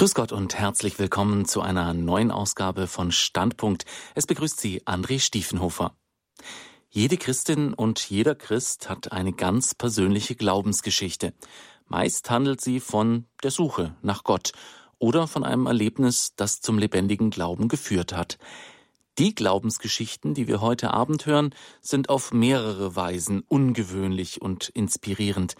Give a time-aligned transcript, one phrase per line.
[0.00, 3.84] Grüß Gott und herzlich willkommen zu einer neuen Ausgabe von Standpunkt.
[4.14, 5.94] Es begrüßt Sie André Stiefenhofer.
[6.88, 11.34] Jede Christin und jeder Christ hat eine ganz persönliche Glaubensgeschichte.
[11.86, 14.52] Meist handelt sie von der Suche nach Gott
[14.98, 18.38] oder von einem Erlebnis, das zum lebendigen Glauben geführt hat.
[19.18, 25.56] Die Glaubensgeschichten, die wir heute Abend hören, sind auf mehrere Weisen ungewöhnlich und inspirierend.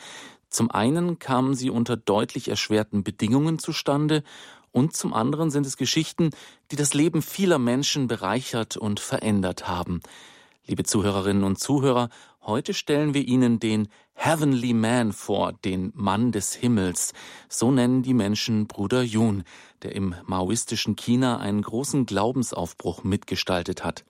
[0.51, 4.25] Zum einen kamen sie unter deutlich erschwerten Bedingungen zustande
[4.73, 6.31] und zum anderen sind es Geschichten,
[6.71, 10.01] die das Leben vieler Menschen bereichert und verändert haben.
[10.67, 12.11] Liebe Zuhörerinnen und Zuhörer,
[12.43, 17.13] heute stellen wir Ihnen den Heavenly Man vor, den Mann des Himmels.
[17.49, 19.45] So nennen die Menschen Bruder Yun,
[19.83, 24.05] der im maoistischen China einen großen Glaubensaufbruch mitgestaltet hat.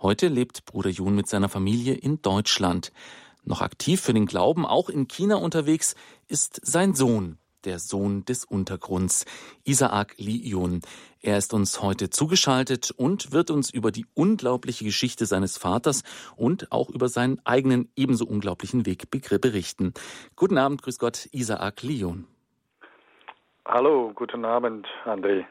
[0.00, 2.92] Heute lebt Bruder Yun mit seiner Familie in Deutschland.
[3.44, 5.96] Noch aktiv für den Glauben, auch in China unterwegs,
[6.28, 9.24] ist sein Sohn, der Sohn des Untergrunds,
[9.64, 10.80] Isaac Li Yun.
[11.20, 16.02] Er ist uns heute zugeschaltet und wird uns über die unglaubliche Geschichte seines Vaters
[16.36, 19.92] und auch über seinen eigenen ebenso unglaublichen Weg berichten.
[20.36, 22.26] Guten Abend, grüß Gott, Isaac Li Yun.
[23.64, 25.46] Hallo, guten Abend, André.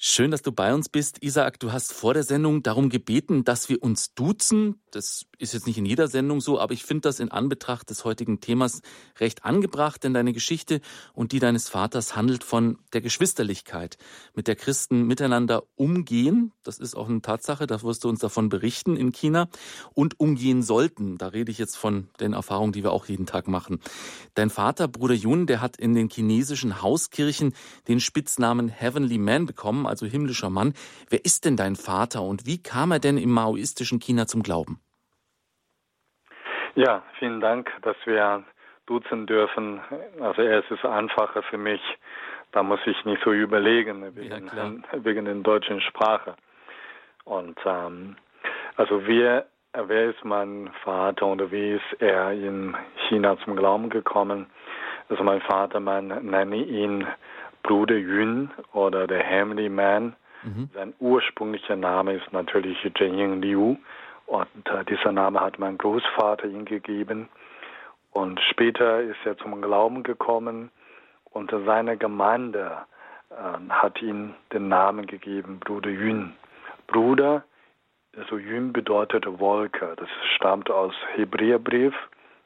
[0.00, 1.24] Schön, dass du bei uns bist.
[1.24, 4.80] Isaac, du hast vor der Sendung darum gebeten, dass wir uns duzen.
[4.92, 8.04] Das ist jetzt nicht in jeder Sendung so, aber ich finde das in Anbetracht des
[8.04, 8.82] heutigen Themas
[9.18, 10.80] recht angebracht, denn deine Geschichte
[11.14, 13.98] und die deines Vaters handelt von der Geschwisterlichkeit,
[14.34, 16.52] mit der Christen miteinander umgehen.
[16.64, 19.48] Das ist auch eine Tatsache, da wirst du uns davon berichten in China
[19.94, 21.18] und umgehen sollten.
[21.18, 23.80] Da rede ich jetzt von den Erfahrungen, die wir auch jeden Tag machen.
[24.34, 27.54] Dein Vater, Bruder Yun, der hat in den chinesischen Hauskirchen
[27.86, 30.74] den Spitznamen Heavenly Man bekommen also himmlischer Mann.
[31.08, 34.80] Wer ist denn dein Vater und wie kam er denn im maoistischen China zum Glauben?
[36.78, 38.44] Ja, vielen Dank, dass wir
[38.86, 39.80] duzen dürfen.
[40.20, 41.80] Also es ist einfacher für mich.
[42.52, 46.36] Da muss ich nicht so überlegen wegen, ja, wegen der deutschen Sprache.
[47.24, 48.14] Und ähm,
[48.76, 52.76] also wir, wer ist mein Vater und wie ist er in
[53.08, 54.46] China zum Glauben gekommen?
[55.08, 57.08] Also mein Vater, man nenne ihn
[57.64, 60.14] Bruder Yun oder der Heavenly Man.
[60.44, 60.70] Mhm.
[60.74, 63.76] Sein ursprünglicher Name ist natürlich Zhenying Liu
[64.28, 67.28] und äh, dieser Name hat mein Großvater ihm gegeben.
[68.12, 70.70] Und später ist er zum Glauben gekommen
[71.30, 72.76] und seine Gemeinde
[73.30, 76.34] äh, hat ihm den Namen gegeben, Bruder Yun.
[76.86, 77.44] Bruder,
[78.16, 79.94] also Yun bedeutet Wolke.
[79.96, 81.94] Das stammt aus Hebräerbrief,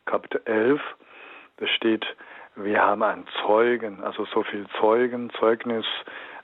[0.05, 0.81] Kapitel 11.
[1.57, 2.07] Da steht,
[2.55, 5.87] wir haben einen Zeugen, also so viel Zeugen, Zeugnis,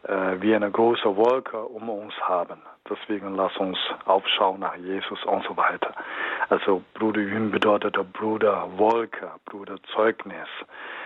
[0.03, 2.61] äh, wie eine große Wolke um uns haben.
[2.89, 5.95] Deswegen lass uns aufschauen nach Jesus und so weiter.
[6.49, 10.49] Also Bruder Jün bedeutet Bruder Wolke, Bruder Zeugnis,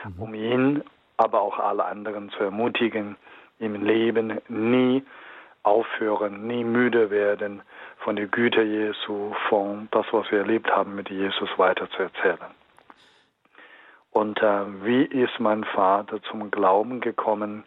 [0.04, 0.22] mhm.
[0.22, 0.84] um ihn,
[1.16, 3.16] aber auch alle anderen zu ermutigen,
[3.58, 5.04] im Leben nie
[5.62, 7.62] aufhören, nie müde werden,
[7.98, 12.50] von der Güte Jesu, von das, was wir erlebt haben mit Jesus weiter zu erzählen.
[14.10, 17.64] Und äh, wie ist mein Vater zum Glauben gekommen?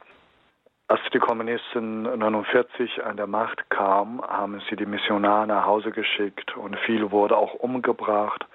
[0.88, 6.56] Als die Kommunisten 1949 an der Macht kamen, haben sie die Missionare nach Hause geschickt
[6.56, 8.46] und viel wurde auch umgebracht.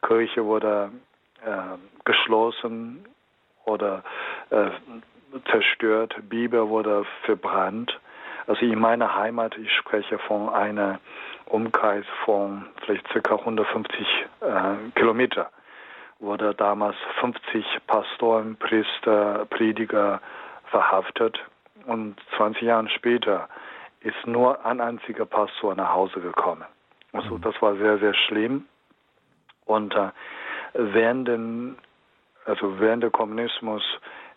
[0.00, 0.90] Kirche wurde
[1.44, 3.04] äh, geschlossen
[3.66, 4.02] oder
[4.48, 4.70] äh,
[5.50, 8.00] zerstört, Bibel wurde verbrannt.
[8.46, 10.96] Also in meiner Heimat, ich spreche von einem
[11.44, 13.34] Umkreis von vielleicht ca.
[13.36, 14.06] 150
[14.40, 15.50] äh, Kilometer
[16.18, 20.22] wurde damals 50 Pastoren, Priester, Prediger
[20.70, 21.38] verhaftet
[21.86, 23.48] und 20 Jahre später
[24.00, 26.64] ist nur ein einziger Pastor nach Hause gekommen.
[27.12, 27.42] Also mhm.
[27.42, 28.66] das war sehr, sehr schlimm.
[29.64, 30.10] Und äh,
[30.74, 31.76] während, den,
[32.44, 33.82] also während der Kommunismus,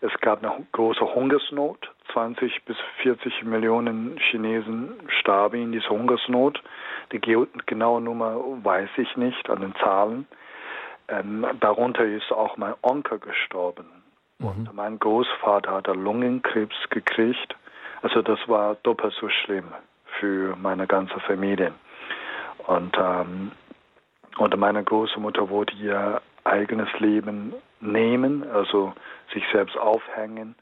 [0.00, 1.90] es gab eine große Hungersnot.
[2.12, 6.62] 20 bis 40 Millionen Chinesen starben in dieser Hungersnot.
[7.12, 10.26] Die genaue Nummer weiß ich nicht an den Zahlen.
[11.08, 13.86] Ähm, darunter ist auch mein Onkel gestorben.
[14.38, 14.46] Mhm.
[14.46, 17.56] Und mein Großvater hat Lungenkrebs gekriegt.
[18.02, 19.72] Also das war doppelt so schlimm
[20.18, 21.72] für meine ganze Familie.
[22.66, 23.52] Und, ähm,
[24.36, 28.92] und meine Großmutter wollte ihr eigenes Leben nehmen, also
[29.32, 30.54] sich selbst aufhängen.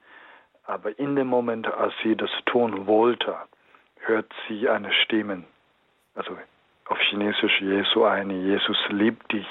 [0.65, 3.37] Aber in dem Moment, als sie das tun wollte,
[4.01, 5.45] hört sie eine Stimme,
[6.15, 6.37] also
[6.89, 9.47] auf Chinesisch Jesu eine, Jesus liebt dich.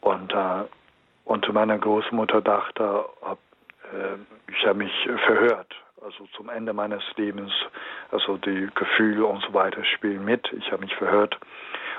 [0.00, 0.64] Und, äh,
[1.28, 3.04] und meine Großmutter dachte,
[3.92, 4.92] äh, ich habe mich
[5.26, 5.74] verhört.
[6.02, 7.52] Also zum Ende meines Lebens,
[8.10, 10.50] also die Gefühle und so weiter spielen mit.
[10.54, 11.38] Ich habe mich verhört.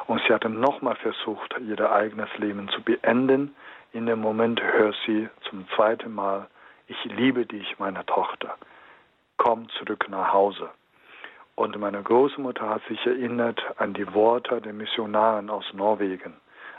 [0.07, 3.53] Und sie hatte nochmal versucht, ihr eigenes Leben zu beenden.
[3.93, 6.47] In dem Moment hört sie zum zweiten Mal,
[6.87, 8.55] ich liebe dich, meine Tochter.
[9.37, 10.69] komm zurück nach Hause.
[11.53, 16.33] Und meine Großmutter hat sich erinnert an die Worte der Missionaren aus Norwegen.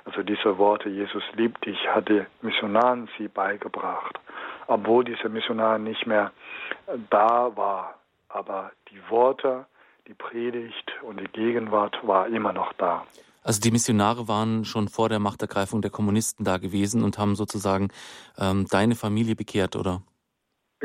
[0.05, 4.19] Also diese Worte, Jesus liebt dich, hat die Missionaren sie beigebracht.
[4.67, 6.33] Obwohl diese Missionar nicht mehr
[7.11, 7.95] da war,
[8.29, 9.67] aber die Worte,
[10.07, 13.05] die Predigt und die Gegenwart war immer noch da.
[13.43, 17.89] Also die Missionare waren schon vor der Machtergreifung der Kommunisten da gewesen und haben sozusagen
[18.39, 20.03] ähm, deine Familie bekehrt, oder?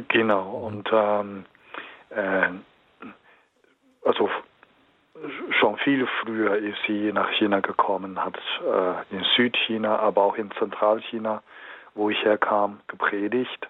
[0.08, 0.52] Genau.
[0.52, 1.46] Und ähm,
[2.10, 2.50] äh,
[4.06, 4.30] also
[5.60, 10.52] schon viel früher ist sie nach China gekommen, hat äh, in Südchina, aber auch in
[10.52, 11.42] Zentralchina,
[11.94, 13.68] wo ich herkam, gepredigt.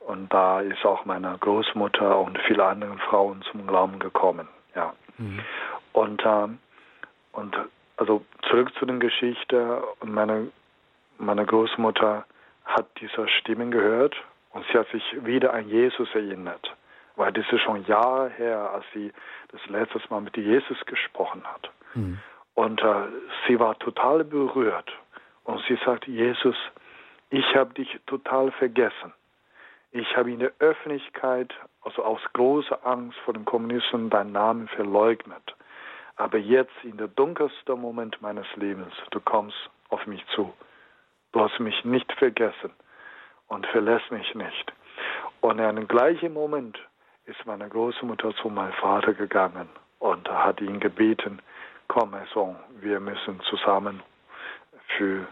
[0.00, 4.48] Und da ist auch meine Großmutter und viele andere Frauen zum Glauben gekommen.
[4.74, 4.92] Ja.
[5.16, 5.40] Mhm.
[5.92, 6.48] Und, äh,
[7.32, 7.56] und
[7.96, 9.82] also zurück zu der Geschichte.
[10.04, 10.48] Meine,
[11.18, 12.26] meine Großmutter
[12.66, 14.14] hat diese Stimmen gehört
[14.50, 16.74] und sie hat sich wieder an Jesus erinnert.
[17.16, 19.12] Weil das ist schon Jahre her, als sie
[19.48, 21.70] das letzte Mal mit Jesus gesprochen hat.
[21.94, 22.18] Mhm.
[22.54, 23.06] Und äh,
[23.46, 24.90] sie war total berührt.
[25.44, 26.56] Und sie sagt, Jesus,
[27.30, 29.12] ich habe dich total vergessen.
[29.92, 35.54] Ich habe in der Öffentlichkeit, also aus großer Angst vor den Kommunisten, deinen Namen verleugnet.
[36.16, 39.56] Aber jetzt, in der dunkelsten Moment meines Lebens, du kommst
[39.90, 40.52] auf mich zu.
[41.32, 42.72] Du hast mich nicht vergessen
[43.48, 44.72] und verlässt mich nicht.
[45.40, 46.78] Und in einem gleichen Moment
[47.26, 49.68] ist meine Großmutter zu meinem Vater gegangen
[49.98, 51.40] und hat ihn gebeten,
[51.88, 54.02] komm, Sohn, wir müssen zusammen
[54.96, 55.26] für,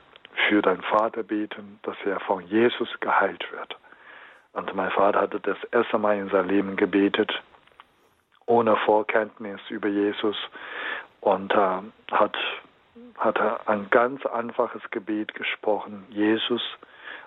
[0.49, 3.77] für deinen Vater beten, dass er von Jesus geheilt wird.
[4.55, 7.31] Und mein Vater hatte das erste Mal in seinem Leben gebetet,
[8.47, 10.37] ohne Vorkenntnis über Jesus
[11.21, 11.79] und äh,
[12.11, 12.37] hat,
[13.19, 16.07] hat ein ganz einfaches Gebet gesprochen.
[16.09, 16.63] Jesus,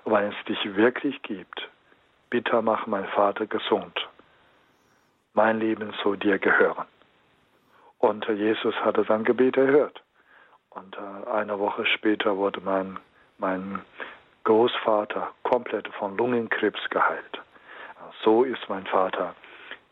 [0.06, 1.69] weil es dich wirklich gibt,
[2.29, 4.07] bitte mach mein Vater gesund
[5.35, 6.85] mein Leben soll dir gehören.
[7.99, 10.01] Und Jesus hatte sein Gebet erhört.
[10.69, 12.99] Und äh, eine Woche später wurde mein,
[13.37, 13.81] mein
[14.43, 17.41] Großvater komplett von Lungenkrebs geheilt.
[18.23, 19.35] So ist mein Vater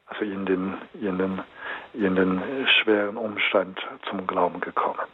[0.07, 1.41] also in den, in den,
[1.93, 3.79] in den schweren Umstand
[4.09, 5.07] zum Glauben gekommen.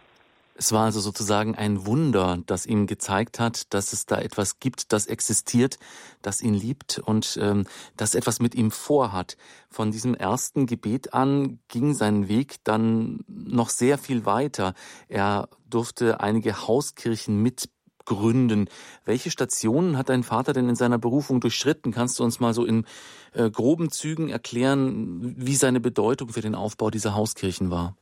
[0.59, 4.91] Es war also sozusagen ein Wunder, das ihm gezeigt hat, dass es da etwas gibt,
[4.91, 5.79] das existiert,
[6.21, 7.65] das ihn liebt und ähm,
[7.95, 9.37] das etwas mit ihm vorhat.
[9.69, 14.73] Von diesem ersten Gebet an ging sein Weg dann noch sehr viel weiter.
[15.07, 18.69] Er durfte einige Hauskirchen mitgründen.
[19.05, 21.93] Welche Stationen hat dein Vater denn in seiner Berufung durchschritten?
[21.93, 22.83] Kannst du uns mal so in
[23.31, 27.95] äh, groben Zügen erklären, wie seine Bedeutung für den Aufbau dieser Hauskirchen war?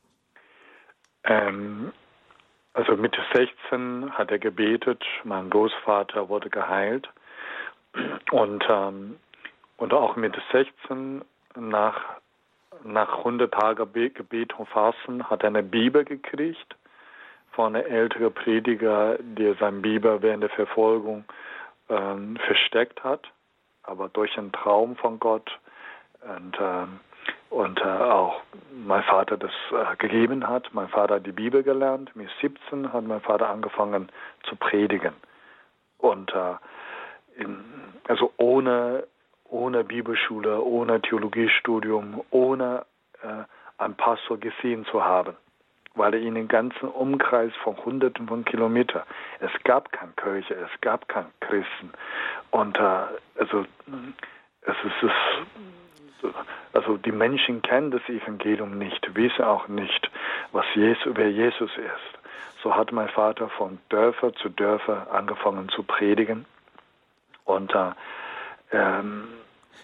[1.22, 1.92] Ähm
[2.78, 7.08] also Mitte 16 hat er gebetet, mein Großvater wurde geheilt.
[8.30, 9.16] Und, ähm,
[9.78, 11.24] und auch Mitte 16
[11.56, 12.00] nach,
[12.84, 16.76] nach 100 Tagen Gebet und Fasten hat er eine Bibel gekriegt
[17.50, 21.24] von einem älteren Prediger, der seine Bibel während der Verfolgung
[21.88, 23.26] ähm, versteckt hat,
[23.82, 25.50] aber durch einen Traum von Gott.
[26.22, 27.00] Und ähm,
[27.50, 30.68] und äh, auch mein Vater das äh, gegeben hat.
[30.72, 32.14] Mein Vater hat die Bibel gelernt.
[32.14, 34.10] Mit 17 hat mein Vater angefangen
[34.44, 35.14] zu predigen.
[35.98, 37.64] Und äh, in,
[38.06, 39.04] also ohne,
[39.44, 42.84] ohne Bibelschule, ohne Theologiestudium, ohne
[43.22, 43.44] äh,
[43.82, 45.34] einen Pastor gesehen zu haben.
[45.94, 49.02] Weil er in den ganzen Umkreis von Hunderten von Kilometern,
[49.40, 51.92] es gab keine Kirche, es gab keine Christen.
[52.50, 53.06] Und äh,
[53.38, 53.64] also
[54.68, 55.10] es ist,
[56.22, 56.34] es
[56.72, 60.10] also die Menschen kennen das Evangelium nicht, wissen auch nicht,
[60.52, 62.62] was Jesus, wer Jesus ist.
[62.62, 66.44] So hat mein Vater von Dörfer zu Dörfer angefangen zu predigen.
[67.44, 67.92] Und äh,
[68.72, 69.28] ähm,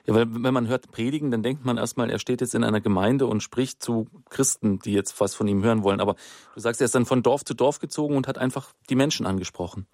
[0.07, 2.81] ja, weil wenn man hört predigen, dann denkt man erstmal, er steht jetzt in einer
[2.81, 6.01] Gemeinde und spricht zu Christen, die jetzt was von ihm hören wollen.
[6.01, 6.15] Aber
[6.55, 9.25] du sagst, er ist dann von Dorf zu Dorf gezogen und hat einfach die Menschen
[9.25, 9.87] angesprochen.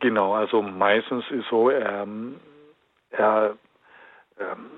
[0.00, 2.36] Genau, also meistens ist so, ähm,
[3.10, 3.56] er,
[4.40, 4.70] ähm,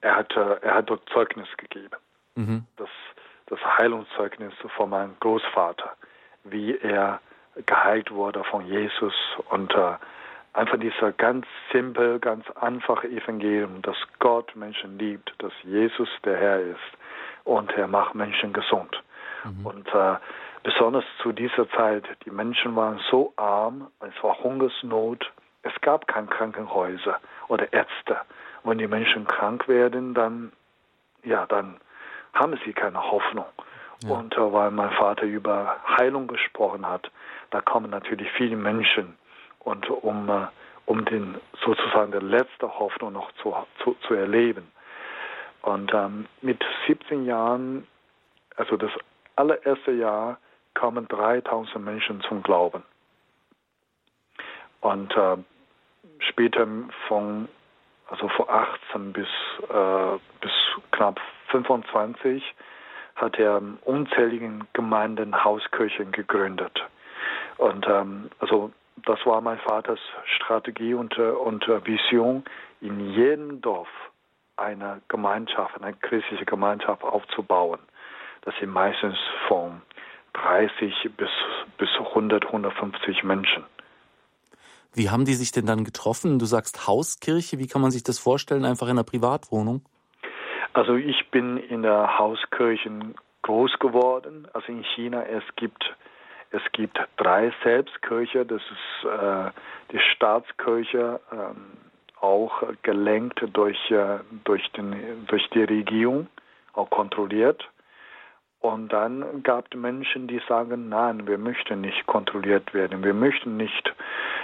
[0.00, 1.96] er hat, er hat dort Zeugnis gegeben.
[2.34, 2.64] Mhm.
[2.76, 2.88] Das,
[3.46, 5.92] das Heilungszeugnis von meinem Großvater,
[6.44, 7.20] wie er
[7.66, 9.14] geheilt wurde von Jesus
[9.50, 9.94] und äh,
[10.52, 16.60] einfach dieser ganz simpel, ganz einfache Evangelium, dass Gott Menschen liebt, dass Jesus der Herr
[16.60, 16.78] ist
[17.44, 19.02] und er macht Menschen gesund.
[19.44, 19.66] Mhm.
[19.66, 20.16] Und äh,
[20.62, 25.30] besonders zu dieser Zeit, die Menschen waren so arm, es war Hungersnot,
[25.62, 28.18] es gab keine Krankenhäuser oder Ärzte
[28.64, 30.52] wenn die Menschen krank werden, dann,
[31.24, 31.76] ja, dann
[32.32, 33.46] haben sie keine Hoffnung.
[34.04, 34.10] Ja.
[34.10, 37.10] Und äh, weil mein Vater über Heilung gesprochen hat,
[37.50, 39.16] da kommen natürlich viele Menschen
[39.60, 40.46] und um, äh,
[40.86, 44.70] um den sozusagen der letzte Hoffnung noch zu, zu, zu erleben.
[45.62, 47.86] Und ähm, mit 17 Jahren,
[48.56, 48.90] also das
[49.36, 50.38] allererste Jahr,
[50.74, 52.82] kamen 3000 Menschen zum Glauben.
[54.80, 55.36] Und äh,
[56.20, 56.66] später
[57.08, 57.48] von,
[58.10, 59.28] also von 18 bis,
[59.68, 60.52] äh, bis
[60.90, 62.42] knapp 25
[63.16, 66.84] hat er unzähligen Gemeinden, Hauskirchen gegründet.
[67.58, 68.72] Und ähm, also
[69.04, 72.44] das war mein Vaters Strategie und, äh, und äh, Vision,
[72.80, 73.88] in jedem Dorf
[74.56, 77.78] eine Gemeinschaft, eine christliche Gemeinschaft aufzubauen.
[78.42, 79.16] Das sind meistens
[79.48, 79.82] von
[80.34, 81.30] 30 bis,
[81.78, 83.64] bis 100, 150 Menschen.
[84.94, 86.38] Wie haben die sich denn dann getroffen?
[86.38, 88.64] Du sagst Hauskirche, wie kann man sich das vorstellen?
[88.64, 89.82] Einfach in einer Privatwohnung?
[90.72, 92.90] Also ich bin in der Hauskirche
[93.42, 94.48] groß geworden.
[94.52, 95.94] Also in China es gibt
[96.52, 98.44] es gibt drei Selbstkirche.
[98.44, 99.50] Das ist äh,
[99.92, 101.66] die Staatskirche, ähm,
[102.20, 106.26] auch gelenkt durch äh, durch den durch die Regierung,
[106.72, 107.68] auch kontrolliert.
[108.60, 113.56] Und dann gab es Menschen, die sagen, nein, wir möchten nicht kontrolliert werden, wir möchten
[113.56, 113.94] nicht,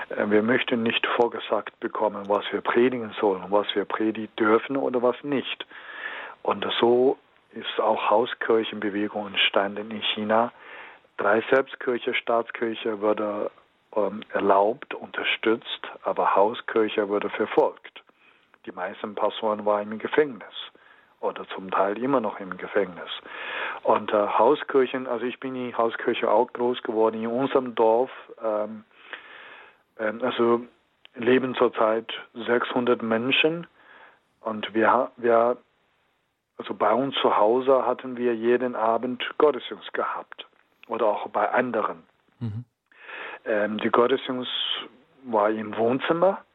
[0.08, 5.02] äh, wir möchten nicht vorgesagt bekommen, was wir predigen sollen, was wir predigen dürfen oder
[5.02, 5.66] was nicht.
[6.42, 7.18] Und so
[7.52, 10.50] ist auch Hauskirchenbewegung entstanden in China.
[11.18, 13.50] Drei Selbstkirche, Staatskirche wurde
[13.94, 18.02] ähm, erlaubt, unterstützt, aber Hauskirche wurde verfolgt.
[18.64, 20.54] Die meisten Pastoren waren im Gefängnis
[21.26, 23.10] oder zum Teil immer noch im Gefängnis.
[23.82, 27.22] Und äh, Hauskirchen, also ich bin in Hauskirche auch groß geworden.
[27.22, 28.10] In unserem Dorf,
[28.42, 28.84] ähm,
[29.98, 30.62] ähm, also
[31.14, 33.66] leben zurzeit 600 Menschen.
[34.40, 35.56] Und wir, wir,
[36.58, 40.46] also bei uns zu Hause hatten wir jeden Abend Gottesdienst gehabt.
[40.88, 42.04] Oder auch bei anderen.
[42.38, 42.64] Mhm.
[43.44, 44.50] Ähm, die Gottesdienst
[45.24, 46.45] war im Wohnzimmer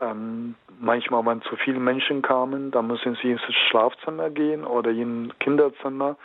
[0.00, 5.32] ähm, manchmal, wenn zu viele Menschen kamen, dann müssen sie ins Schlafzimmer gehen oder in
[5.40, 6.16] Kinderzimmer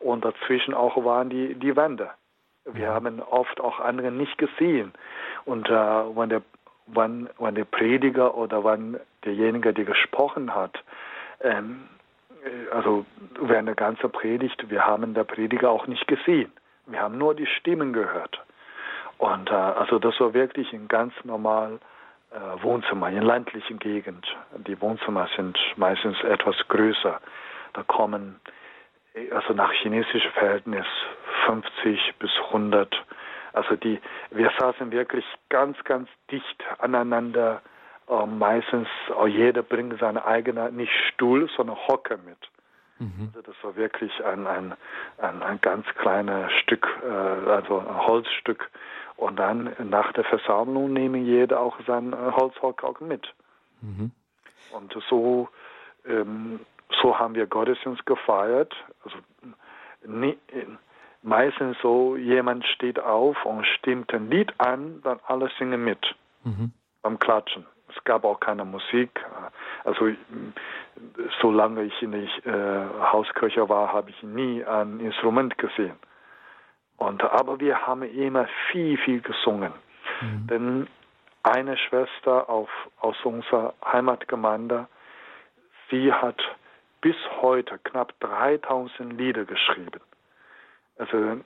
[0.00, 2.10] und dazwischen auch waren die, die Wände.
[2.64, 2.94] Wir mhm.
[2.94, 4.92] haben oft auch andere nicht gesehen.
[5.44, 6.42] Und äh, wenn, der,
[6.86, 10.82] wenn, wenn der Prediger oder wenn derjenige, der gesprochen hat,
[11.40, 11.88] ähm,
[12.44, 13.06] äh, also
[13.40, 16.52] während der ganzen Predigt, wir haben der Prediger auch nicht gesehen.
[16.86, 18.42] Wir haben nur die Stimmen gehört.
[19.18, 21.78] Und äh, also das war wirklich ein ganz normal
[22.62, 24.26] Wohnzimmer in ländlichen Gegend.
[24.66, 27.20] Die Wohnzimmer sind meistens etwas größer.
[27.72, 28.40] Da kommen,
[29.32, 30.86] also nach chinesischem Verhältnis,
[31.46, 32.94] 50 bis 100.
[33.52, 37.62] Also die, wir saßen wirklich ganz, ganz dicht aneinander.
[38.08, 38.88] Äh, meistens,
[39.20, 42.38] äh, jeder bringt seine eigene, nicht Stuhl, sondern Hocke mit.
[42.98, 43.32] Mhm.
[43.34, 44.74] Also das war wirklich ein, ein,
[45.18, 48.70] ein, ein ganz kleines Stück, äh, also ein Holzstück
[49.20, 53.32] und dann nach der Versammlung nehmen jeder auch sein äh, Holzhock auch mit.
[53.82, 54.10] Mhm.
[54.72, 55.48] Und so,
[56.06, 56.60] ähm,
[57.02, 58.74] so haben wir Gottesdienst gefeiert.
[59.04, 59.18] Also,
[60.06, 60.38] nie,
[61.22, 66.00] meistens so, jemand steht auf und stimmt ein Lied an, dann alle singen mit
[66.44, 66.72] mhm.
[67.02, 67.66] beim Klatschen.
[67.94, 69.10] Es gab auch keine Musik.
[69.84, 70.08] Also
[71.42, 75.96] solange ich in der äh, Hauskirche war, habe ich nie ein Instrument gesehen.
[77.00, 79.72] Und, aber wir haben immer viel, viel gesungen.
[80.20, 80.46] Mhm.
[80.48, 80.86] Denn
[81.42, 82.68] eine Schwester auf,
[83.00, 84.86] aus unserer Heimatgemeinde,
[85.90, 86.38] sie hat
[87.00, 90.00] bis heute knapp 3000 Lieder geschrieben.
[90.98, 91.40] Also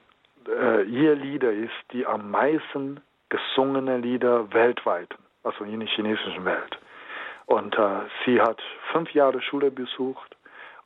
[0.48, 6.78] äh, ihr Lieder ist die am meisten gesungene Lieder weltweit, also in der chinesischen Welt.
[7.46, 10.34] Und äh, sie hat fünf Jahre Schule besucht,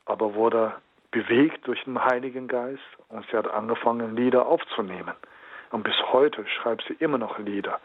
[0.05, 0.75] aber wurde
[1.11, 5.15] bewegt durch den Heiligen Geist und sie hat angefangen, Lieder aufzunehmen.
[5.71, 7.81] Und bis heute schreibt sie immer noch Lieder.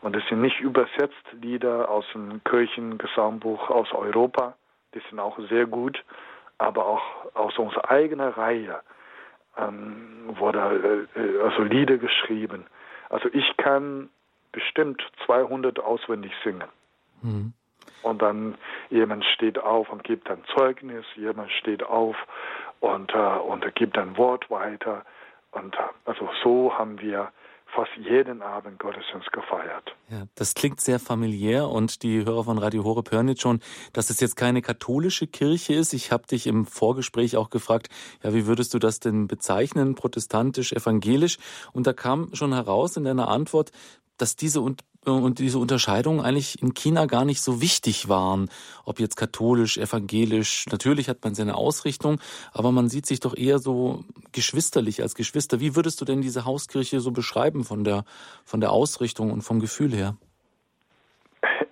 [0.00, 4.54] Und es sind nicht übersetzt Lieder aus dem Kirchengesangbuch aus Europa,
[4.94, 6.04] die sind auch sehr gut,
[6.58, 8.80] aber auch aus unserer eigenen Reihe
[9.56, 12.66] ähm, wurde äh, äh also Lieder geschrieben.
[13.08, 14.08] Also ich kann
[14.52, 16.68] bestimmt 200 auswendig singen.
[17.22, 17.52] Mhm.
[18.02, 18.56] Und dann
[18.90, 22.16] jemand steht auf und gibt ein Zeugnis, jemand steht auf
[22.84, 25.04] und, äh, und gibt ein Wort weiter.
[25.52, 27.32] Und äh, also so haben wir
[27.74, 29.96] fast jeden Abend Gottesdienst gefeiert.
[30.08, 33.60] Ja, das klingt sehr familiär und die Hörer von Radio Horeb hören jetzt schon,
[33.92, 35.92] dass es jetzt keine katholische Kirche ist.
[35.92, 37.88] Ich habe dich im Vorgespräch auch gefragt,
[38.22, 41.38] ja, wie würdest du das denn bezeichnen, protestantisch, evangelisch?
[41.72, 43.72] Und da kam schon heraus in deiner Antwort,
[44.18, 48.48] dass diese und diese Unterscheidungen eigentlich in China gar nicht so wichtig waren.
[48.84, 52.20] Ob jetzt katholisch, evangelisch, natürlich hat man seine Ausrichtung,
[52.52, 55.60] aber man sieht sich doch eher so geschwisterlich als Geschwister.
[55.60, 58.04] Wie würdest du denn diese Hauskirche so beschreiben von der,
[58.44, 60.16] von der Ausrichtung und vom Gefühl her?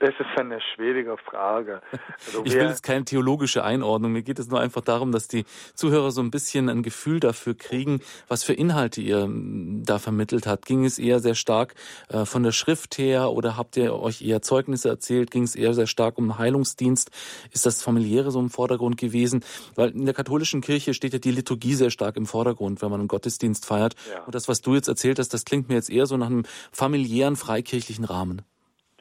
[0.02, 1.80] Das ist eine schwierige Frage.
[2.26, 4.10] Also ich will jetzt keine theologische Einordnung.
[4.10, 5.44] Mir geht es nur einfach darum, dass die
[5.74, 10.48] Zuhörer so ein bisschen ein Gefühl dafür kriegen, was für Inhalte ihr hm, da vermittelt
[10.48, 10.66] habt.
[10.66, 11.76] Ging es eher sehr stark
[12.08, 15.30] äh, von der Schrift her oder habt ihr euch eher Zeugnisse erzählt?
[15.30, 17.12] Ging es eher sehr stark um Heilungsdienst?
[17.52, 19.44] Ist das familiäre so im Vordergrund gewesen?
[19.76, 22.98] Weil in der katholischen Kirche steht ja die Liturgie sehr stark im Vordergrund, wenn man
[22.98, 23.94] einen Gottesdienst feiert.
[24.12, 24.24] Ja.
[24.24, 26.42] Und das, was du jetzt erzählt hast, das klingt mir jetzt eher so nach einem
[26.72, 28.42] familiären, freikirchlichen Rahmen.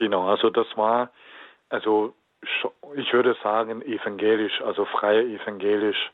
[0.01, 1.11] Genau, also das war,
[1.69, 2.15] also
[2.95, 6.11] ich würde sagen evangelisch, also frei evangelisch.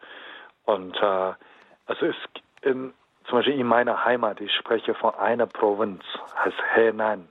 [0.66, 1.34] Und äh,
[1.86, 2.16] also es
[2.64, 2.94] in,
[3.30, 6.04] zum Beispiel in meiner Heimat, ich spreche von einer Provinz,
[6.36, 7.30] heißt Henan,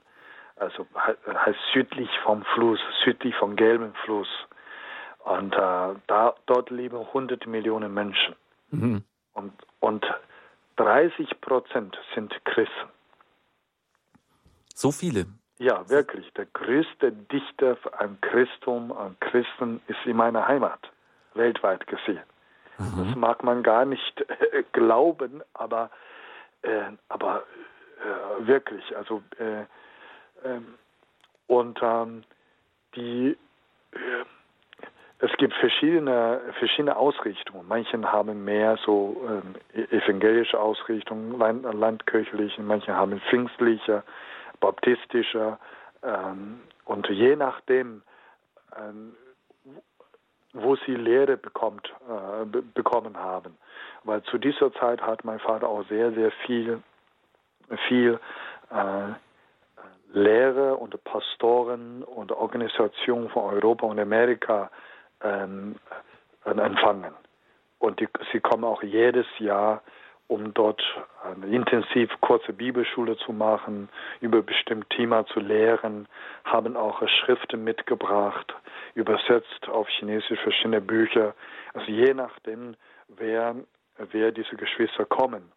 [0.55, 0.87] also
[1.27, 4.29] heißt südlich vom Fluss, südlich vom gelben Fluss.
[5.25, 8.35] Und äh, da, dort leben 100 Millionen Menschen.
[8.71, 9.03] Mhm.
[9.33, 10.03] Und, und
[10.77, 12.89] 30 Prozent sind Christen.
[14.73, 15.27] So viele?
[15.59, 16.31] Ja, wirklich.
[16.33, 20.79] Der größte Dichter an Christum, an Christen ist in meiner Heimat,
[21.33, 22.23] weltweit gesehen.
[22.77, 23.07] Mhm.
[23.07, 25.89] Das mag man gar nicht äh, glauben, aber,
[26.61, 27.43] äh, aber
[28.01, 28.95] äh, wirklich.
[28.95, 29.65] Also äh,
[30.47, 30.75] ähm,
[31.47, 32.23] und ähm,
[32.95, 33.35] die
[33.91, 33.97] äh,
[35.19, 37.67] es gibt verschiedene, verschiedene Ausrichtungen.
[37.67, 44.03] Manche haben mehr so ähm, e-, evangelische Ausrichtungen, land, landkirchliche, manche haben pfingstliche,
[44.59, 45.59] baptistischer
[46.03, 48.01] ähm, und je nachdem,
[48.77, 49.15] ähm,
[50.53, 53.57] wo sie Lehre bekommt, äh, bekommen haben.
[54.03, 56.81] Weil zu dieser Zeit hat mein Vater auch sehr, sehr viel,
[57.87, 58.19] viel
[58.71, 59.13] äh,
[60.13, 64.71] Lehre und Pastoren und Organisationen von Europa und Amerika
[65.21, 65.75] ähm,
[66.45, 67.13] empfangen.
[67.79, 69.81] Und die, sie kommen auch jedes Jahr
[70.27, 70.81] um dort
[71.23, 76.07] eine intensiv kurze Bibelschule zu machen, über bestimmte Thema zu lehren,
[76.43, 78.53] haben auch Schriften mitgebracht,
[78.93, 81.33] übersetzt auf Chinesisch verschiedene Bücher.
[81.73, 82.75] Also je nachdem,
[83.07, 83.55] wer,
[84.11, 85.51] wer diese Geschwister kommen,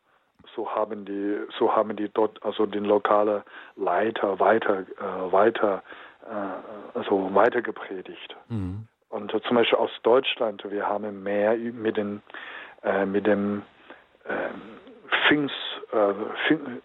[0.55, 3.43] so haben die, so haben die dort also den lokalen
[3.77, 5.83] Leiter weiter, äh, weiter,
[6.25, 8.37] äh, also weiter gepredigt.
[8.49, 8.87] Mhm.
[9.09, 12.23] Und äh, zum Beispiel aus Deutschland, wir haben mehr mit den,
[12.83, 13.63] äh, mit dem
[15.27, 15.55] Pfingst,
[15.93, 16.15] äh,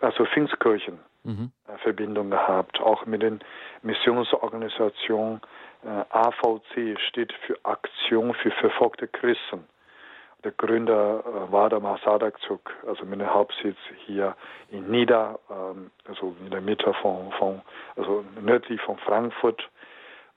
[0.01, 1.51] also Pfingstkirchen mhm.
[1.67, 3.39] Äh, Verbindung gehabt, auch mit den
[3.81, 5.41] Missionsorganisationen.
[5.83, 9.65] Äh, AVC steht für Aktion für verfolgte Christen.
[10.43, 14.35] Der Gründer war der Masadakzuk, also mit dem Hauptsitz hier
[14.69, 17.61] in Nida, ähm, also in der Mitte von, von,
[17.95, 19.67] also nördlich von Frankfurt.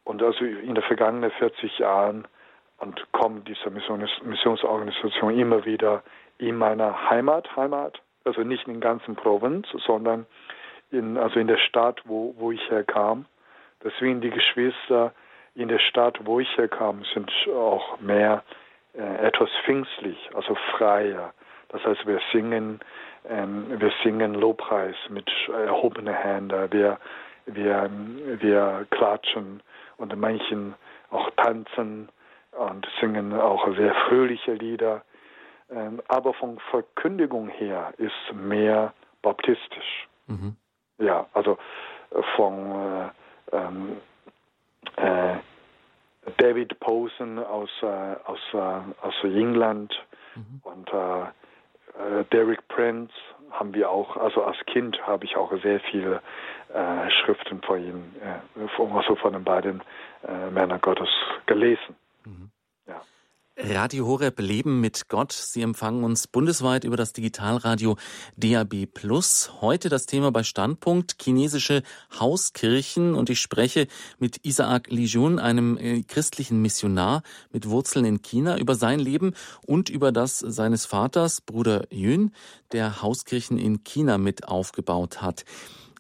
[0.04, 2.26] Und also in den vergangenen 40 Jahren
[2.78, 6.02] und kommt diese Missionsorganisation immer wieder
[6.38, 10.26] in meiner Heimat, Heimat, also nicht in der ganzen Provinz, sondern
[10.90, 13.26] in, also in der Stadt, wo, wo ich herkam.
[13.82, 15.12] Deswegen die Geschwister
[15.54, 18.42] in der Stadt, wo ich herkam, sind auch mehr
[18.94, 21.32] äh, etwas pfingstlich, also freier.
[21.68, 22.80] Das heißt, wir singen,
[23.28, 26.98] ähm, wir singen Lobpreis mit erhobenen Händen, wir,
[27.46, 27.90] wir,
[28.40, 29.62] wir klatschen
[29.96, 30.74] und manchen
[31.10, 32.08] auch tanzen
[32.52, 35.02] und singen auch sehr fröhliche Lieder.
[35.70, 40.08] Ähm, aber von Verkündigung her ist mehr baptistisch.
[40.26, 40.56] Mhm.
[40.98, 41.58] Ja, also
[42.10, 43.10] äh, von
[43.52, 43.96] äh, ähm,
[44.96, 45.36] äh,
[46.36, 49.94] David Posen aus, äh, aus, äh, aus England
[50.34, 50.60] mhm.
[50.62, 51.26] und äh,
[52.32, 53.12] Derek Prince
[53.50, 56.22] haben wir auch, also als Kind habe ich auch sehr viele
[57.08, 58.14] Schriften von ihm,
[58.94, 59.82] also von den beiden
[60.52, 61.08] Männern Gottes
[61.46, 61.96] gelesen.
[63.60, 65.32] Radio Horeb Leben mit Gott.
[65.32, 67.96] Sie empfangen uns bundesweit über das Digitalradio
[68.36, 69.50] DAB Plus.
[69.60, 71.82] Heute das Thema bei Standpunkt chinesische
[72.20, 73.88] Hauskirchen und ich spreche
[74.20, 79.34] mit Isaac Lijun, einem äh, christlichen Missionar mit Wurzeln in China, über sein Leben
[79.66, 82.30] und über das seines Vaters, Bruder Yun,
[82.70, 85.44] der Hauskirchen in China mit aufgebaut hat.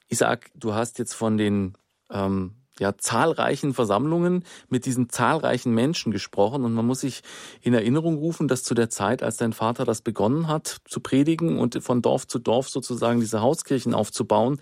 [0.08, 1.74] Isaac, du hast jetzt von den
[2.10, 7.22] ähm, ja, zahlreichen Versammlungen mit diesen zahlreichen Menschen gesprochen und man muss sich
[7.60, 11.58] in Erinnerung rufen, dass zu der Zeit, als dein Vater das begonnen hat zu predigen
[11.58, 14.60] und von Dorf zu Dorf sozusagen diese Hauskirchen aufzubauen,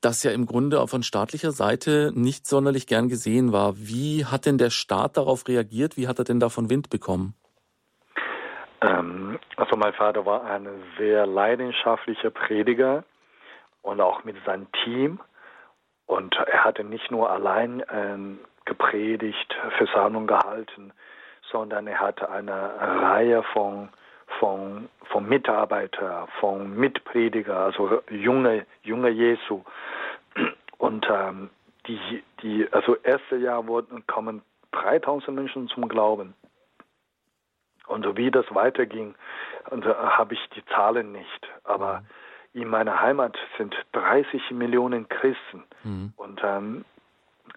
[0.00, 3.74] das ja im Grunde von staatlicher Seite nicht sonderlich gern gesehen war.
[3.76, 5.96] Wie hat denn der Staat darauf reagiert?
[5.96, 7.34] Wie hat er denn davon Wind bekommen?
[8.82, 13.04] Ähm, also mein Vater war ein sehr leidenschaftlicher Prediger
[13.82, 15.20] und auch mit seinem Team.
[16.06, 20.92] Und er hatte nicht nur allein ähm, gepredigt, Versammlung gehalten,
[21.50, 22.52] sondern er hatte eine
[23.02, 23.88] Reihe von,
[24.38, 29.62] von, von Mitarbeitern, von Mitprediger, also junge, junge Jesu.
[30.78, 31.50] Und ähm,
[31.86, 36.34] die, die, also erste Jahr wurden, kommen 3000 Menschen zum Glauben.
[37.86, 39.14] Und wie das weiterging,
[39.70, 41.48] habe ich die Zahlen nicht.
[41.64, 42.06] Aber mhm.
[42.54, 45.64] In meiner Heimat sind 30 Millionen Christen.
[45.82, 46.12] Mhm.
[46.16, 46.84] Und ähm,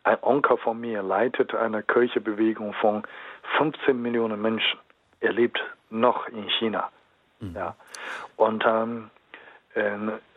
[0.04, 3.04] ein Onkel von mir leitet eine Kirchebewegung von
[3.58, 4.80] 15 Millionen Menschen.
[5.20, 6.90] Er lebt noch in China.
[7.40, 7.56] Mhm.
[7.56, 7.76] Ja.
[8.36, 9.10] Und ähm,
[9.76, 9.92] äh,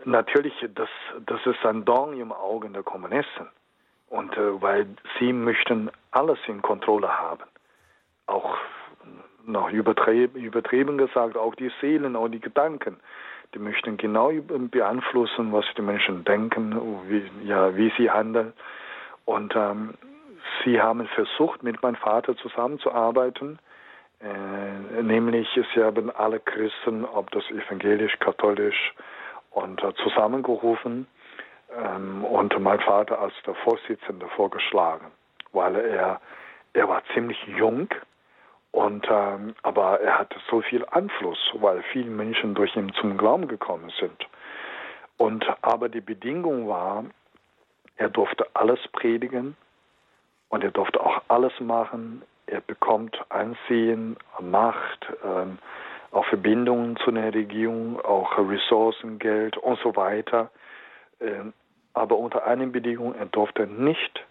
[0.05, 0.89] natürlich, das,
[1.25, 3.49] das ist ein Dorn im Auge der Kommunisten.
[4.09, 4.87] Und äh, weil
[5.19, 7.45] sie möchten alles in Kontrolle haben.
[8.27, 8.57] Auch
[9.47, 12.99] noch übertrieben, übertrieben gesagt, auch die Seelen, auch die Gedanken.
[13.55, 14.31] Die möchten genau
[14.71, 18.53] beeinflussen, was die Menschen denken, wie, ja, wie sie handeln.
[19.25, 19.95] Und ähm,
[20.65, 23.59] sie haben versucht, mit meinem Vater zusammenzuarbeiten.
[24.21, 28.95] Äh, nämlich, sie haben alle Christen, ob das evangelisch, katholisch,
[29.51, 31.07] und äh, zusammengerufen
[31.77, 35.07] ähm, und mein Vater als der Vorsitzende vorgeschlagen,
[35.53, 36.21] weil er,
[36.73, 37.89] er war ziemlich jung
[38.73, 43.49] und, ähm, aber er hatte so viel Einfluss, weil viele Menschen durch ihn zum Glauben
[43.49, 44.27] gekommen sind.
[45.17, 47.05] Und, aber die Bedingung war,
[47.97, 49.57] er durfte alles predigen
[50.49, 52.23] und er durfte auch alles machen.
[52.47, 55.59] Er bekommt Ansehen, Macht, ähm,
[56.13, 60.51] auch Verbindungen zu einer Regierung, auch Ressourcen, Geld und so weiter.
[61.21, 61.53] Ähm,
[61.93, 64.25] aber unter einer Bedingung, er durfte nicht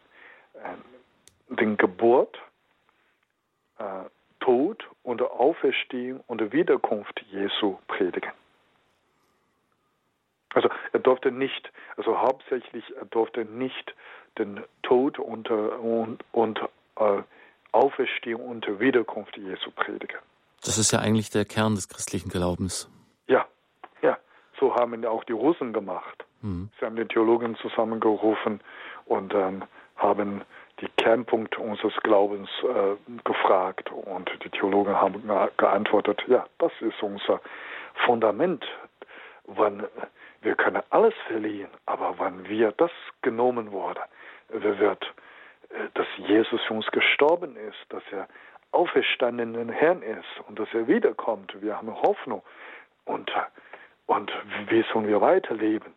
[0.56, 2.38] äh, den Geburt,
[3.78, 3.84] äh,
[4.39, 8.32] Tod und Auferstehung und Wiederkunft Jesu predigen.
[10.54, 13.93] Also er durfte nicht, also hauptsächlich er durfte nicht
[14.38, 16.60] den Tod und, und, und
[16.95, 17.21] äh,
[17.71, 20.17] Auferstehung und Wiederkunft Jesu predigen.
[20.63, 22.89] Das ist ja eigentlich der Kern des christlichen Glaubens.
[23.28, 23.45] Ja,
[24.02, 24.17] ja.
[24.60, 26.25] So haben auch die Russen gemacht.
[26.41, 26.69] Mhm.
[26.80, 28.60] Sie haben die Theologen zusammengerufen
[29.06, 29.63] und ähm,
[29.95, 30.41] haben
[30.82, 37.42] die Kernpunkte unseres Glaubens äh, gefragt und die Theologen haben geantwortet, ja, das ist unser
[38.06, 38.65] Fundament.
[39.46, 39.88] Wann,
[40.42, 44.02] wir können alles verlieren, aber wann wir das genommen wurde,
[44.50, 45.04] wird,
[45.70, 48.28] äh, dass Jesus für uns gestorben ist, dass er
[48.72, 51.60] auferstandenen Herrn ist und dass er wiederkommt.
[51.62, 52.44] Wir haben Hoffnung
[53.06, 53.32] und,
[54.06, 54.32] und
[54.68, 55.94] wie sollen wir weiterleben?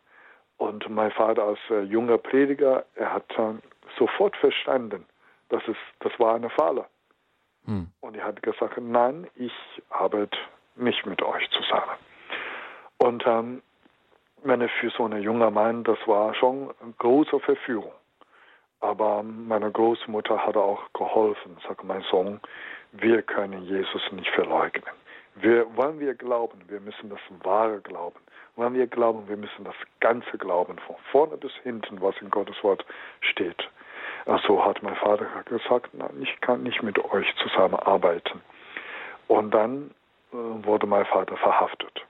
[0.57, 3.55] Und mein Vater als äh, junger Prediger, er hat äh,
[4.03, 5.07] sofort verstanden,
[5.49, 6.87] dass es, das war eine Falle.
[7.67, 7.89] Hm.
[8.01, 9.53] Und er hat gesagt, nein, ich
[9.91, 10.37] arbeite
[10.75, 11.97] nicht mit euch zusammen.
[12.99, 13.63] Und ähm,
[14.45, 17.93] meine, für so einen jungen Mann, das war schon eine große Verführung.
[18.81, 22.41] Aber meine Großmutter hat auch geholfen, sagt mein Sohn,
[22.91, 24.95] wir können Jesus nicht verleugnen.
[25.37, 28.19] Wir, wollen wir glauben, wir müssen das wahre glauben.
[28.57, 32.57] Wollen wir glauben, wir müssen das ganze glauben, von vorne bis hinten, was in Gottes
[32.63, 32.85] Wort
[33.21, 33.63] steht.
[34.47, 38.41] So hat mein Vater gesagt, nein, ich kann nicht mit euch zusammenarbeiten.
[39.29, 39.91] Und dann
[40.33, 42.07] äh, wurde mein Vater verhaftet.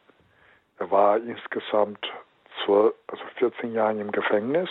[0.79, 2.13] Er war insgesamt
[2.65, 4.69] 12, also 14 Jahre im Gefängnis,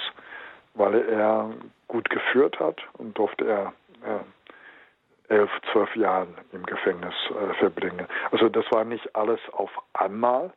[0.73, 1.49] weil er
[1.87, 3.73] gut geführt hat und durfte er
[4.03, 8.07] äh, elf, zwölf Jahren im Gefängnis äh, verbringen.
[8.31, 10.51] Also das war nicht alles auf einmal,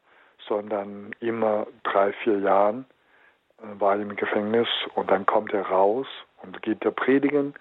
[0.47, 2.85] sondern immer drei, vier Jahren
[3.59, 6.07] äh, war er im Gefängnis und dann kommt er raus
[6.44, 7.54] und geht er predigen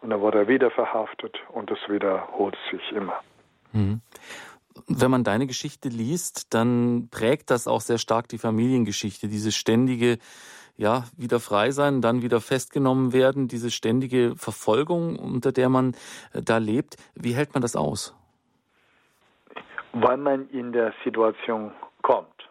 [0.00, 3.20] und dann wurde er wieder verhaftet und das wiederholt sich immer.
[3.72, 4.00] Mhm.
[4.86, 10.18] Wenn man deine Geschichte liest, dann prägt das auch sehr stark die Familiengeschichte, diese ständige
[10.78, 15.94] ja, wieder frei sein, dann wieder festgenommen werden, diese ständige Verfolgung, unter der man
[16.32, 16.96] äh, da lebt.
[17.16, 18.14] Wie hält man das aus?
[19.92, 21.72] Weil man in der Situation
[22.02, 22.48] kommt.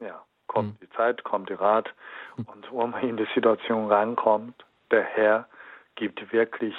[0.00, 0.78] Ja, kommt hm.
[0.82, 1.88] die Zeit, kommt die Rat.
[2.36, 5.48] Und wo man in die Situation rankommt, der Herr
[5.96, 6.76] gibt wirklich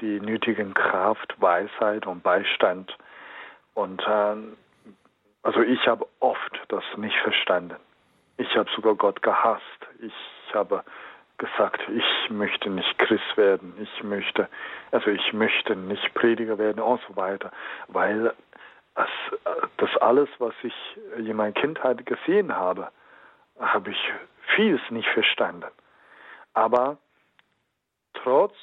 [0.00, 2.96] die nötigen Kraft, Weisheit und Beistand.
[3.74, 4.36] Und äh,
[5.42, 7.76] also ich habe oft das nicht verstanden.
[8.36, 9.62] Ich habe sogar Gott gehasst.
[10.00, 10.82] Ich habe
[11.38, 13.74] gesagt, ich möchte nicht Christ werden.
[13.80, 14.48] Ich möchte,
[14.90, 17.52] also ich möchte nicht Prediger werden und so weiter,
[17.86, 18.34] weil
[18.94, 19.08] das,
[19.76, 20.74] das alles, was ich
[21.16, 22.88] in meiner Kindheit gesehen habe,
[23.60, 24.12] habe ich
[24.56, 25.70] vieles nicht verstanden.
[26.54, 26.98] Aber
[28.22, 28.54] trotz,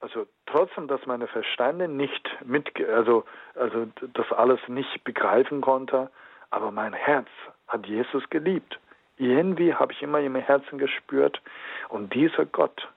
[0.00, 6.10] also trotzdem, dass meine Verstande nicht mit, also, also das alles nicht begreifen konnte,
[6.50, 7.28] aber mein Herz
[7.66, 8.78] hat Jesus geliebt
[9.18, 11.40] irgendwie habe ich immer meinem Herzen gespürt,
[11.88, 12.88] und dieser Gott,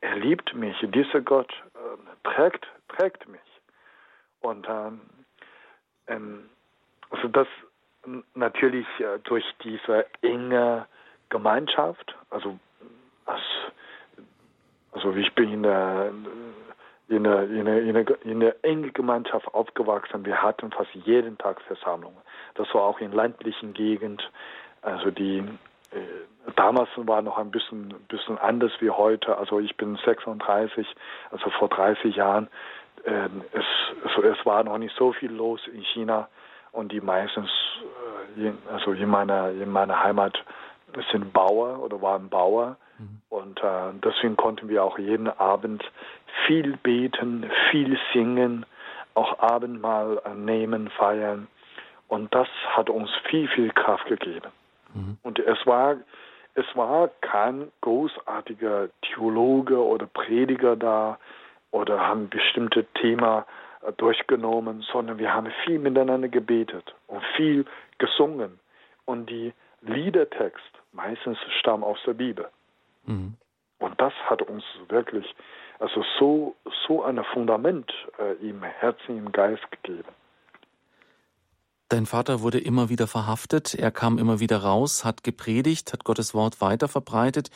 [0.00, 3.40] er liebt mich, dieser Gott äh, trägt, trägt mich.
[4.40, 5.00] Und ähm,
[6.06, 6.48] ähm,
[7.10, 7.48] also das
[8.34, 10.86] natürlich äh, durch diese enge
[11.28, 12.58] Gemeinschaft, also
[13.26, 13.40] das,
[14.92, 16.10] Also ich bin in der,
[17.08, 20.24] in der, in der, in der, in der engen Gemeinschaft aufgewachsen.
[20.24, 22.18] Wir hatten fast jeden Tag Versammlungen.
[22.54, 24.30] Das war auch in ländlichen Gegend.
[24.82, 25.44] Also die
[25.90, 29.36] äh, damals war noch ein bisschen, bisschen anders wie heute.
[29.36, 30.86] Also ich bin 36,
[31.30, 32.48] also vor 30 Jahren.
[33.04, 33.64] Äh, es,
[34.04, 36.28] es, es war noch nicht so viel los in China
[36.72, 37.50] und die meistens,
[38.36, 40.36] äh, also in meiner, in meiner Heimat
[41.12, 42.76] sind Bauer oder waren Bauer.
[42.98, 43.20] Mhm.
[43.28, 45.82] Und äh, deswegen konnten wir auch jeden Abend
[46.46, 48.66] viel beten, viel singen,
[49.14, 51.48] auch Abendmahl nehmen, feiern.
[52.08, 54.50] Und das hat uns viel, viel Kraft gegeben.
[54.94, 55.18] Mhm.
[55.22, 55.96] Und es war,
[56.54, 61.18] es war kein großartiger Theologe oder Prediger da
[61.70, 63.46] oder haben bestimmte Thema
[63.82, 67.66] äh, durchgenommen, sondern wir haben viel miteinander gebetet und viel
[67.98, 68.58] gesungen.
[69.04, 72.48] Und die Liedertext meistens stammen aus der Bibel.
[73.08, 73.34] Mhm.
[73.78, 75.26] Und das hat uns wirklich
[75.78, 80.08] also so, so ein Fundament äh, im Herzen, im Geist gegeben.
[81.90, 86.34] Dein Vater wurde immer wieder verhaftet, er kam immer wieder raus, hat gepredigt, hat Gottes
[86.34, 87.48] Wort weiter verbreitet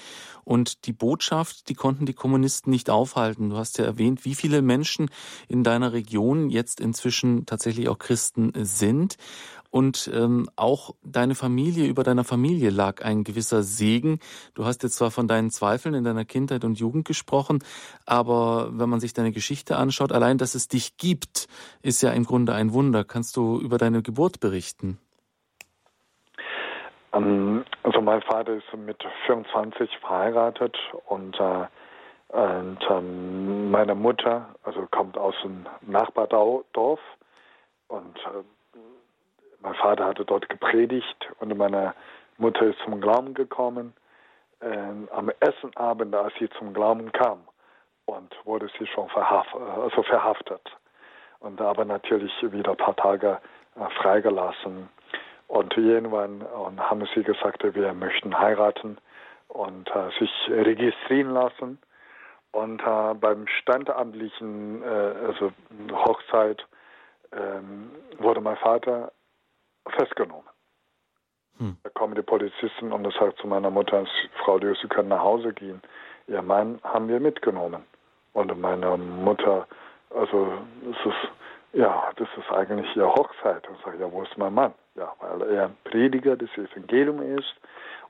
[0.44, 3.50] und die Botschaft, die konnten die Kommunisten nicht aufhalten.
[3.50, 5.10] Du hast ja erwähnt, wie viele Menschen
[5.48, 9.18] in deiner Region jetzt inzwischen tatsächlich auch Christen sind
[9.72, 14.20] und ähm, auch deine Familie, über deiner Familie lag ein gewisser Segen.
[14.54, 17.64] Du hast jetzt zwar von deinen Zweifeln in deiner Kindheit und Jugend gesprochen,
[18.06, 21.48] aber wenn man sich deine Geschichte anschaut, allein, dass es dich gibt,
[21.82, 23.02] ist ja im Grunde ein Wunder.
[23.02, 24.98] Kannst du über deine Geburt berichten?
[27.14, 30.76] Ähm, also mein Vater ist mit 24 verheiratet
[31.08, 31.66] und äh,
[32.32, 36.98] und ähm, meine Mutter, also kommt aus einem Nachbardorf
[37.88, 38.42] und äh,
[39.62, 41.94] mein Vater hatte dort gepredigt und meine
[42.36, 43.94] Mutter ist zum Glauben gekommen.
[44.60, 47.40] Ähm, am ersten Abend, als sie zum Glauben kam,
[48.06, 50.62] und wurde sie schon verhaft, also verhaftet.
[51.40, 53.38] Und aber natürlich wieder ein paar Tage
[53.76, 54.88] äh, freigelassen.
[55.48, 58.98] Und irgendwann und haben sie gesagt, wir möchten heiraten
[59.48, 61.78] und äh, sich registrieren lassen.
[62.52, 64.86] Und äh, beim standamtlichen äh,
[65.26, 65.52] also
[65.92, 66.66] Hochzeit
[67.32, 69.12] ähm, wurde mein Vater
[69.90, 70.46] festgenommen.
[71.58, 71.76] Hm.
[71.82, 74.04] Da kommen die Polizisten und das sagt zu meiner Mutter,
[74.44, 75.82] Frau Leo, Sie können nach Hause gehen.
[76.26, 77.84] Ihr Mann haben wir mitgenommen.
[78.32, 79.66] Und meine Mutter,
[80.10, 80.52] also
[80.90, 81.28] es ist,
[81.74, 83.68] ja, das ist eigentlich ihr Hochzeit.
[83.68, 84.72] Und sage, ja, wo ist mein Mann?
[84.94, 87.54] Ja, weil er ein Prediger des Evangeliums ist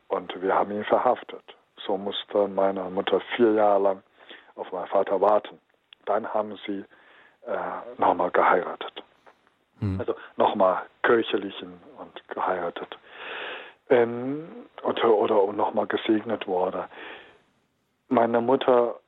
[0.08, 1.42] und wir haben ihn verhaftet.
[1.86, 4.02] So musste meine Mutter vier Jahre lang
[4.54, 5.58] auf meinen Vater warten.
[6.04, 6.84] Dann haben sie
[7.46, 7.56] äh,
[7.98, 9.02] nochmal geheiratet.
[9.82, 9.98] Hm.
[9.98, 12.96] Also nochmal kirchlichen und geheiratet.
[13.90, 14.48] Ähm,
[14.84, 16.88] oder oder nochmal gesegnet wurde.
[18.08, 19.00] Meine Mutter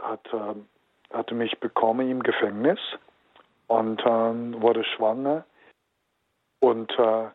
[0.00, 2.78] hat, äh, hatte mich bekommen im Gefängnis
[3.66, 5.44] und äh, wurde schwanger.
[6.60, 7.28] Und äh,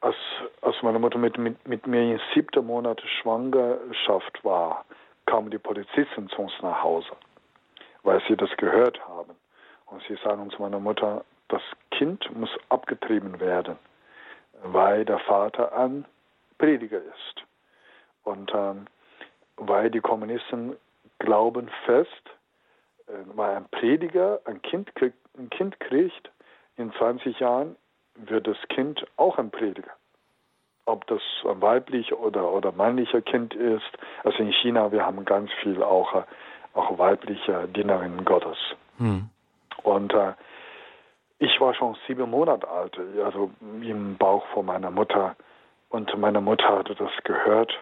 [0.00, 0.16] als,
[0.60, 4.84] als meine Mutter mit, mit, mit mir in siebter Monat Schwangerschaft war,
[5.26, 7.10] kamen die Polizisten zu uns nach Hause,
[8.04, 9.34] weil sie das gehört haben.
[9.86, 13.76] Und sie sagen zu meiner Mutter, das Kind muss abgetrieben werden,
[14.62, 16.04] weil der Vater ein
[16.58, 17.44] Prediger ist.
[18.24, 18.86] Und ähm,
[19.56, 20.76] weil die Kommunisten
[21.18, 22.10] glauben fest,
[23.06, 26.30] äh, weil ein Prediger ein Kind, kriegt, ein kind kriegt,
[26.76, 27.76] in 20 Jahren
[28.16, 29.92] wird das Kind auch ein Prediger.
[30.86, 33.90] Ob das ein weiblicher oder, oder männlicher Kind ist.
[34.22, 36.24] Also in China, wir haben ganz viel auch,
[36.74, 38.58] auch weibliche Dienerinnen Gottes.
[38.98, 39.30] Hm.
[39.82, 40.32] Und äh,
[41.44, 45.36] ich war schon sieben Monate alt, also im Bauch von meiner Mutter.
[45.90, 47.72] Und meine Mutter hatte das gehört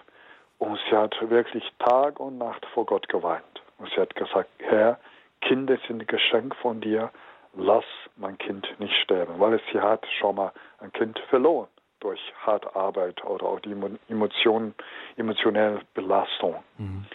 [0.58, 3.62] und sie hat wirklich Tag und Nacht vor Gott geweint.
[3.78, 4.98] Und sie hat gesagt, Herr,
[5.40, 7.10] Kinder sind ein Geschenk von dir,
[7.54, 7.84] lass
[8.16, 11.68] mein Kind nicht sterben, weil sie hat schon mal ein Kind verloren
[12.00, 13.76] durch harte Arbeit oder auch die
[14.08, 14.74] Emotionen,
[15.16, 16.56] emotionelle Belastung.
[16.78, 17.06] Mhm.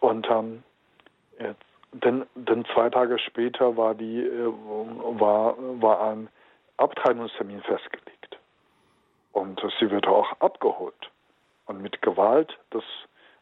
[0.00, 0.62] Und ähm,
[1.40, 4.52] jetzt denn, denn zwei Tage später war, die, äh,
[5.20, 6.28] war, war ein
[6.76, 8.38] Abtreibungstermin festgelegt.
[9.32, 11.10] Und sie wird auch abgeholt.
[11.66, 12.84] Und mit Gewalt, das,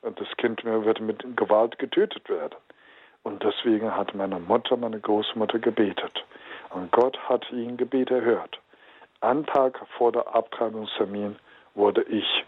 [0.03, 2.57] das Kind wird mit Gewalt getötet werden.
[3.23, 6.25] Und deswegen hat meine Mutter, meine Großmutter gebetet.
[6.71, 8.61] Und Gott hat ihn Gebet erhört.
[9.21, 11.37] Einen Tag vor der Abtreibungstermin
[11.75, 12.45] wurde ich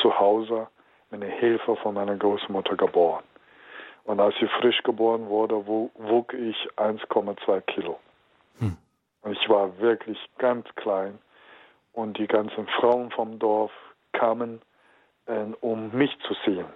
[0.00, 0.68] zu Hause
[1.10, 3.22] mit der Hilfe von meiner Großmutter geboren.
[4.06, 7.98] Und als sie frisch geboren wurde, wog ich 1,2 Kilo.
[8.60, 8.76] Hm.
[9.22, 11.18] Und ich war wirklich ganz klein.
[11.92, 13.72] Und die ganzen Frauen vom Dorf
[14.12, 14.62] kamen,
[15.26, 16.66] äh, um mich zu sehen.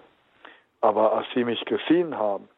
[0.81, 2.49] Aber als sie mich gesehen haben,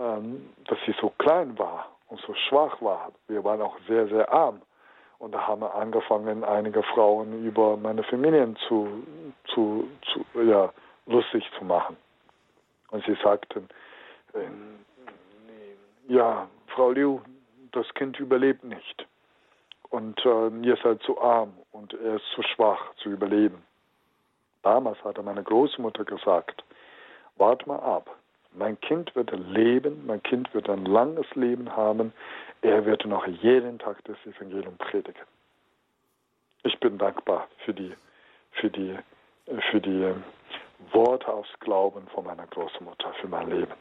[0.00, 4.32] ähm, dass sie so klein war und so schwach war, wir waren auch sehr, sehr
[4.32, 4.60] arm.
[5.18, 8.88] Und da haben wir angefangen, einige Frauen über meine Familien zu,
[9.46, 10.72] zu, zu ja,
[11.06, 11.96] lustig zu machen.
[12.90, 13.68] Und sie sagten,
[16.08, 17.20] ja, Frau Liu,
[17.72, 19.06] das Kind überlebt nicht.
[19.90, 23.62] Und äh, ihr seid zu arm und er ist zu schwach zu überleben.
[24.62, 26.64] Damals hatte meine Großmutter gesagt,
[27.36, 28.10] wart mal ab.
[28.52, 32.12] Mein Kind wird leben, mein Kind wird ein langes Leben haben.
[32.62, 35.26] Er wird noch jeden Tag das Evangelium predigen.
[36.62, 37.92] Ich bin dankbar für die,
[38.52, 38.96] für die,
[39.70, 40.14] für die
[40.92, 43.74] Worte aus Glauben von meiner Großmutter, für mein Leben.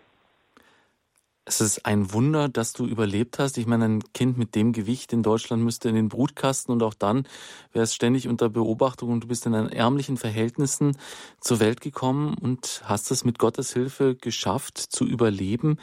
[1.46, 3.58] Es ist ein Wunder, dass du überlebt hast.
[3.58, 6.94] Ich meine, ein Kind mit dem Gewicht in Deutschland müsste in den Brutkasten und auch
[6.94, 7.28] dann
[7.74, 10.96] wäre es ständig unter Beobachtung und du bist in ärmlichen Verhältnissen
[11.42, 15.80] zur Welt gekommen und hast es mit Gottes Hilfe geschafft zu überleben.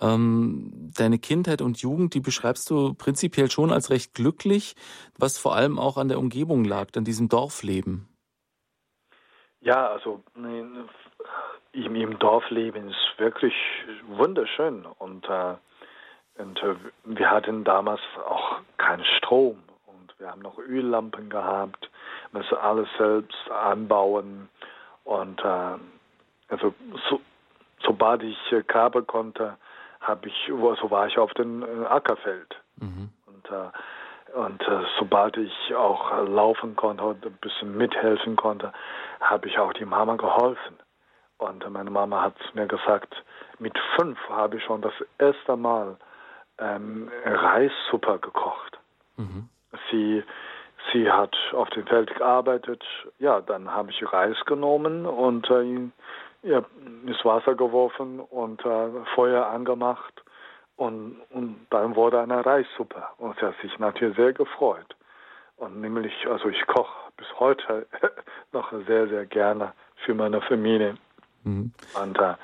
[0.00, 4.74] Ähm, deine Kindheit und Jugend, die beschreibst du prinzipiell schon als recht glücklich,
[5.16, 8.08] was vor allem auch an der Umgebung lag, an diesem Dorfleben.
[9.60, 10.24] Ja, also
[11.74, 13.54] im, im Dorfleben ist wirklich
[14.06, 14.86] wunderschön.
[14.98, 15.54] Und, äh,
[16.38, 19.62] und äh, wir hatten damals auch keinen Strom.
[19.86, 21.90] Und wir haben noch Öllampen gehabt,
[22.32, 24.48] müssen alles selbst anbauen.
[25.04, 25.78] Und äh,
[26.48, 26.74] also
[27.10, 27.20] so,
[27.82, 29.56] sobald ich äh, Kabel konnte,
[30.00, 32.56] habe ich, so war ich auf dem äh, Ackerfeld.
[32.76, 33.10] Mhm.
[33.26, 33.70] und äh,
[34.34, 34.64] und
[34.98, 38.72] sobald ich auch laufen konnte und ein bisschen mithelfen konnte,
[39.20, 40.76] habe ich auch die Mama geholfen.
[41.44, 43.14] Und meine Mama hat mir gesagt,
[43.58, 45.96] mit fünf habe ich schon das erste Mal
[46.58, 48.78] ähm, Reissuppe gekocht.
[49.16, 49.48] Mhm.
[49.90, 50.22] Sie,
[50.92, 52.82] sie hat auf dem Feld gearbeitet.
[53.18, 55.90] Ja, dann habe ich Reis genommen und äh,
[56.42, 56.62] ja,
[57.06, 60.22] ins Wasser geworfen und äh, Feuer angemacht.
[60.76, 63.02] Und, und dann wurde eine Reissuppe.
[63.18, 64.96] Und sie hat sich natürlich sehr gefreut.
[65.56, 67.86] Und nämlich, also ich koche bis heute
[68.52, 69.72] noch sehr, sehr gerne
[70.04, 70.96] für meine Familie.
[71.44, 71.72] Mhm.
[72.02, 72.34] Und äh,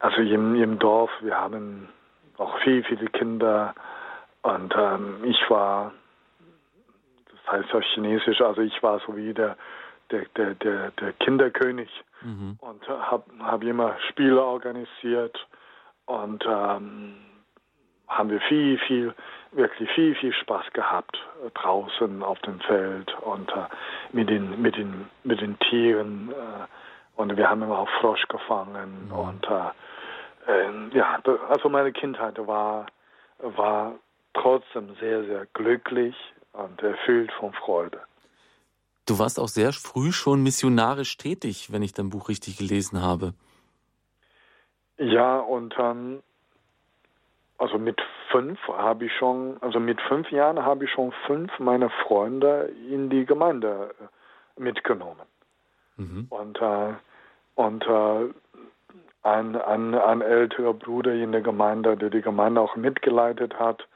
[0.00, 1.88] also im, im Dorf, wir haben
[2.38, 3.74] auch viele, viele Kinder
[4.42, 5.92] und ähm, ich war,
[7.30, 9.56] das heißt auf Chinesisch, also ich war so wie der,
[10.10, 11.90] der, der, der, der Kinderkönig
[12.22, 12.56] mhm.
[12.60, 15.46] und habe hab immer Spiele organisiert
[16.06, 17.16] und ähm,
[18.08, 19.14] haben wir viel, viel,
[19.52, 23.66] wirklich viel, viel Spaß gehabt äh, draußen auf dem Feld und äh,
[24.12, 26.32] mit, den, mit, den, mit den Tieren.
[26.32, 26.66] Äh,
[27.20, 29.06] und wir haben immer auch Frosch gefangen.
[29.06, 29.12] Mhm.
[29.12, 29.70] Und äh,
[30.50, 32.86] äh, ja, also meine Kindheit war,
[33.38, 33.94] war
[34.32, 36.14] trotzdem sehr, sehr glücklich
[36.52, 38.00] und erfüllt von Freude.
[39.06, 43.34] Du warst auch sehr früh schon missionarisch tätig, wenn ich dein Buch richtig gelesen habe.
[44.96, 46.22] Ja, und ähm,
[47.58, 51.90] also mit fünf habe ich schon, also mit fünf Jahren habe ich schon fünf meiner
[51.90, 55.26] Freunde in die Gemeinde äh, mitgenommen.
[55.96, 56.26] Mhm.
[56.30, 56.94] Und äh,
[57.60, 58.32] und äh,
[59.22, 63.86] ein, ein, ein älterer Bruder in der Gemeinde, der die Gemeinde auch mitgeleitet hat,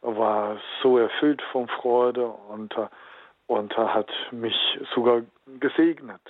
[0.00, 2.86] war so erfüllt von Freude und, äh,
[3.46, 4.56] und hat mich
[4.94, 5.20] sogar
[5.58, 6.22] gesegnet.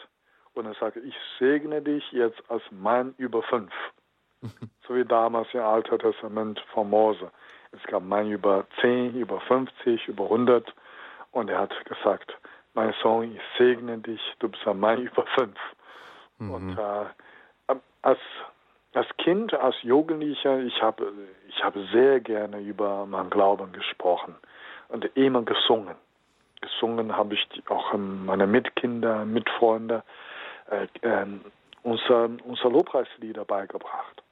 [0.54, 3.72] Und er sagte, ich segne dich jetzt als Mann über fünf.
[4.88, 7.30] so wie damals im Alten Testament von Mose.
[7.70, 10.74] Es gab Mann über zehn, über 50, über 100.
[11.30, 12.36] Und er hat gesagt,
[12.74, 15.56] mein Sohn, ich segne dich, du bist ein Mann über fünf.
[16.40, 16.50] Mhm.
[16.50, 18.18] Und äh, als,
[18.94, 21.12] als Kind, als Jugendlicher, ich habe
[21.48, 24.34] ich hab sehr gerne über meinen Glauben gesprochen
[24.88, 25.94] und immer gesungen.
[26.60, 30.02] Gesungen habe ich auch meine Mitkinder, Mitfreunde
[30.70, 31.26] äh, äh,
[31.82, 34.22] unser, unser Lobpreislieder beigebracht.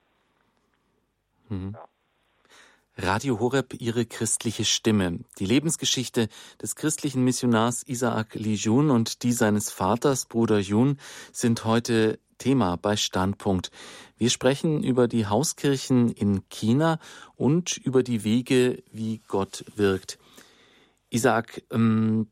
[1.48, 1.74] Mhm.
[1.74, 1.84] Ja.
[3.00, 5.20] Radio Horeb, ihre christliche Stimme.
[5.38, 6.28] Die Lebensgeschichte
[6.60, 10.98] des christlichen Missionars Isaac Li Jun und die seines Vaters, Bruder Jun,
[11.30, 13.70] sind heute Thema bei Standpunkt.
[14.16, 16.98] Wir sprechen über die Hauskirchen in China
[17.36, 20.18] und über die Wege, wie Gott wirkt.
[21.08, 22.26] Isaac, ähm,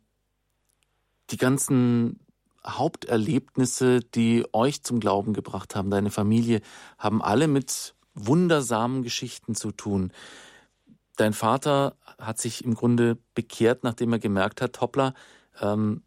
[1.31, 2.19] die ganzen
[2.67, 6.61] Haupterlebnisse, die euch zum Glauben gebracht haben, deine Familie,
[6.99, 10.11] haben alle mit wundersamen Geschichten zu tun.
[11.17, 15.15] Dein Vater hat sich im Grunde bekehrt, nachdem er gemerkt hat, hoppla,
[15.61, 16.03] ähm,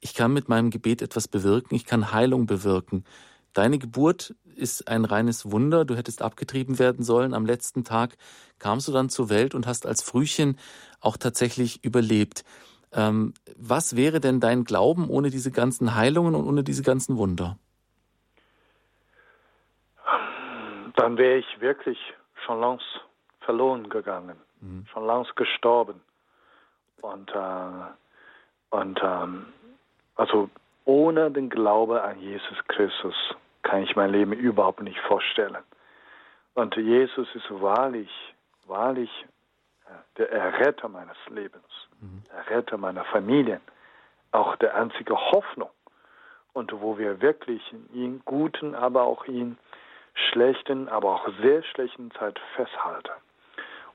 [0.00, 3.04] ich kann mit meinem Gebet etwas bewirken, ich kann Heilung bewirken.
[3.52, 7.34] Deine Geburt ist ein reines Wunder, du hättest abgetrieben werden sollen.
[7.34, 8.16] Am letzten Tag
[8.58, 10.58] kamst du dann zur Welt und hast als Frühchen
[11.00, 12.44] auch tatsächlich überlebt.
[12.92, 17.58] Ähm, was wäre denn dein Glauben ohne diese ganzen Heilungen und ohne diese ganzen Wunder?
[21.02, 21.98] dann wäre ich wirklich
[22.44, 22.82] schon langs
[23.40, 24.86] verloren gegangen, mhm.
[24.92, 26.00] schon langs gestorben.
[27.00, 27.90] Und, äh,
[28.70, 29.46] und ähm,
[30.16, 30.48] also
[30.84, 33.14] ohne den Glaube an Jesus Christus
[33.62, 35.58] kann ich mein Leben überhaupt nicht vorstellen.
[36.54, 38.10] Und Jesus ist wahrlich,
[38.66, 39.10] wahrlich
[39.86, 41.64] äh, der Erretter meines Lebens,
[42.00, 42.22] mhm.
[42.30, 43.60] Erretter meiner Familien,
[44.32, 45.70] auch der einzige Hoffnung.
[46.54, 49.56] Und wo wir wirklich in ihn guten, aber auch in
[50.14, 53.12] schlechten, aber auch sehr schlechten Zeit festhalten.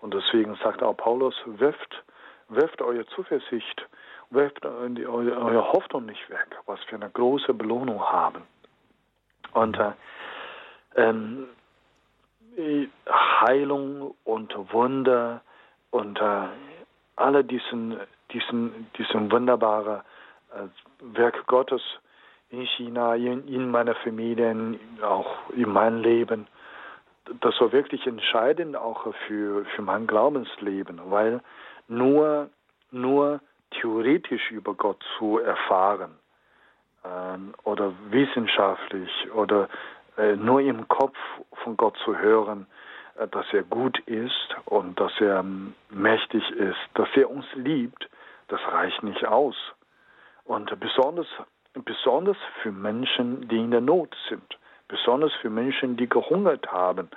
[0.01, 2.03] Und deswegen sagt auch Paulus, wirft,
[2.49, 3.85] wirft eure Zuversicht,
[4.29, 8.43] wirft eure, eure Hoffnung nicht weg, was wir eine große Belohnung haben.
[9.53, 9.91] Und äh,
[10.95, 11.47] ähm,
[13.09, 15.41] Heilung und Wunder
[15.91, 16.47] und äh,
[17.15, 17.99] alle diesen,
[18.31, 20.01] diesen, diesen wunderbaren
[20.51, 21.81] äh, Werk Gottes
[22.49, 26.47] in China, in, in meiner Familie, auch in meinem Leben,
[27.41, 31.41] das war wirklich entscheidend auch für, für mein Glaubensleben, weil
[31.87, 32.49] nur,
[32.91, 33.39] nur
[33.71, 36.11] theoretisch über Gott zu erfahren
[37.05, 39.69] ähm, oder wissenschaftlich oder
[40.17, 41.17] äh, nur im Kopf
[41.63, 42.67] von Gott zu hören,
[43.17, 48.09] äh, dass er gut ist und dass er ähm, mächtig ist, dass er uns liebt,
[48.47, 49.55] das reicht nicht aus.
[50.45, 51.27] Und besonders,
[51.73, 54.57] besonders für Menschen, die in der Not sind
[54.87, 57.09] besonders für Menschen, die gehungert haben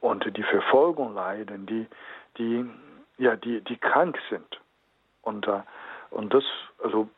[0.00, 1.86] und die Verfolgung leiden, die,
[2.38, 2.64] die,
[3.18, 4.60] ja, die, die krank sind.
[5.22, 5.62] Und, äh,
[6.10, 6.44] und das,
[6.82, 7.08] also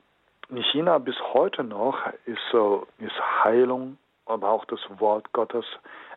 [0.49, 5.65] in China bis heute noch ist, so, ist Heilung, aber auch das Wort Gottes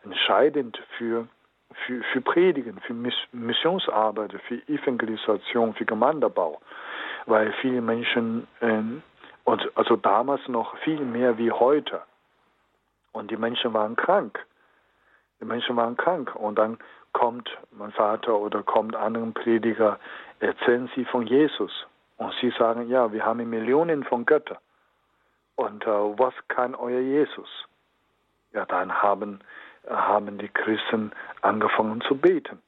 [0.04, 1.28] entscheidend für,
[1.86, 2.94] für, für Predigen, für
[3.32, 6.60] Missionsarbeit, für Evangelisation, für Gemeindebau.
[7.26, 8.82] Weil viele Menschen, äh,
[9.44, 12.02] und also damals noch viel mehr wie heute,
[13.20, 14.40] und die Menschen waren krank.
[15.42, 16.34] Die Menschen waren krank.
[16.36, 16.78] Und dann
[17.12, 20.00] kommt mein Vater oder kommt anderen Prediger,
[20.40, 21.86] erzählen sie von Jesus.
[22.18, 24.58] Und sie sagen, ja, wir haben Millionen von Göttern.
[25.56, 27.50] Und äh, was kann euer Jesus?
[28.54, 29.42] Ja, dann haben,
[29.90, 31.12] haben die Christen
[31.42, 32.62] angefangen zu beten.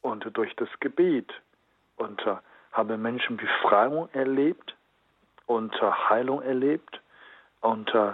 [0.00, 1.30] Und durch das Gebet.
[1.96, 2.36] Und äh,
[2.72, 4.74] haben Menschen Befreiung erlebt
[5.46, 7.00] und äh, Heilung erlebt.
[7.60, 8.12] Und äh,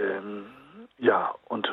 [0.00, 0.46] ähm,
[0.98, 1.70] ja, und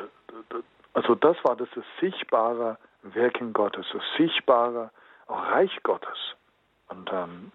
[0.94, 4.92] also das war das, das sichtbare Wirken Gottes, das sichtbare
[5.28, 6.18] Reich Gottes.
[6.90, 7.52] Und, ähm,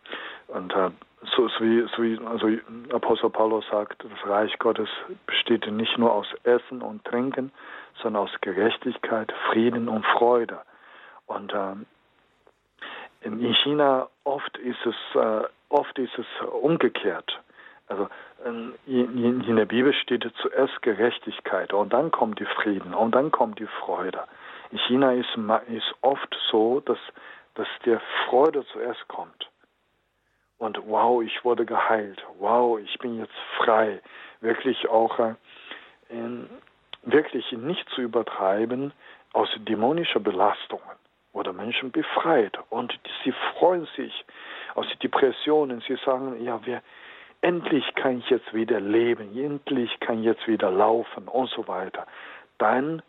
[0.49, 0.91] und äh,
[1.35, 2.49] so, so, wie, so wie also
[2.95, 4.89] Apostel Paulus sagt, das Reich Gottes
[5.27, 7.51] besteht nicht nur aus Essen und Trinken,
[8.03, 10.61] sondern aus Gerechtigkeit, Frieden und Freude.
[11.27, 11.87] Und ähm,
[13.23, 17.41] in China oft ist es äh, oft ist es umgekehrt.
[17.93, 18.09] Also
[18.47, 23.59] ähm, in der Bibel steht zuerst Gerechtigkeit und dann kommt die Frieden und dann kommt
[23.59, 24.25] die Freude.
[24.71, 25.29] In China ist,
[25.69, 26.97] ist oft so, dass,
[27.55, 29.51] dass der Freude zuerst kommt.
[30.57, 32.25] Und wow, ich wurde geheilt.
[32.39, 34.01] Wow, ich bin jetzt frei.
[34.41, 35.35] Wirklich auch äh,
[37.03, 38.93] wirklich nicht zu übertreiben
[39.35, 40.97] aus dämonischer Belastungen
[41.35, 44.25] oder Menschen befreit und sie freuen sich
[44.75, 45.83] aus Depressionen.
[45.87, 46.83] Sie sagen, ja, wir,
[47.43, 52.07] endlich kann ich jetzt wieder leben, endlich kann ich jetzt wieder laufen und so weiter.
[52.59, 53.03] Dann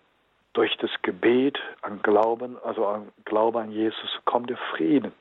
[0.53, 5.13] durch das Gebet an Glauben, also an Glauben an Jesus, kommt der Frieden.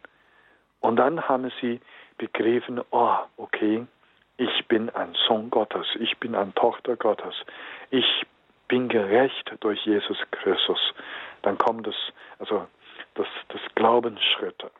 [0.80, 1.80] Und dann haben sie
[2.18, 3.86] begriffen, oh, okay,
[4.36, 7.34] ich bin ein Sohn Gottes, ich bin eine Tochter Gottes,
[7.90, 8.26] ich
[8.68, 10.80] bin gerecht durch Jesus Christus.
[11.42, 11.94] Dann kommt das,
[12.38, 12.66] also
[13.14, 14.70] das, das Glaubensschritte.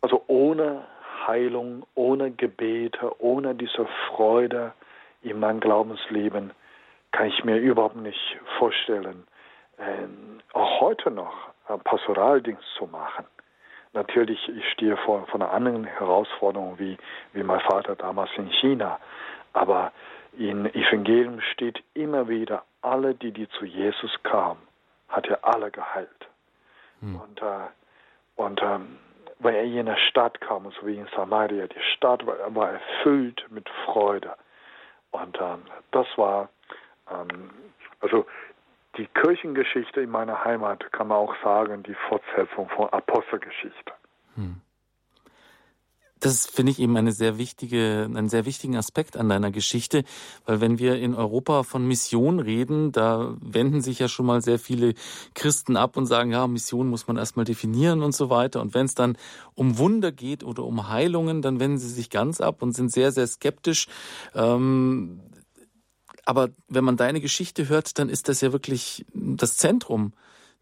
[0.00, 0.84] Also ohne
[1.26, 4.72] Heilung, ohne Gebete, ohne diese Freude
[5.22, 6.52] in meinem Glaubensleben
[7.12, 9.26] kann ich mir überhaupt nicht vorstellen,
[9.78, 11.34] ähm, auch heute noch
[11.84, 13.26] Pastoraldienst zu machen.
[13.92, 16.96] Natürlich, ich stehe vor, vor einer anderen Herausforderung wie,
[17.34, 18.98] wie mein Vater damals in China.
[19.52, 19.92] Aber
[20.36, 24.60] in Evangelium steht immer wieder, alle, die, die zu Jesus kamen,
[25.08, 26.08] hat er alle geheilt.
[27.00, 27.16] Hm.
[27.16, 27.68] Und, äh,
[28.36, 28.98] und ähm,
[29.42, 31.66] weil er in eine Stadt kam, so wie in Samaria.
[31.66, 34.34] Die Stadt war, war erfüllt mit Freude.
[35.10, 36.48] Und ähm, das war,
[37.10, 37.50] ähm,
[38.00, 38.24] also
[38.96, 43.92] die Kirchengeschichte in meiner Heimat kann man auch sagen, die Fortsetzung von Apostelgeschichte.
[44.34, 44.60] Hm.
[46.22, 50.04] Das finde ich eben eine sehr wichtige, einen sehr wichtigen Aspekt an deiner Geschichte,
[50.46, 54.60] weil wenn wir in Europa von Mission reden, da wenden sich ja schon mal sehr
[54.60, 54.94] viele
[55.34, 58.60] Christen ab und sagen, ja, Mission muss man erstmal definieren und so weiter.
[58.60, 59.18] Und wenn es dann
[59.54, 63.10] um Wunder geht oder um Heilungen, dann wenden sie sich ganz ab und sind sehr,
[63.10, 63.88] sehr skeptisch.
[64.36, 65.20] Ähm,
[66.24, 70.12] Aber wenn man deine Geschichte hört, dann ist das ja wirklich das Zentrum.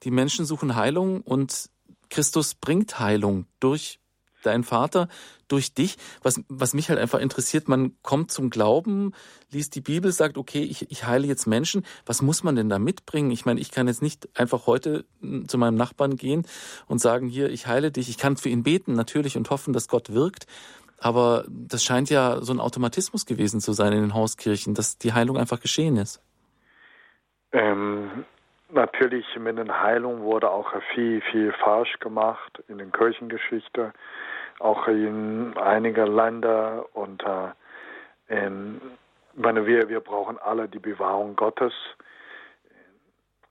[0.04, 1.68] Die Menschen suchen Heilung und
[2.08, 3.99] Christus bringt Heilung durch
[4.43, 5.09] deinen Vater,
[5.49, 5.97] durch dich.
[6.22, 9.12] Was, was mich halt einfach interessiert, man kommt zum Glauben,
[9.51, 11.84] liest die Bibel, sagt, okay, ich, ich heile jetzt Menschen.
[12.07, 13.30] Was muss man denn da mitbringen?
[13.30, 16.47] Ich meine, ich kann jetzt nicht einfach heute hm, zu meinem Nachbarn gehen
[16.86, 18.09] und sagen, hier, ich heile dich.
[18.09, 20.47] Ich kann für ihn beten, natürlich, und hoffen, dass Gott wirkt.
[20.99, 25.14] Aber das scheint ja so ein Automatismus gewesen zu sein in den Hauskirchen, dass die
[25.14, 26.20] Heilung einfach geschehen ist.
[27.53, 28.24] Ähm,
[28.72, 33.92] natürlich mit der Heilung wurde auch viel, viel falsch gemacht in der Kirchengeschichte,
[34.58, 38.80] auch in einigen Ländern und äh, in,
[39.34, 41.72] meine, wir, wir brauchen alle die Bewahrung Gottes.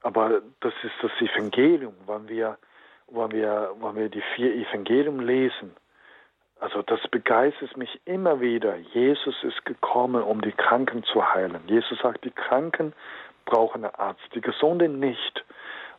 [0.02, 2.58] Aber das ist das Evangelium, wenn wir,
[3.08, 5.76] wenn wir, wenn wir die vier Evangelien lesen,
[6.60, 8.76] also das begeistert mich immer wieder.
[8.76, 11.62] Jesus ist gekommen, um die Kranken zu heilen.
[11.68, 12.94] Jesus sagt, die Kranken
[13.50, 15.44] brauchen einen Arzt, die Gesunden nicht.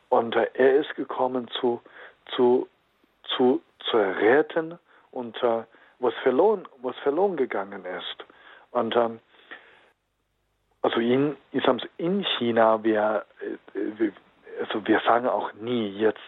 [0.09, 1.81] Und äh, er ist gekommen, zu,
[2.35, 2.67] zu,
[3.35, 4.79] zu, zu retten
[5.11, 5.63] und uh,
[5.99, 8.25] was, verloren, was verloren gegangen ist.
[8.71, 9.19] Und ähm,
[10.81, 11.37] also in,
[11.97, 13.25] in China, wir,
[13.75, 14.11] äh,
[14.61, 16.19] also wir sagen auch nie, jetzt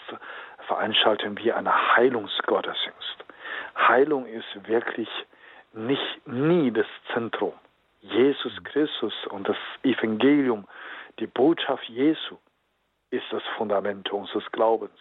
[0.68, 3.26] veranstalten wir eine Heilungsgottesdienst.
[3.76, 5.10] Heilung ist wirklich
[5.74, 7.54] nicht nie das Zentrum.
[8.02, 10.68] Jesus Christus und das Evangelium,
[11.20, 12.38] die Botschaft Jesu
[13.10, 14.98] ist das Fundament unseres Glaubens.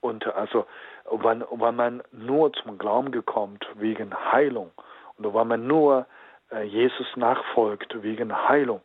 [0.00, 0.66] Und also,
[1.10, 4.72] wenn, wenn man nur zum Glauben kommt wegen Heilung
[5.16, 6.06] und wenn man nur
[6.50, 8.80] äh, Jesus nachfolgt wegen Heilung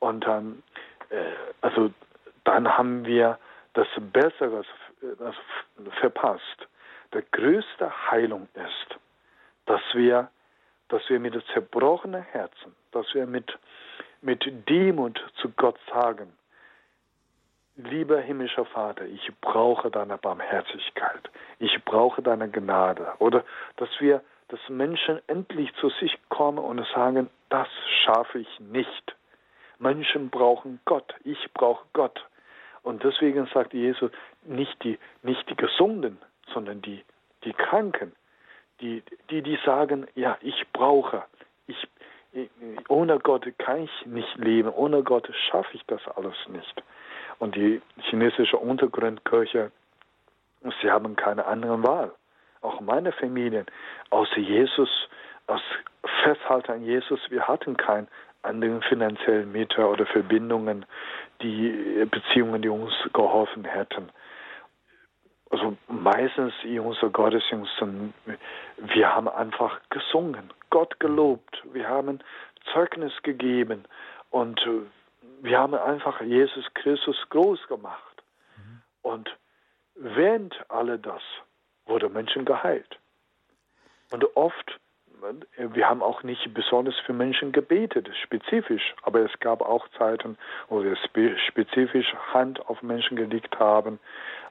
[0.00, 0.62] und ähm,
[1.10, 1.90] äh, also
[2.44, 3.38] dann haben wir
[3.74, 4.66] das Besseres
[5.02, 6.66] äh, verpasst
[7.12, 9.00] der größte Heilung ist,
[9.66, 10.30] dass wir,
[10.88, 13.58] dass wir mit zerbrochenen Herzen, dass wir mit,
[14.26, 16.32] mit Demut zu Gott sagen,
[17.76, 23.12] lieber himmlischer Vater, ich brauche deine Barmherzigkeit, ich brauche deine Gnade.
[23.18, 23.44] Oder
[23.76, 27.68] dass wir, dass Menschen endlich zu sich kommen und sagen, das
[28.04, 29.16] schaffe ich nicht.
[29.78, 32.24] Menschen brauchen Gott, ich brauche Gott.
[32.82, 34.10] Und deswegen sagt Jesus,
[34.44, 36.18] nicht die, nicht die Gesunden
[36.52, 37.04] sondern die,
[37.44, 38.12] die Kranken,
[38.80, 41.24] die, die, die sagen, ja, ich brauche,
[41.66, 41.88] ich,
[42.88, 46.82] ohne Gott kann ich nicht leben, ohne Gott schaffe ich das alles nicht.
[47.38, 49.70] Und die chinesische Untergrundkirche,
[50.80, 52.12] sie haben keine andere Wahl.
[52.62, 53.66] Auch meine Familie,
[54.10, 54.88] außer Jesus,
[55.46, 55.60] aus
[56.24, 58.08] Festhalten an Jesus, wir hatten keinen
[58.42, 60.86] anderen finanziellen Mieter oder Verbindungen,
[61.42, 64.10] die Beziehungen, die uns geholfen hätten
[65.50, 68.12] also meistens in unseren Gottesdiensten,
[68.78, 72.20] wir haben einfach gesungen, Gott gelobt, wir haben
[72.72, 73.84] Zeugnis gegeben
[74.30, 74.82] und äh,
[75.42, 78.22] wir haben einfach Jesus Christus groß gemacht.
[78.56, 78.82] Mhm.
[79.02, 79.36] Und
[79.94, 81.22] während all das
[81.86, 82.98] wurde Menschen geheilt.
[84.10, 84.78] Und oft,
[85.56, 90.36] wir haben auch nicht besonders für Menschen gebetet, spezifisch, aber es gab auch Zeiten,
[90.68, 93.98] wo wir spezifisch Hand auf Menschen gelegt haben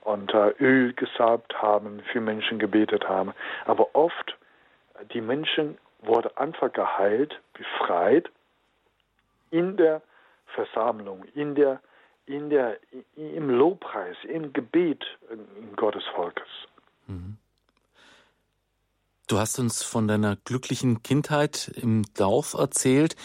[0.05, 3.33] und Öl gesalbt haben, für Menschen gebetet haben.
[3.65, 4.37] Aber oft,
[5.13, 8.29] die Menschen wurden einfach geheilt, befreit
[9.49, 10.01] in der
[10.53, 11.81] Versammlung, in der,
[12.27, 12.77] in der,
[13.15, 15.03] im Lobpreis, im Gebet
[15.75, 16.47] Gottes Volkes.
[17.07, 17.37] Mhm.
[19.27, 23.15] Du hast uns von deiner glücklichen Kindheit im Dorf erzählt.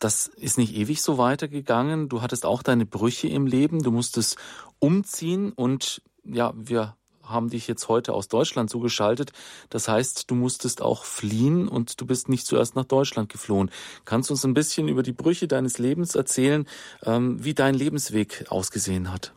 [0.00, 2.08] Das ist nicht ewig so weitergegangen.
[2.08, 3.82] Du hattest auch deine Brüche im Leben.
[3.82, 4.38] Du musstest
[4.78, 6.94] umziehen und ja, wir
[7.28, 9.32] haben dich jetzt heute aus Deutschland zugeschaltet.
[9.70, 13.70] Das heißt, du musstest auch fliehen und du bist nicht zuerst nach Deutschland geflohen.
[14.04, 16.66] Kannst du uns ein bisschen über die Brüche deines Lebens erzählen,
[17.04, 19.32] ähm, wie dein Lebensweg ausgesehen hat?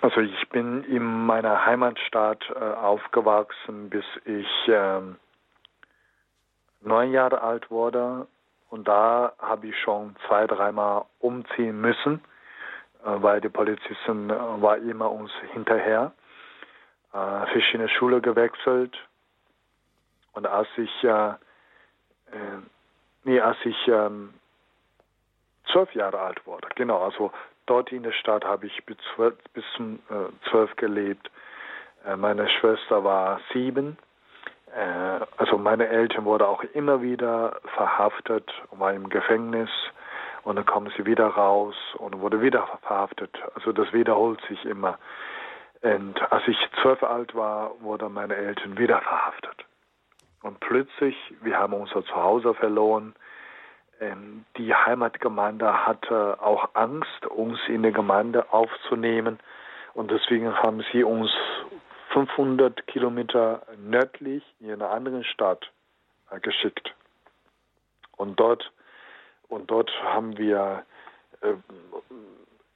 [0.00, 5.00] Also ich bin in meiner Heimatstadt äh, aufgewachsen, bis ich äh,
[6.82, 8.28] neun Jahre alt wurde.
[8.70, 12.20] Und da habe ich schon zwei, dreimal umziehen müssen
[13.04, 16.12] weil die Polizisten äh, war immer uns hinterher.
[17.12, 18.96] Äh, verschiedene Schule gewechselt.
[20.32, 21.34] Und als ich, äh,
[23.24, 24.34] nee, als ich ähm,
[25.72, 27.32] zwölf Jahre alt wurde, genau, also
[27.66, 28.96] dort in der Stadt habe ich bis,
[29.52, 31.30] bis zum äh, zwölf gelebt.
[32.04, 33.98] Äh, meine Schwester war sieben.
[34.74, 39.70] Äh, also meine Eltern wurden auch immer wieder verhaftet, war im Gefängnis
[40.48, 43.30] und dann kommen sie wieder raus und wurde wieder verhaftet.
[43.54, 44.98] Also das wiederholt sich immer.
[45.82, 49.66] Und als ich zwölf alt war, wurden meine Eltern wieder verhaftet.
[50.40, 53.14] Und plötzlich, wir haben unser Zuhause verloren.
[54.56, 59.38] Die Heimatgemeinde hatte auch Angst, uns in der Gemeinde aufzunehmen.
[59.92, 61.30] Und deswegen haben sie uns
[62.14, 65.70] 500 Kilometer nördlich in eine andere Stadt
[66.30, 66.94] äh, geschickt.
[68.16, 68.72] Und dort,
[69.48, 70.84] und dort haben wir
[71.40, 71.54] äh,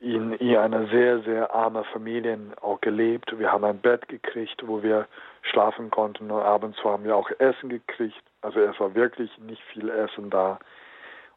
[0.00, 3.38] in, in einer sehr, sehr armen Familie auch gelebt.
[3.38, 5.06] Wir haben ein Bett gekriegt, wo wir
[5.42, 8.22] schlafen konnten und abends haben wir auch Essen gekriegt.
[8.40, 10.58] Also es war wirklich nicht viel Essen da.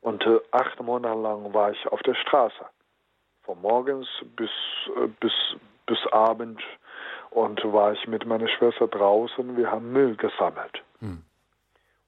[0.01, 2.65] Und äh, acht Monate lang war ich auf der Straße.
[3.43, 4.49] Von morgens bis,
[4.95, 5.33] äh, bis,
[5.85, 6.61] bis Abend
[7.29, 9.57] und war ich mit meiner Schwester draußen.
[9.57, 10.81] Wir haben Müll gesammelt.
[10.99, 11.21] Hm.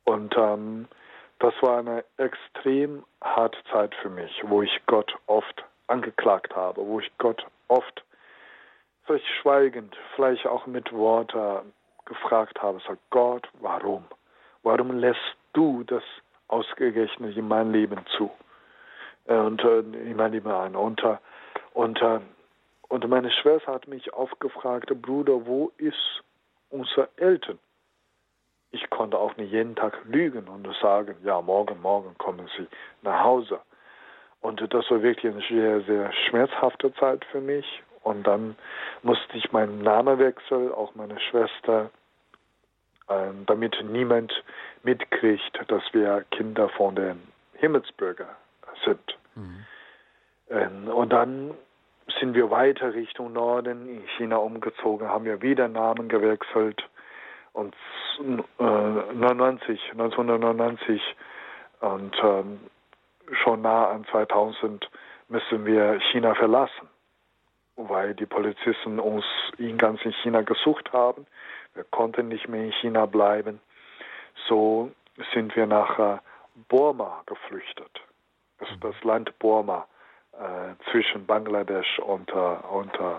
[0.06, 0.88] Und ähm,
[1.40, 7.00] das war eine extrem harte Zeit für mich, wo ich Gott oft angeklagt habe, wo
[7.00, 8.04] ich Gott oft
[9.06, 11.74] vielleicht schweigend, vielleicht auch mit Worten
[12.06, 14.06] gefragt habe, sag Gott, warum?
[14.64, 16.04] Warum lässt du das
[16.48, 18.32] ausgerechnet in mein Leben zu?
[19.26, 20.76] Äh, und äh, in mein Leben ein.
[20.76, 21.18] Und, äh,
[21.74, 22.02] und,
[22.90, 26.24] und meine Schwester hat mich aufgefragt, Bruder, wo ist
[26.70, 27.60] unser Eltern?
[28.72, 32.68] Ich konnte auch nicht jeden Tag lügen und sagen, ja, morgen, morgen kommen sie
[33.02, 33.60] nach Hause.
[34.42, 37.66] Und das war wirklich eine sehr, sehr schmerzhafte Zeit für mich.
[38.04, 38.56] Und dann
[39.04, 41.90] musste ich meinen Namen wechseln, auch meine Schwester,
[43.10, 44.32] äh, damit niemand
[44.84, 47.22] mitkriegt, dass wir Kinder von den
[47.56, 48.36] Himmelsbürgern
[48.86, 49.18] sind.
[49.36, 49.66] Mhm.
[50.50, 51.54] Ähm, und dann
[52.20, 56.82] sind wir weiter Richtung Norden in China umgezogen, haben wir wieder Namen gewechselt.
[57.58, 57.74] Und
[58.20, 61.02] äh, 99, 1999
[61.80, 62.60] und ähm,
[63.44, 64.88] schon nah an 2000
[65.28, 66.88] müssen wir China verlassen,
[67.76, 69.26] weil die Polizisten uns
[69.58, 71.26] in ganz in China gesucht haben.
[71.74, 73.60] Wir konnten nicht mehr in China bleiben.
[74.48, 74.92] So
[75.34, 76.18] sind wir nach äh,
[76.70, 78.02] Burma geflüchtet.
[78.60, 79.88] Das ist das Land Burma
[80.34, 83.16] äh, zwischen Bangladesch und, äh, und äh,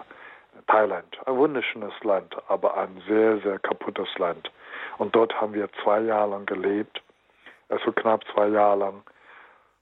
[0.68, 1.18] Thailand.
[1.26, 4.50] Ein wunderschönes Land, aber ein sehr, sehr kaputtes Land.
[4.98, 7.02] Und dort haben wir zwei Jahre lang gelebt,
[7.68, 9.02] also knapp zwei Jahre lang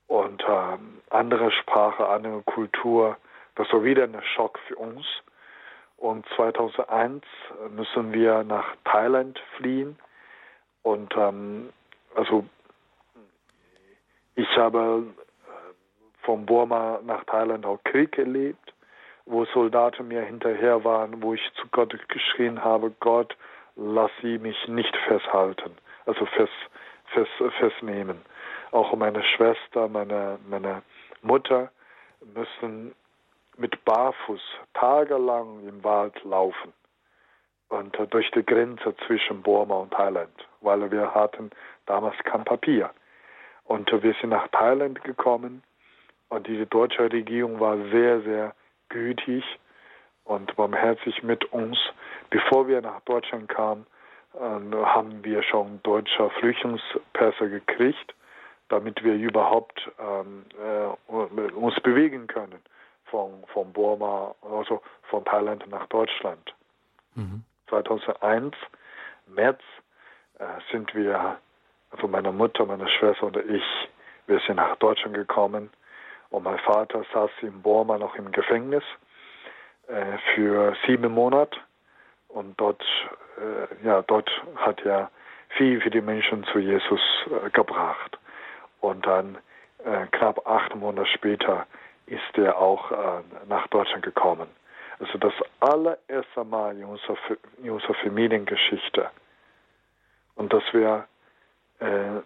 [0.06, 0.78] und äh,
[1.10, 3.16] andere Sprache, andere Kultur.
[3.56, 5.04] Das war wieder ein Schock für uns.
[5.96, 7.24] Und 2001
[7.70, 9.98] müssen wir nach Thailand fliehen.
[10.82, 11.70] Und ähm,
[12.14, 12.44] also
[14.34, 18.74] ich habe äh, von Burma nach Thailand auch Krieg erlebt,
[19.26, 23.36] wo Soldaten mir hinterher waren, wo ich zu Gott geschrien habe, Gott,
[23.76, 26.52] lass sie mich nicht festhalten, also fest,
[27.12, 28.22] fest, festnehmen
[28.72, 30.82] auch meine Schwester, meine, meine
[31.22, 31.70] Mutter
[32.34, 32.94] müssen
[33.56, 34.40] mit Barfuß
[34.74, 36.72] tagelang im Wald laufen
[37.68, 41.50] und durch die Grenze zwischen Burma und Thailand, weil wir hatten
[41.86, 42.90] damals kein Papier.
[43.64, 45.62] Und wir sind nach Thailand gekommen
[46.28, 48.54] und die deutsche Regierung war sehr, sehr
[48.88, 49.44] gütig
[50.24, 51.78] und barmherzig mit uns.
[52.30, 53.86] Bevor wir nach Deutschland kamen,
[54.34, 58.14] äh, haben wir schon deutsche Flüchtlingspässe gekriegt
[58.68, 62.58] damit wir überhaupt ähm, äh, uns bewegen können
[63.04, 66.54] von, von Burma, also von Thailand nach Deutschland.
[67.14, 67.44] Mhm.
[67.68, 68.54] 2001,
[69.28, 69.60] März,
[70.38, 71.38] äh, sind wir,
[71.90, 73.64] also meine Mutter, meine Schwester und ich,
[74.26, 75.70] wir sind nach Deutschland gekommen
[76.36, 78.84] und mein Vater saß in Burma noch im Gefängnis
[79.88, 81.58] äh, für sieben Monate
[82.28, 82.82] und dort,
[83.38, 85.10] äh, ja, dort hat er
[85.56, 88.18] viel für die Menschen zu Jesus äh, gebracht.
[88.82, 89.38] Und dann
[89.82, 91.66] äh, knapp acht Monate später
[92.04, 94.48] ist er auch äh, nach Deutschland gekommen.
[94.98, 97.16] Also das allererste Mal in unserer,
[97.62, 99.10] in unserer Familiengeschichte.
[100.34, 101.08] Und dass wir,
[101.78, 102.20] äh,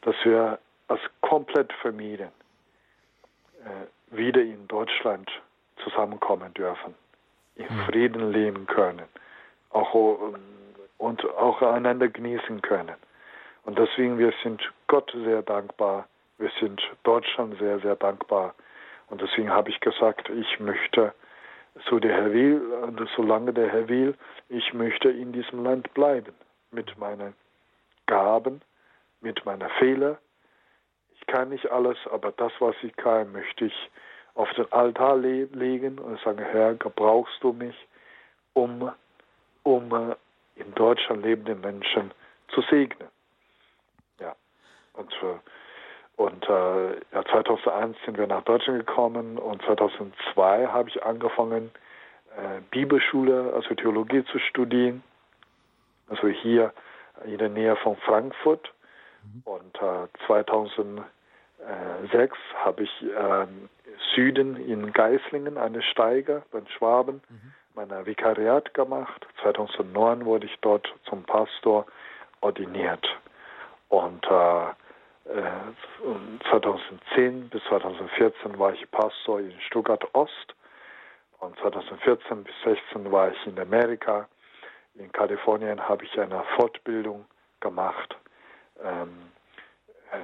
[0.00, 0.58] dass wir
[0.88, 2.45] als komplett äh,
[4.10, 5.30] wieder in Deutschland
[5.82, 6.94] zusammenkommen dürfen,
[7.56, 7.78] in hm.
[7.86, 9.06] Frieden leben können,
[9.70, 9.94] auch,
[10.98, 12.96] und auch einander genießen können.
[13.64, 16.06] Und deswegen, wir sind Gott sehr dankbar.
[16.38, 18.54] Wir sind Deutschland sehr, sehr dankbar.
[19.08, 21.12] Und deswegen habe ich gesagt, ich möchte,
[21.88, 22.62] so der Herr will,
[23.16, 24.14] solange der Herr will,
[24.48, 26.32] ich möchte in diesem Land bleiben.
[26.70, 27.34] Mit meinen
[28.06, 28.60] Gaben,
[29.20, 30.16] mit meinen Fehlern.
[31.26, 33.90] Ich kann nicht alles, aber das, was ich kann, möchte ich
[34.34, 37.74] auf den Altar le legen und sagen, Herr, gebrauchst du mich,
[38.52, 38.92] um,
[39.64, 40.14] um äh,
[40.54, 42.12] in Deutschland lebende Menschen
[42.48, 43.08] zu segnen.
[44.96, 51.02] Und, äh, und äh, ja, 2001 sind wir nach Deutschland gekommen und 2002 habe ich
[51.02, 51.70] angefangen,
[52.36, 55.02] äh, Bibelschule, also Theologie zu studieren.
[56.08, 56.72] Also hier
[57.24, 58.72] in der Nähe von Frankfurt.
[59.22, 59.42] Mhm.
[59.44, 60.08] Und äh,
[61.66, 63.46] 2006 habe ich äh,
[64.14, 67.54] Süden in Geislingen, eine Steiger bei Schwaben, mhm.
[67.74, 69.26] mein Vikariat gemacht.
[69.42, 71.86] 2009 wurde ich dort zum Pastor
[72.40, 73.06] ordiniert.
[73.88, 74.66] Und äh,
[76.50, 80.54] 2010 bis 2014 war ich Pastor in Stuttgart Ost
[81.40, 84.28] und 2014 bis 2016 war ich in Amerika.
[84.94, 87.26] In Kalifornien habe ich eine Fortbildung
[87.60, 88.16] gemacht,
[88.82, 89.30] ähm,
[90.12, 90.16] äh,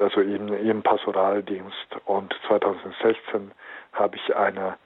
[0.00, 1.96] also im, im Pastoraldienst.
[2.06, 3.52] Und 2016
[3.92, 4.76] habe ich eine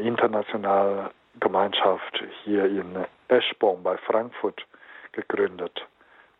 [0.00, 1.10] internationale
[1.40, 4.64] Gemeinschaft hier in Eschborn bei Frankfurt
[5.12, 5.86] gegründet.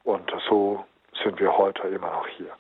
[0.05, 0.85] Und so
[1.23, 2.53] sind wir heute immer noch hier.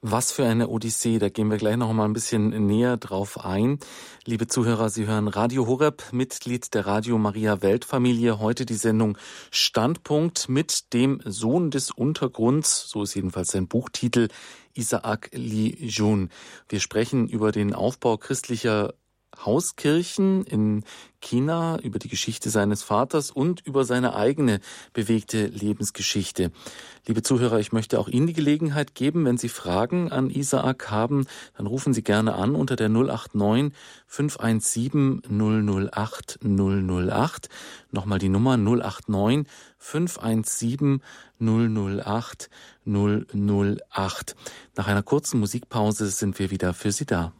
[0.00, 3.80] Was für eine Odyssee, da gehen wir gleich noch mal ein bisschen näher drauf ein.
[4.24, 8.38] Liebe Zuhörer, Sie hören Radio Horeb, Mitglied der Radio Maria Weltfamilie.
[8.38, 9.18] Heute die Sendung
[9.50, 14.28] Standpunkt mit dem Sohn des Untergrunds, so ist jedenfalls sein Buchtitel,
[14.72, 16.30] Isaac Li Jun.
[16.68, 18.94] Wir sprechen über den Aufbau christlicher
[19.44, 20.84] Hauskirchen in
[21.20, 24.60] China, über die Geschichte seines Vaters und über seine eigene
[24.92, 26.52] bewegte Lebensgeschichte.
[27.06, 31.26] Liebe Zuhörer, ich möchte auch Ihnen die Gelegenheit geben, wenn Sie Fragen an Isaak haben,
[31.56, 33.72] dann rufen Sie gerne an unter der 089
[34.06, 37.48] 517 008 008.
[37.90, 39.46] Nochmal die Nummer 089
[39.78, 41.02] 517
[41.40, 42.50] 008
[42.86, 44.36] 008.
[44.76, 47.32] Nach einer kurzen Musikpause sind wir wieder für Sie da.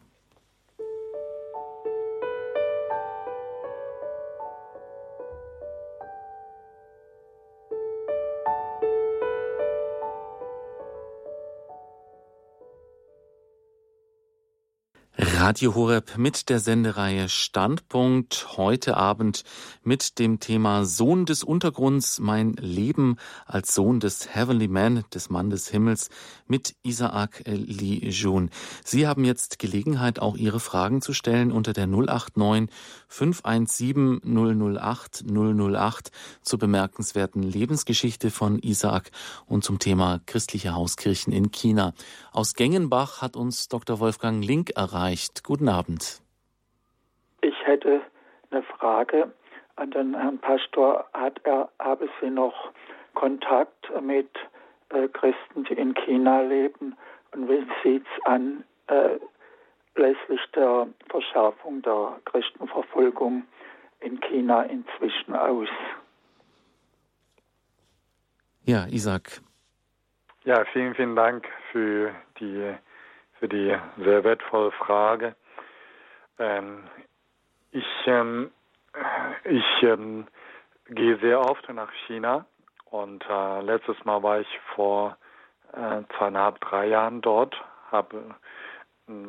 [15.48, 19.44] Radio Horeb mit der Sendereihe Standpunkt heute Abend
[19.82, 25.48] mit dem Thema Sohn des Untergrunds, mein Leben als Sohn des Heavenly Man, des Mann
[25.48, 26.10] des Himmels
[26.48, 28.50] mit Isaac Lee Jun.
[28.84, 32.68] Sie haben jetzt Gelegenheit, auch Ihre Fragen zu stellen unter der 089
[33.08, 36.10] 517 008 008
[36.42, 39.12] zur bemerkenswerten Lebensgeschichte von Isaac
[39.46, 41.94] und zum Thema christliche Hauskirchen in China.
[42.32, 43.98] Aus Gengenbach hat uns Dr.
[43.98, 45.37] Wolfgang Link erreicht.
[45.42, 46.20] Guten Abend.
[47.40, 48.00] Ich hätte
[48.50, 49.32] eine Frage
[49.76, 51.06] an den Herrn Pastor.
[51.12, 52.72] Hat er, habe Sie noch
[53.14, 54.30] Kontakt mit
[54.90, 56.96] äh, Christen, die in China leben?
[57.32, 59.18] Und wie sieht es an äh,
[59.96, 63.44] lässlich der Verschärfung der Christenverfolgung
[64.00, 65.68] in China inzwischen aus?
[68.64, 69.40] Ja, Isaac.
[70.44, 72.74] Ja, vielen, vielen Dank für die,
[73.38, 75.34] für die sehr wertvolle Frage.
[76.38, 76.84] Ähm,
[77.72, 78.50] ich ähm,
[79.44, 80.26] ich ähm,
[80.88, 82.46] gehe sehr oft nach China
[82.90, 85.16] und äh, letztes Mal war ich vor
[85.72, 87.54] äh, zweieinhalb, drei Jahren dort,
[87.90, 88.34] habe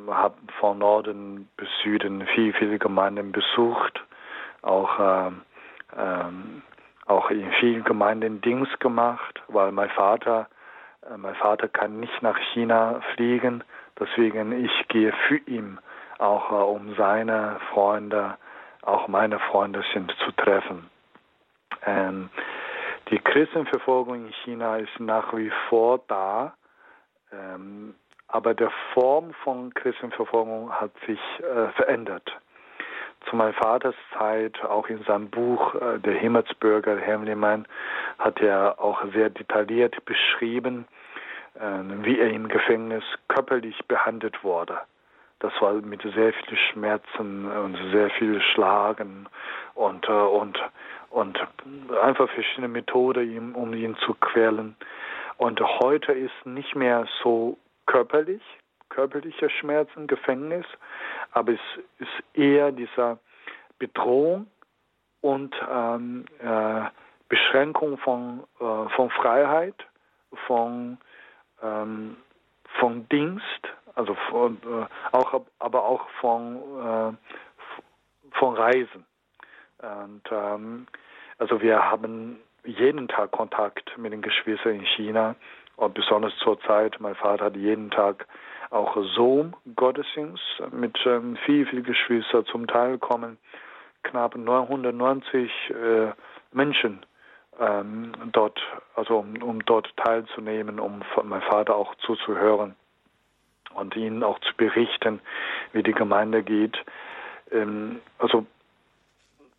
[0.07, 4.03] hab von Norden bis Süden viele, viele Gemeinden besucht,
[4.61, 5.31] auch,
[7.05, 10.49] auch in vielen Gemeinden Dienst gemacht, weil mein Vater
[11.09, 13.63] äh, mein Vater kann nicht nach China fliegen,
[13.99, 15.79] deswegen ich gehe für ihn,
[16.17, 18.37] auch äh, um seine Freunde,
[18.81, 20.89] auch meine Freunde sind zu treffen.
[21.85, 22.29] Ähm,
[23.09, 26.53] die Christenverfolgung in China ist nach wie vor da,
[27.31, 27.95] ähm,
[28.27, 32.31] aber der Form von Christenverfolgung hat sich äh, verändert.
[33.27, 37.67] Zu meinem Vaters Zeit, auch in seinem Buch äh, Der Himmelsbürger, Hemliman,
[38.17, 40.87] hat er auch sehr detailliert beschrieben,
[41.59, 44.79] wie er im Gefängnis körperlich behandelt wurde.
[45.39, 49.27] Das war mit sehr viel Schmerzen und sehr viel Schlagen
[49.73, 50.59] und, äh, und,
[51.09, 51.39] und
[52.01, 54.75] einfach verschiedene Methoden, um ihn zu quälen.
[55.37, 58.41] Und heute ist nicht mehr so körperlich,
[58.89, 60.65] körperlicher Schmerzen, Gefängnis,
[61.31, 61.59] aber es
[61.99, 63.17] ist eher dieser
[63.79, 64.47] Bedrohung
[65.21, 66.81] und ähm, äh,
[67.29, 69.75] Beschränkung von, äh, von Freiheit,
[70.45, 70.97] von,
[71.63, 72.17] ähm,
[72.79, 73.43] von Dienst,
[73.95, 79.05] also von, äh, auch, aber auch von, äh, von Reisen.
[79.81, 80.87] Und ähm,
[81.37, 85.35] also wir haben jeden Tag Kontakt mit den Geschwistern in China
[85.77, 88.27] und besonders zur Zeit, mein Vater hat jeden Tag
[88.69, 93.37] auch Zoom-Gottesdienst mit ähm, viel, viel Geschwistern zum Teil kommen
[94.03, 96.11] knapp 990 äh,
[96.51, 97.05] Menschen
[97.59, 98.59] ähm, dort,
[98.95, 102.75] also um, um, dort teilzunehmen, um meinem Vater auch zuzuhören
[103.73, 105.19] und ihnen auch zu berichten,
[105.73, 106.77] wie die Gemeinde geht.
[107.51, 108.45] Ähm, also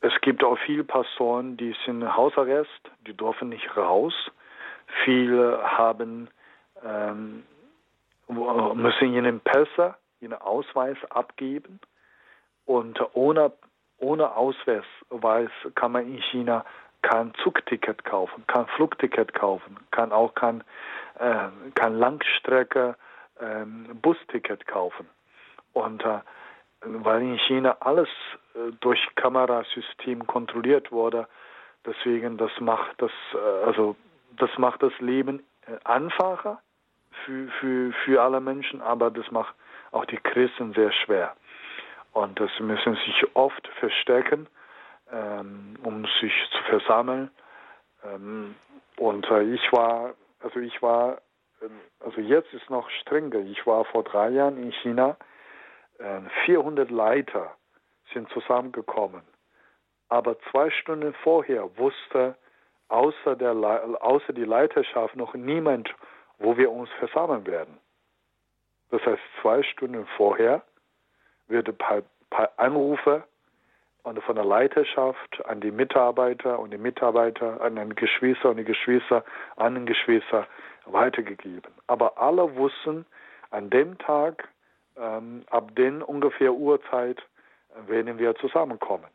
[0.01, 4.15] es gibt auch viele Pastoren, die sind Hausarrest, die dürfen nicht raus.
[5.05, 6.29] Viele haben
[6.83, 7.45] ähm,
[8.29, 11.81] müssen ihnen Pässe, ihren Ausweis abgeben
[12.65, 13.53] und ohne,
[13.99, 14.85] ohne Ausweis
[15.75, 16.65] kann man in China
[17.03, 20.63] kein Zugticket kaufen, kein Flugticket kaufen, kann auch kein,
[21.19, 22.97] äh, kein Langstrecke
[23.39, 23.65] äh,
[24.01, 25.09] Busticket kaufen.
[25.73, 26.21] Und äh,
[26.83, 28.09] weil in China alles
[28.55, 31.29] äh, durch Kamerasystem kontrolliert wurde,
[31.87, 33.97] deswegen das macht das äh, also
[34.37, 36.61] das macht das Leben äh, einfacher
[37.25, 39.55] für, für, für alle Menschen, aber das macht
[39.93, 41.35] auch die Christen sehr schwer.
[42.13, 44.49] Und das müssen sich oft verstecken,
[45.13, 47.31] ähm, um sich zu versammeln.
[48.05, 48.55] Ähm,
[48.97, 51.19] und äh, ich war, also ich war,
[51.61, 51.69] äh,
[52.05, 53.39] also jetzt ist noch strenger.
[53.41, 55.17] Ich war vor drei Jahren in China.
[55.99, 57.55] Äh, 400 Leiter
[58.13, 59.23] sind zusammengekommen.
[60.09, 62.37] Aber zwei Stunden vorher wusste
[62.89, 63.53] außer, der,
[64.03, 65.89] außer die Leiterschaft noch niemand,
[66.39, 67.79] wo wir uns versammeln werden.
[68.91, 70.63] Das heißt, zwei Stunden vorher
[71.47, 72.51] wird ein paar, paar
[74.05, 78.65] Anrufe von der Leiterschaft an die Mitarbeiter und die Mitarbeiter, an den Geschwister und die
[78.65, 79.25] Geschwister,
[79.57, 80.47] an den Geschwister
[80.87, 81.73] weitergegeben.
[81.87, 83.07] Aber alle wussten,
[83.51, 84.49] an dem Tag,
[84.97, 87.23] ähm, ab den ungefähr Uhrzeit,
[87.87, 89.07] werden wir zusammenkommen.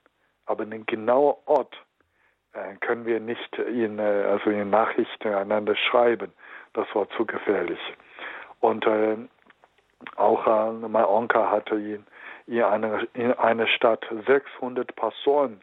[0.46, 1.76] Aber den genauen Ort
[2.54, 6.32] äh, können wir nicht in, äh, also in Nachrichten einander schreiben.
[6.74, 7.80] Das war zu gefährlich.
[8.60, 9.18] Und äh,
[10.16, 12.06] auch äh, mein Onkel hatte ihn
[12.48, 15.62] in einer, in einer Stadt 600 Personen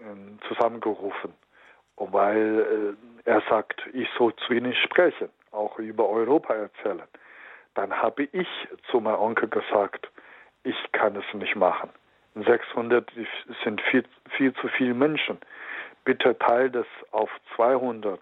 [0.00, 1.32] äh, zusammengerufen,
[1.96, 2.96] weil
[3.26, 7.02] äh, er sagt, ich soll zu ihnen sprechen, auch über Europa erzählen.
[7.74, 8.48] Dann habe ich
[8.90, 10.10] zu meinem Onkel gesagt,
[10.62, 11.90] ich kann es nicht machen.
[12.34, 13.10] 600
[13.64, 14.04] sind viel,
[14.36, 15.38] viel zu viele Menschen.
[16.04, 18.20] Bitte teile das auf 200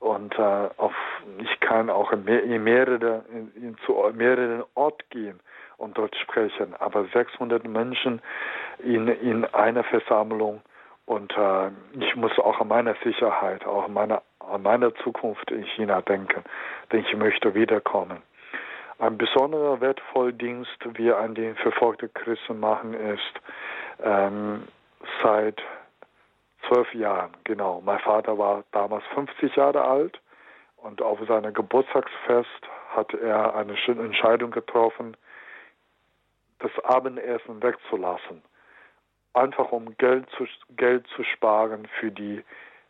[0.00, 0.94] und äh, auf,
[1.38, 5.40] ich kann auch in, mehr, in mehrere, in, in, zu mehreren Orten gehen
[5.78, 6.74] und dort sprechen.
[6.78, 8.20] Aber 600 Menschen
[8.78, 10.62] in, in einer Versammlung
[11.06, 11.68] und äh,
[12.00, 16.42] ich muss auch an meine Sicherheit, auch an meine, an meine Zukunft in China denken,
[16.90, 18.22] denn ich möchte wiederkommen.
[18.98, 23.40] Ein besonderer wertvoller Dienst, wie an den verfolgten Christen machen, ist
[24.02, 24.66] ähm,
[25.22, 25.62] seit
[26.66, 27.82] zwölf Jahren, genau.
[27.84, 30.18] Mein Vater war damals 50 Jahre alt
[30.76, 32.48] und auf seinem Geburtstagsfest
[32.94, 35.16] hat er eine schöne Entscheidung getroffen,
[36.58, 38.42] das Abendessen wegzulassen.
[39.34, 40.46] Einfach um Geld zu,
[40.76, 42.42] Geld zu sparen für die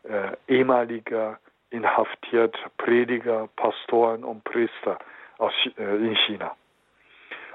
[0.05, 1.39] äh, ehemalige
[1.71, 4.99] inhaftiert Prediger, Pastoren und Priester
[5.39, 6.55] aus, äh, in China.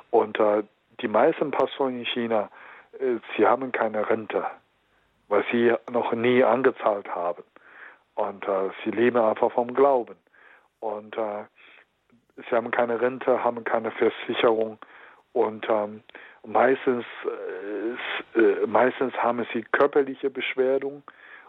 [0.10, 0.64] Und äh,
[1.00, 2.50] die meisten Pastoren in China,
[3.00, 4.46] äh, sie haben keine Rente
[5.32, 7.44] weil sie noch nie angezahlt haben.
[8.16, 10.18] Und äh, sie leben einfach vom Glauben.
[10.82, 11.46] Und äh,
[12.36, 14.78] sie haben keine Rente, haben keine Versicherung
[15.34, 16.04] und ähm,
[16.46, 17.06] meistens,
[18.36, 21.04] äh, äh meistens haben sie körperliche Beschwerden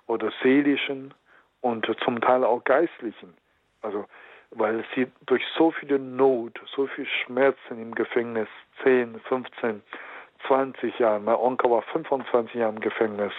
[0.07, 1.15] oder seelischen
[1.61, 3.35] und zum Teil auch geistlichen.
[3.83, 4.07] Also
[4.55, 8.49] weil sie durch so viele Not, so viel Schmerzen im Gefängnis,
[8.83, 9.83] 10, 15,
[10.47, 13.33] 20 Jahren, mein Onkel war 25 Jahre im Gefängnis.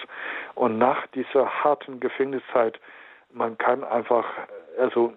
[0.55, 2.79] Und nach dieser harten Gefängniszeit,
[3.31, 4.25] man kann einfach
[4.79, 5.13] also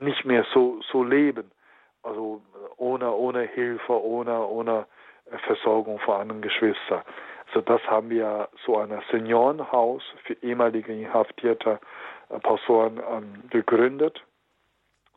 [0.00, 1.50] nicht mehr so, so leben.
[2.02, 2.42] Also
[2.76, 4.86] ohne, ohne Hilfe, ohne, ohne
[5.46, 7.02] Versorgung von anderen Geschwistern.
[7.46, 11.78] Also das haben wir so ein Seniorenhaus für ehemalige inhaftierte
[12.42, 14.22] Personen ähm, gegründet.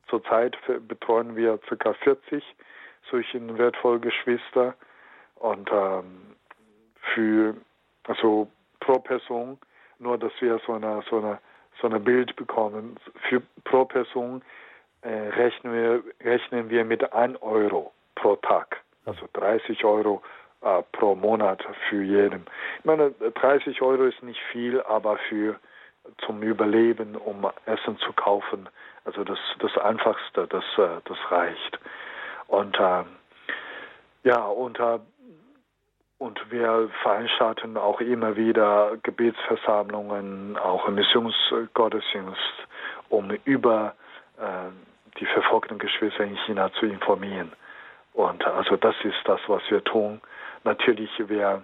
[0.08, 0.58] Zurzeit
[0.88, 1.94] betreuen wir ca.
[1.94, 2.44] 40
[3.10, 4.76] solche wertvolle Geschwister
[5.36, 6.36] und ähm,
[7.14, 7.56] für,
[8.04, 9.58] also pro Person,
[10.00, 11.40] nur dass wir so eine, so eine,
[11.82, 12.98] so eine Bild bekommen,
[13.30, 14.42] für pro Person
[15.06, 20.22] äh, rechnen, wir, rechnen wir mit 1 Euro pro Tag, also 30 Euro
[20.62, 22.46] äh, pro Monat für jeden.
[22.80, 25.60] Ich meine, 30 Euro ist nicht viel, aber für
[26.26, 28.68] zum Überleben, um Essen zu kaufen,
[29.06, 31.80] also das, das Einfachste, das, äh, das reicht.
[32.48, 33.04] Und äh,
[34.24, 35.00] ja, und äh,
[36.18, 42.40] und wir veranstalten auch immer wieder Gebetsversammlungen, auch Missionsgottesdienst,
[43.10, 43.96] um über
[44.40, 47.52] äh, die verfolgten Geschwister in China zu informieren.
[48.14, 50.22] Und also das ist das, was wir tun.
[50.64, 51.64] Natürlich, wir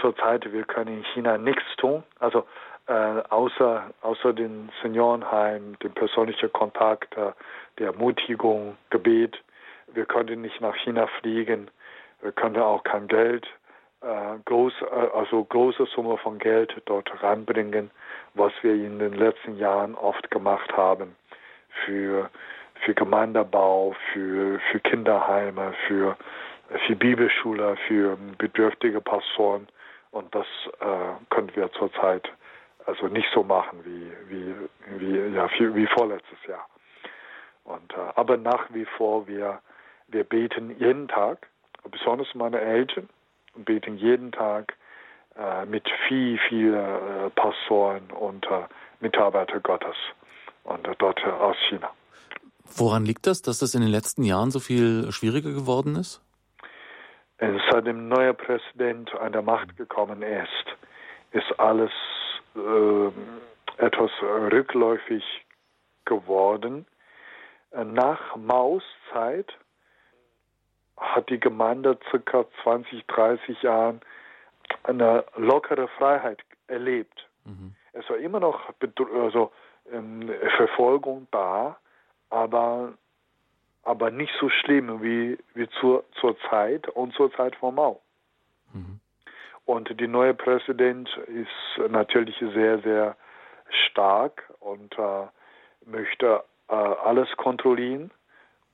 [0.00, 2.02] zurzeit, wir können in China nichts tun.
[2.20, 2.46] Also
[2.86, 7.32] äh, außer, außer den Seniorenheim, dem persönlichen Kontakt, äh,
[7.78, 9.36] der Ermutigung, Gebet.
[9.92, 11.70] Wir können nicht nach China fliegen.
[12.22, 13.46] Wir können auch kein Geld
[14.00, 17.90] äh, groß, äh, also große Summe von Geld dort ranbringen,
[18.34, 21.16] was wir in den letzten Jahren oft gemacht haben
[21.84, 22.30] für,
[22.84, 26.16] für Gemeindebau, für, für Kinderheime, für,
[26.86, 29.68] für Bibelschule, für bedürftige Pastoren.
[30.10, 30.46] Und das
[30.80, 32.30] äh, können wir zurzeit
[32.86, 34.54] also nicht so machen wie, wie,
[34.98, 36.66] wie, ja, wie vorletztes Jahr.
[37.64, 39.60] Und, äh, aber nach wie vor, wir,
[40.06, 41.46] wir beten jeden Tag,
[41.90, 43.08] besonders meine Eltern,
[43.54, 44.74] beten jeden Tag
[45.36, 48.64] äh, mit viel, viel äh, Pastoren und äh,
[49.00, 49.96] Mitarbeiter Gottes
[50.64, 51.90] und dort aus China.
[52.76, 56.22] Woran liegt das, dass das in den letzten Jahren so viel schwieriger geworden ist?
[57.70, 60.48] Seitdem neuer Präsident an der Macht gekommen ist,
[61.30, 61.92] ist alles
[62.56, 63.10] äh,
[63.76, 65.22] etwas rückläufig
[66.04, 66.86] geworden.
[67.72, 69.52] Nach Maus Zeit
[70.96, 74.00] hat die Gemeinde circa 20, 30 Jahren
[74.82, 77.28] eine lockere Freiheit erlebt.
[77.44, 77.74] Mhm.
[77.92, 78.72] Es war immer noch
[79.14, 79.52] also,
[79.92, 81.78] ähm, Verfolgung da,
[82.30, 82.94] aber,
[83.82, 88.00] aber nicht so schlimm wie, wie zur, zur Zeit und zur Zeit von Mao.
[88.72, 89.00] Mhm.
[89.64, 93.16] Und die neue Präsident ist natürlich sehr, sehr
[93.90, 95.26] stark und äh,
[95.84, 98.10] möchte äh, alles kontrollieren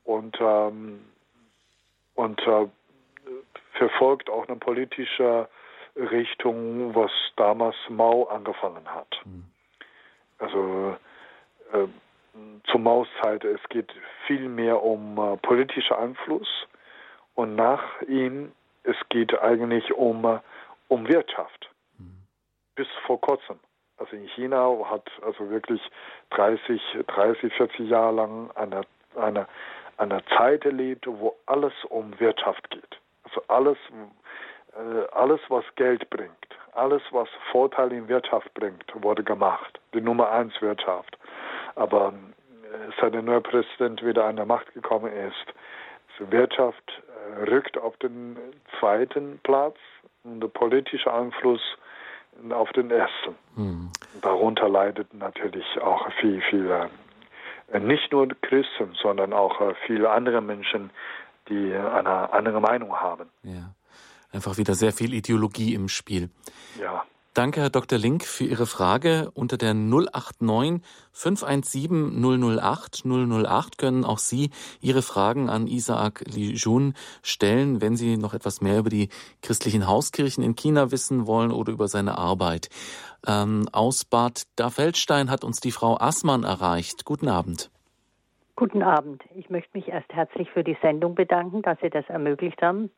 [0.05, 1.05] und, ähm,
[2.15, 2.67] und äh,
[3.73, 5.49] verfolgt auch eine politische
[5.97, 9.21] Richtung, was damals Mao angefangen hat.
[9.25, 9.45] Mhm.
[10.39, 10.97] Also
[11.73, 11.89] äh,
[12.71, 13.93] zur Mauszeit, es geht
[14.27, 16.49] viel mehr um äh, politischer Einfluss
[17.35, 20.39] und nach ihm, es geht eigentlich um, äh,
[20.89, 21.71] um Wirtschaft.
[21.99, 22.27] Mhm.
[22.75, 23.59] Bis vor kurzem.
[23.97, 25.81] Also in China hat also wirklich
[26.31, 28.83] 30, 30, 40 Jahre lang eine,
[29.17, 29.47] eine,
[29.97, 32.99] eine Zeit erlebt, wo alles um Wirtschaft geht.
[33.23, 33.79] Also alles,
[34.73, 36.33] äh, alles, was Geld bringt,
[36.73, 39.79] alles, was Vorteil in Wirtschaft bringt, wurde gemacht.
[39.95, 41.17] Die Nummer eins Wirtschaft.
[41.77, 42.13] Aber
[42.63, 45.55] äh, seit der neue Präsident wieder an der Macht gekommen ist,
[46.19, 47.03] die Wirtschaft
[47.39, 48.37] äh, rückt auf den
[48.79, 49.77] zweiten Platz
[50.23, 51.61] und der politische Einfluss
[52.51, 53.37] auf den ersten.
[53.55, 53.91] Hm.
[54.23, 56.71] Darunter leidet natürlich auch viel, viel,
[57.73, 60.91] äh, nicht nur Christen, sondern auch viele andere Menschen,
[61.49, 63.29] die eine andere Meinung haben.
[63.43, 63.75] Ja,
[64.33, 66.31] einfach wieder sehr viel Ideologie im Spiel.
[66.81, 67.05] Ja.
[67.35, 67.99] Danke, Herr Dr.
[67.99, 69.29] Link, für Ihre Frage.
[69.35, 70.81] Unter der 089
[71.11, 78.35] 517 008 008 können auch Sie Ihre Fragen an Isaac Lijun stellen, wenn Sie noch
[78.35, 79.09] etwas mehr über die
[79.43, 82.69] christlichen Hauskirchen in China wissen wollen oder über seine Arbeit.
[83.27, 87.05] Ähm, aus Bad Dafeldstein hat uns die Frau Assmann erreicht.
[87.05, 87.69] Guten Abend.
[88.55, 89.25] Guten Abend.
[89.35, 92.91] Ich möchte mich erst herzlich für die Sendung bedanken, dass Sie das ermöglicht haben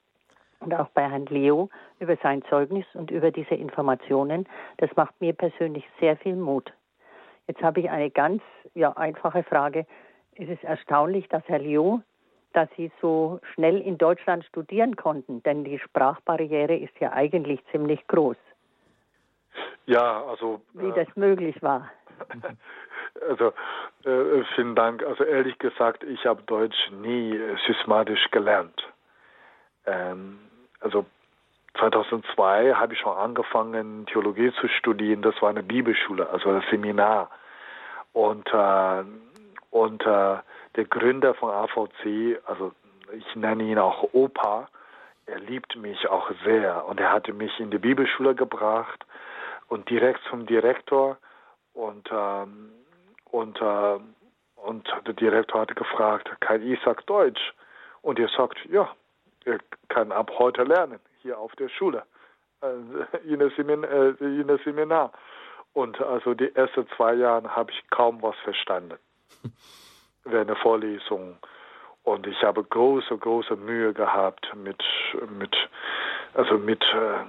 [0.61, 1.68] und auch bei Herrn Leo
[2.00, 4.48] über sein Zeugnis und über diese Informationen.
[4.78, 6.72] Das macht mir persönlich sehr viel Mut.
[7.46, 8.42] Jetzt habe ich eine ganz
[8.74, 9.86] ja, einfache Frage.
[10.34, 12.02] Es ist erstaunlich, dass Herr Leo,
[12.52, 18.07] dass Sie so schnell in Deutschland studieren konnten, denn die Sprachbarriere ist ja eigentlich ziemlich
[18.07, 18.36] groß.
[19.86, 20.61] Ja, also.
[20.74, 21.90] Wie äh, das möglich war.
[23.28, 23.52] Also
[24.04, 25.02] äh, vielen Dank.
[25.02, 28.92] Also ehrlich gesagt, ich habe Deutsch nie äh, systematisch gelernt.
[29.87, 30.39] Ähm,
[30.80, 31.07] also
[31.78, 35.22] 2002 habe ich schon angefangen, Theologie zu studieren.
[35.22, 37.30] Das war eine Bibelschule, also ein Seminar.
[38.12, 39.05] Und, äh,
[39.70, 40.37] und äh,
[40.76, 42.72] der Gründer von AVC, also
[43.12, 44.68] ich nenne ihn auch Opa,
[45.26, 46.87] er liebt mich auch sehr.
[46.87, 49.05] Und er hatte mich in die Bibelschule gebracht
[49.68, 51.18] und direkt zum Direktor.
[51.74, 52.70] Und, ähm,
[53.30, 53.99] und, äh,
[54.57, 57.53] und der Direktor hatte gefragt, kann sag Deutsch?
[58.03, 58.89] Und er sagt, ja,
[59.47, 62.03] er kann ab heute lernen, hier auf der Schule,
[62.62, 65.12] äh, in, der Seminar, äh, in der Seminar.
[65.72, 68.99] Und also die ersten zwei Jahre habe ich kaum was verstanden
[70.24, 71.36] während der Vorlesung.
[72.03, 74.82] Und ich habe große, große Mühe gehabt mit,
[75.38, 75.55] mit,
[76.34, 77.24] also mit, äh,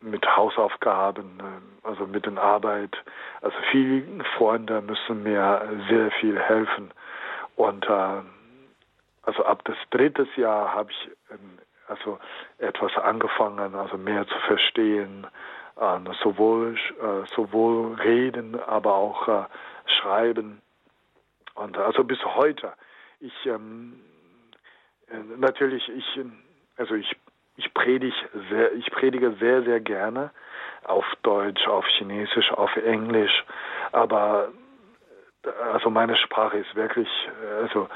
[0.00, 2.96] mit Hausaufgaben, äh, also mit der Arbeit.
[3.42, 6.90] Also viele Freunde müssen mir sehr viel helfen.
[7.56, 8.22] Und äh,
[9.22, 11.58] also ab das dritte Jahr habe ich ähm,
[11.90, 12.18] also
[12.58, 15.26] etwas angefangen, also mehr zu verstehen,
[15.76, 19.44] äh, sowohl, äh, sowohl reden, aber auch äh,
[19.86, 20.62] schreiben.
[21.54, 22.72] Und also bis heute,
[23.18, 24.00] ich ähm,
[25.08, 26.20] äh, natürlich, ich,
[26.76, 27.16] also ich,
[27.56, 28.14] ich predige
[28.50, 30.30] sehr, ich predige sehr, sehr gerne
[30.84, 33.44] auf Deutsch, auf Chinesisch, auf Englisch,
[33.92, 34.48] aber
[35.72, 37.08] also meine Sprache ist wirklich,
[37.62, 37.88] also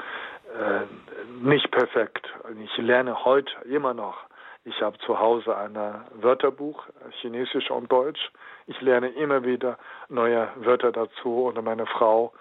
[1.41, 2.27] nicht perfekt.
[2.63, 4.17] Ich lerne heute immer noch.
[4.63, 5.75] Ich habe zu Hause ein
[6.21, 6.85] Wörterbuch,
[7.21, 8.31] Chinesisch und Deutsch.
[8.67, 9.77] Ich lerne immer wieder
[10.09, 12.33] neue Wörter dazu und meine Frau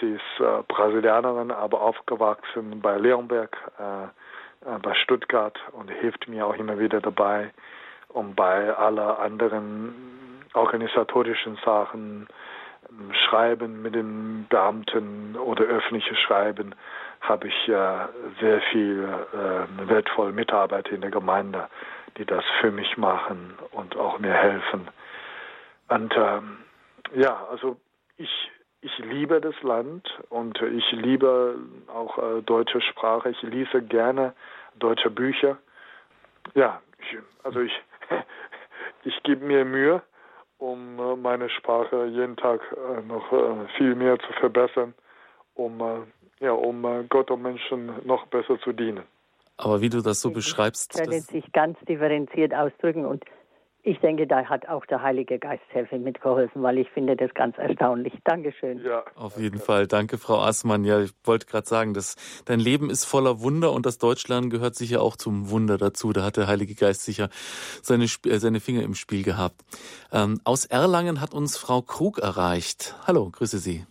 [0.00, 7.00] Sie ist Brasilianerin, aber aufgewachsen bei Leonberg, bei Stuttgart und hilft mir auch immer wieder
[7.00, 7.52] dabei,
[8.08, 12.28] um bei aller anderen organisatorischen Sachen,
[13.28, 16.74] Schreiben mit den Beamten oder öffentliche Schreiben,
[17.20, 18.06] habe ich äh,
[18.40, 21.68] sehr viel äh, wertvolle Mitarbeiter in der Gemeinde,
[22.18, 24.88] die das für mich machen und auch mir helfen.
[25.88, 26.58] Und ähm,
[27.14, 27.76] ja, also
[28.16, 28.50] ich,
[28.80, 31.58] ich liebe das Land und ich liebe
[31.88, 33.30] auch äh, deutsche Sprache.
[33.30, 34.34] Ich lese gerne
[34.78, 35.58] deutsche Bücher.
[36.54, 37.72] Ja, ich, also ich,
[39.04, 40.02] ich gebe mir Mühe,
[40.58, 44.94] um äh, meine Sprache jeden Tag äh, noch äh, viel mehr zu verbessern,
[45.54, 46.06] um,
[46.40, 49.04] ja, um Gott und Menschen noch besser zu dienen.
[49.56, 50.92] Aber wie du das so beschreibst.
[50.92, 53.24] Können sich ganz differenziert ausdrücken und
[53.88, 57.32] ich denke, da hat auch der Heilige Geist sehr viel mitgeholfen, weil ich finde das
[57.34, 58.12] ganz erstaunlich.
[58.24, 58.82] Dankeschön.
[58.84, 59.86] Ja, auf jeden Fall.
[59.86, 60.84] Danke, Frau Assmann.
[60.84, 62.16] Ja, ich wollte gerade sagen, dass
[62.46, 66.12] dein Leben ist voller Wunder und das Deutschland gehört sicher auch zum Wunder dazu.
[66.12, 67.28] Da hat der Heilige Geist sicher
[67.80, 69.62] seine, äh, seine Finger im Spiel gehabt.
[70.12, 72.96] Ähm, aus Erlangen hat uns Frau Krug erreicht.
[73.06, 73.86] Hallo, grüße Sie.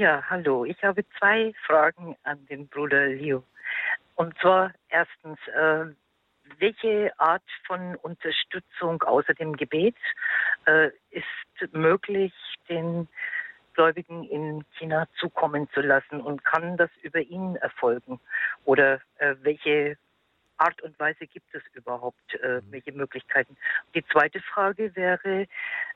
[0.00, 0.64] Ja, hallo.
[0.64, 3.44] Ich habe zwei Fragen an den Bruder Leo.
[4.14, 5.92] Und zwar erstens, äh,
[6.58, 9.96] welche Art von Unterstützung außer dem Gebet
[10.64, 12.32] äh, ist möglich,
[12.70, 13.08] den
[13.74, 18.20] Gläubigen in China zukommen zu lassen und kann das über ihn erfolgen?
[18.64, 19.98] Oder äh, welche
[20.60, 22.72] Art und Weise gibt es überhaupt, äh, mhm.
[22.72, 23.56] welche Möglichkeiten?
[23.94, 25.46] Die zweite Frage wäre,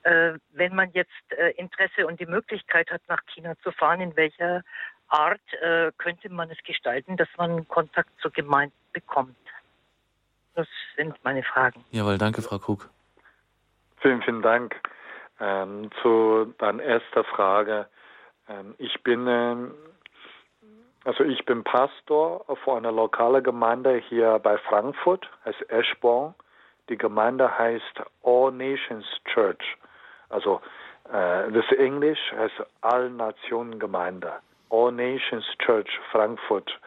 [0.02, 4.16] äh, wenn man jetzt äh, Interesse und die Möglichkeit hat, nach China zu fahren, in
[4.16, 4.62] welcher
[5.08, 9.36] Art äh, könnte man es gestalten, dass man Kontakt zur Gemeinde bekommt?
[10.54, 11.84] Das sind meine Fragen.
[11.90, 12.88] Jawohl, danke, Frau Krug.
[14.00, 14.74] Vielen, vielen Dank.
[15.40, 17.86] Ähm, zu deiner ersten Frage.
[18.48, 19.74] Ähm, ich bin, ähm,
[21.04, 26.34] also ich bin Pastor für eine lokale Gemeinde hier bei Frankfurt, heißt Eschborn.
[26.88, 29.76] Die Gemeinde heißt All Nations Church.
[30.30, 30.60] Also
[31.12, 34.32] äh, das Englisch heißt All Nationen Gemeinde.
[34.70, 36.78] All Nations Church Frankfurt.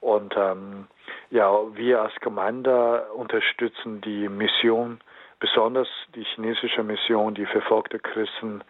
[0.00, 0.86] Und ähm,
[1.30, 5.00] ja, wir als Gemeinde unterstützen die Mission,
[5.40, 8.62] besonders die chinesische Mission, die verfolgte Christen,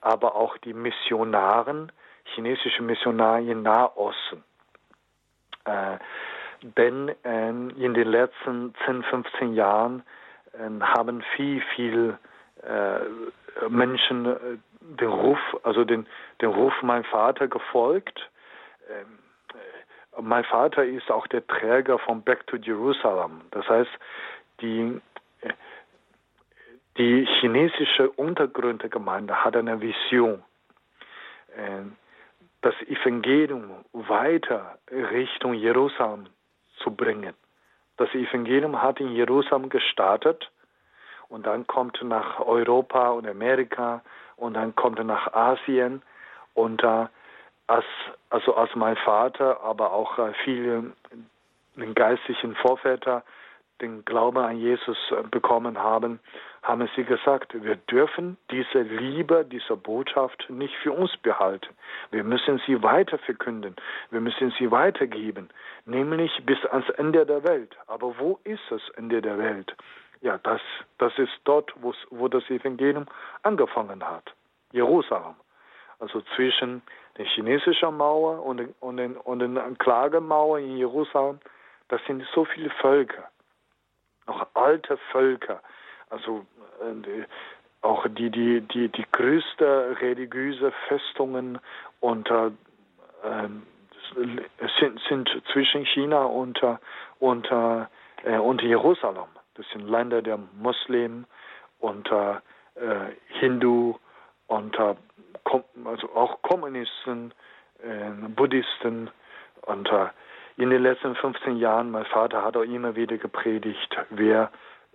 [0.00, 1.90] aber auch die Missionaren,
[2.24, 4.44] chinesische Missionare in Nahosten.
[5.64, 5.98] Äh,
[6.76, 10.02] denn äh, in den letzten 10, 15 Jahren
[10.52, 12.18] äh, haben viel, viel
[12.62, 14.38] äh, Menschen äh,
[14.80, 16.06] den Ruf, also den,
[16.40, 18.30] den Ruf mein Vater gefolgt.
[18.90, 19.18] Ähm,
[20.22, 23.42] mein Vater ist auch der Träger von Back to Jerusalem.
[23.50, 23.90] Das heißt,
[24.60, 25.00] die,
[26.96, 30.44] die chinesische Untergrundgemeinde hat eine Vision,
[31.56, 31.82] äh,
[32.64, 36.28] das Evangelium weiter Richtung Jerusalem
[36.78, 37.34] zu bringen.
[37.98, 40.50] Das Evangelium hat in Jerusalem gestartet
[41.28, 44.02] und dann kommt nach Europa und Amerika
[44.36, 46.00] und dann kommt nach Asien
[46.54, 47.06] und äh,
[47.66, 47.84] als,
[48.30, 50.92] also als mein Vater, aber auch äh, viele
[51.94, 53.24] geistlichen Vorväter
[53.84, 56.20] den Glauben an Jesus äh, bekommen haben,
[56.62, 61.74] haben sie gesagt, wir dürfen diese Liebe, diese Botschaft nicht für uns behalten.
[62.10, 63.76] Wir müssen sie weiter verkünden.
[64.10, 65.50] Wir müssen sie weitergeben,
[65.84, 67.76] nämlich bis ans Ende der Welt.
[67.86, 69.76] Aber wo ist das Ende der Welt?
[70.22, 70.62] Ja, das,
[70.98, 71.74] das ist dort,
[72.10, 73.04] wo das Evangelium
[73.42, 74.32] angefangen hat.
[74.72, 75.36] Jerusalem.
[75.98, 76.82] Also zwischen
[77.18, 81.38] die chinesische Mauer und, und, den, und den Klagemauer in Jerusalem,
[81.88, 83.28] das sind so viele Völker,
[84.26, 85.60] noch alte Völker,
[86.10, 86.46] also
[86.80, 87.24] äh,
[87.82, 91.58] auch die, die, die, die größte religiöse Festungen
[92.00, 92.52] unter
[93.22, 93.48] äh,
[94.78, 96.60] sind, sind zwischen China und,
[97.18, 99.28] und, äh, und Jerusalem.
[99.54, 101.26] Das sind Länder der Muslimen
[101.78, 102.36] und äh,
[103.40, 103.96] Hindu
[104.46, 104.94] und äh,
[105.84, 107.32] also auch Kommunisten,
[107.82, 109.10] äh, Buddhisten.
[109.62, 110.06] Und äh,
[110.56, 114.50] in den letzten 15 Jahren, mein Vater hat auch immer wieder gepredigt, wir,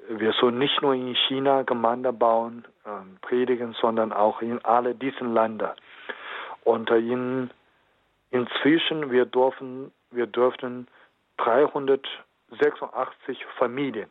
[0.07, 2.90] wir sollen nicht nur in China Gemeinde bauen, äh,
[3.22, 5.76] predigen, sondern auch in alle diesen Ländern.
[6.64, 7.49] Und äh, in,
[8.31, 10.88] inzwischen, wir dürfen, wir dürften
[11.38, 14.10] 386 Familien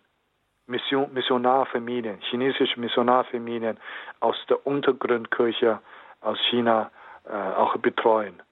[0.69, 3.79] Mission, Missionarfamilien, chinesische Missionarfamilien
[4.20, 5.81] aus der Untergrundkirche
[6.20, 6.91] aus China
[7.27, 8.43] äh, auch betreuen.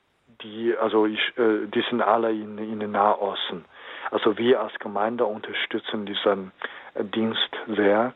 [0.42, 3.64] Die, also ich, äh, die sind alle in, in den Nahosten.
[4.10, 6.52] Also wir als Gemeinde unterstützen diesen
[6.94, 8.14] äh, Dienst sehr.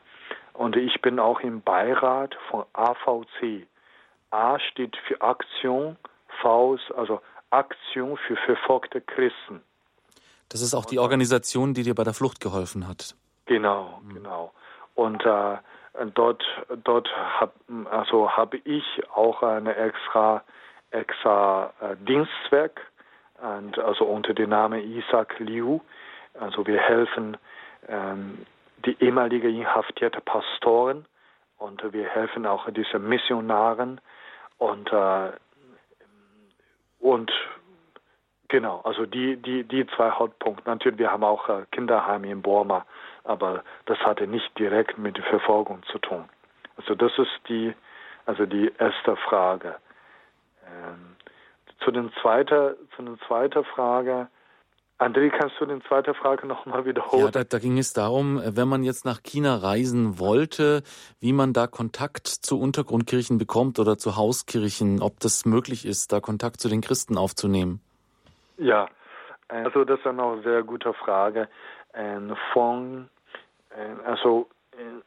[0.52, 3.66] Und ich bin auch im Beirat von AVC.
[4.30, 5.96] A steht für Aktion
[6.42, 7.20] AVs, also
[7.50, 9.62] Aktion für verfolgte Christen.
[10.48, 13.14] Das ist auch die Organisation, die dir bei der Flucht geholfen hat.
[13.46, 14.14] Genau, mhm.
[14.14, 14.52] genau.
[14.94, 15.56] Und äh,
[16.14, 16.42] dort,
[16.84, 17.08] dort
[17.40, 17.52] habe
[17.90, 18.84] also habe ich
[19.14, 20.42] auch eine extra,
[20.90, 22.80] extra äh, Dienstzweck,
[23.40, 25.80] und also unter dem Namen Isaac Liu.
[26.38, 27.36] Also wir helfen
[27.88, 28.46] ähm,
[28.84, 31.06] die ehemalige inhaftierte Pastoren
[31.58, 34.00] und wir helfen auch diese Missionaren
[34.58, 35.30] und äh,
[37.00, 37.32] und
[38.48, 40.68] genau, also die die die zwei Hauptpunkte.
[40.68, 42.84] Natürlich, wir haben auch äh, Kinderheime in Burma,
[43.24, 46.28] aber das hatte nicht direkt mit der Verfolgung zu tun.
[46.76, 47.74] Also das ist die
[48.26, 49.76] also die erste Frage.
[50.80, 51.16] Ähm,
[51.84, 54.28] zu den zweiten zu den zweiten Frage
[55.00, 57.24] André, kannst du den zweite Frage nochmal wiederholen?
[57.24, 60.82] Ja, da, da, ging es darum, wenn man jetzt nach China reisen wollte,
[61.20, 66.20] wie man da Kontakt zu Untergrundkirchen bekommt oder zu Hauskirchen, ob das möglich ist, da
[66.20, 67.80] Kontakt zu den Christen aufzunehmen.
[68.58, 68.88] Ja,
[69.48, 71.48] also das ist eine sehr gute Frage.
[71.94, 73.08] Ähm, von,
[73.70, 74.50] äh, also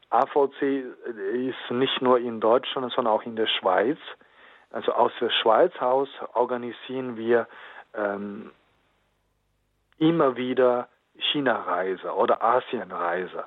[0.10, 0.86] AVC
[1.34, 4.00] ist nicht nur in Deutschland, sondern auch in der Schweiz.
[4.74, 7.48] Also aus der Schweiz aus organisieren wir
[7.96, 8.52] ähm,
[10.00, 10.90] immer wieder
[11.32, 13.46] China-Reise oder Asien-Reise.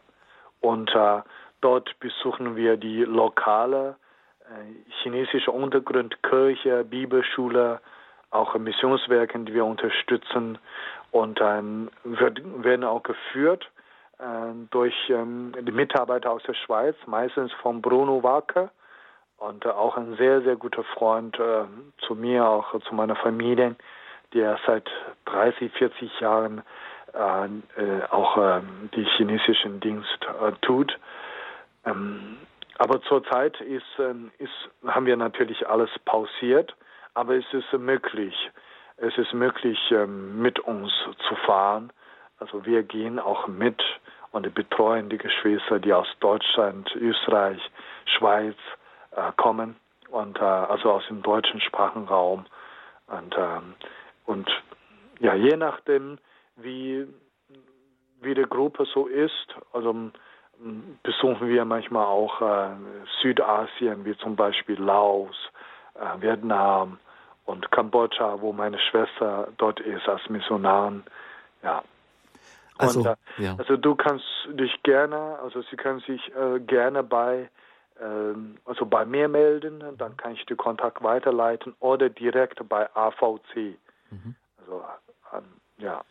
[0.60, 1.22] Und äh,
[1.60, 3.96] dort besuchen wir die lokale
[4.42, 7.80] äh, chinesische Untergrundkirche, Bibelschule,
[8.30, 10.58] auch Missionswerke, die wir unterstützen.
[11.10, 13.68] Und ähm, wird, werden auch geführt
[14.18, 14.22] äh,
[14.70, 18.70] durch ähm, die Mitarbeiter aus der Schweiz, meistens von Bruno Wacke
[19.38, 21.64] und äh, auch ein sehr, sehr guter Freund äh,
[22.06, 23.76] zu mir, auch zu meiner Familie
[24.34, 24.88] der seit
[25.26, 26.62] 30, 40 Jahren
[27.14, 28.60] äh, äh, auch äh,
[28.94, 30.26] die chinesischen Dienst
[30.62, 30.98] tut.
[31.84, 32.38] Ähm,
[32.78, 33.86] aber zurzeit ist,
[34.38, 36.76] ist, haben wir natürlich alles pausiert,
[37.14, 38.34] aber es ist möglich.
[38.98, 40.92] Es ist möglich, ähm, mit uns
[41.26, 41.90] zu fahren.
[42.38, 43.82] Also wir gehen auch mit
[44.32, 47.60] und betreuen die Geschwister, die aus Deutschland, Österreich,
[48.04, 48.56] Schweiz
[49.36, 49.76] kommen
[50.10, 52.46] und äh, also aus dem deutschen Sprachenraum.
[53.06, 53.74] Und ähm,
[54.26, 54.50] und
[55.20, 56.18] ja, je nachdem,
[56.56, 57.06] wie,
[58.20, 60.10] wie die Gruppe so ist, also
[61.02, 62.68] besuchen wir manchmal auch äh,
[63.22, 65.36] Südasien, wie zum Beispiel Laos,
[65.94, 66.98] äh, Vietnam
[67.44, 71.04] und Kambodscha, wo meine Schwester dort ist als Missionarin.
[71.62, 71.82] Ja.
[72.78, 73.54] Also, und, äh, ja.
[73.58, 77.48] also du kannst dich gerne, also sie können sich äh, gerne bei
[78.64, 83.78] also bei mir melden, dann kann ich den Kontakt weiterleiten oder direkt bei AVC.
[84.10, 84.34] Mhm.
[84.58, 84.84] Also,
[85.32, 85.44] ähm,
[85.78, 86.02] ja.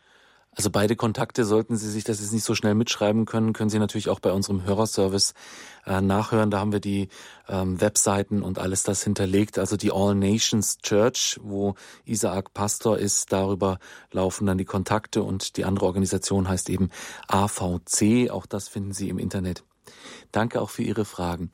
[0.56, 3.68] Also beide Kontakte sollten Sie sich, dass Sie es nicht so schnell mitschreiben können, können
[3.68, 5.34] Sie natürlich auch bei unserem Hörerservice
[5.84, 6.50] äh, nachhören.
[6.50, 7.08] Da haben wir die
[7.46, 9.58] ähm, Webseiten und alles das hinterlegt.
[9.58, 11.74] Also die All Nations Church, wo
[12.06, 13.78] Isaac Pastor ist, darüber
[14.12, 16.88] laufen dann die Kontakte und die andere Organisation heißt eben
[17.28, 18.30] AVC.
[18.30, 19.62] Auch das finden Sie im Internet.
[20.32, 21.50] Danke auch für Ihre Fragen.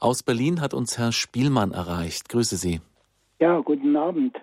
[0.00, 2.28] Aus Berlin hat uns Herr Spielmann erreicht.
[2.28, 2.80] Grüße Sie.
[3.40, 4.36] Ja, guten Abend.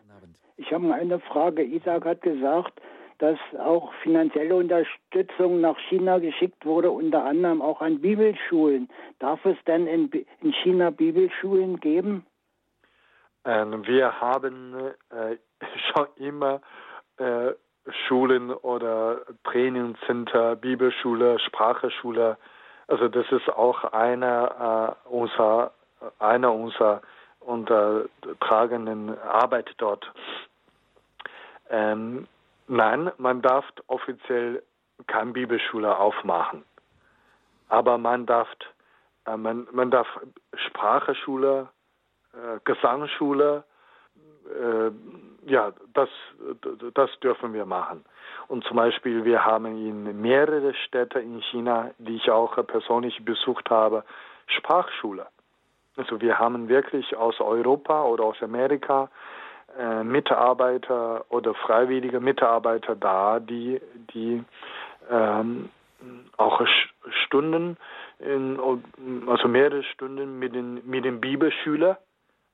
[0.57, 1.63] Ich habe eine Frage.
[1.63, 2.79] Isaac hat gesagt,
[3.17, 8.89] dass auch finanzielle Unterstützung nach China geschickt wurde, unter anderem auch an Bibelschulen.
[9.19, 10.11] Darf es denn in,
[10.41, 12.25] in China Bibelschulen geben?
[13.45, 14.75] Ähm, wir haben
[15.09, 15.37] äh,
[15.93, 16.61] schon immer
[17.17, 17.51] äh,
[18.07, 22.37] Schulen oder Trainingcenter, Bibelschule, Spracheschule.
[22.91, 25.71] Also das ist auch einer äh, unserer
[26.19, 27.01] einer unserer
[27.39, 30.11] untertragenen Arbeit dort.
[31.69, 32.27] Ähm,
[32.67, 34.61] nein, man darf offiziell
[35.07, 36.65] keine Bibelschule aufmachen.
[37.69, 38.49] Aber man darf,
[39.25, 40.07] äh, man, man darf
[40.53, 41.69] Spracheschule,
[42.33, 43.63] äh, Gesangsschule,
[44.49, 44.91] äh,
[45.45, 46.09] ja, das,
[46.93, 48.05] das dürfen wir machen.
[48.47, 53.69] Und zum Beispiel, wir haben in mehrere Städte in China, die ich auch persönlich besucht
[53.69, 54.03] habe,
[54.47, 55.27] Sprachschule.
[55.97, 59.09] Also wir haben wirklich aus Europa oder aus Amerika
[59.77, 63.81] äh, Mitarbeiter oder freiwillige Mitarbeiter da, die,
[64.13, 64.43] die
[65.09, 65.69] ähm,
[66.37, 66.61] auch
[67.25, 67.77] Stunden,
[68.19, 68.59] in,
[69.27, 71.97] also mehrere Stunden mit den, mit den Bibelschülern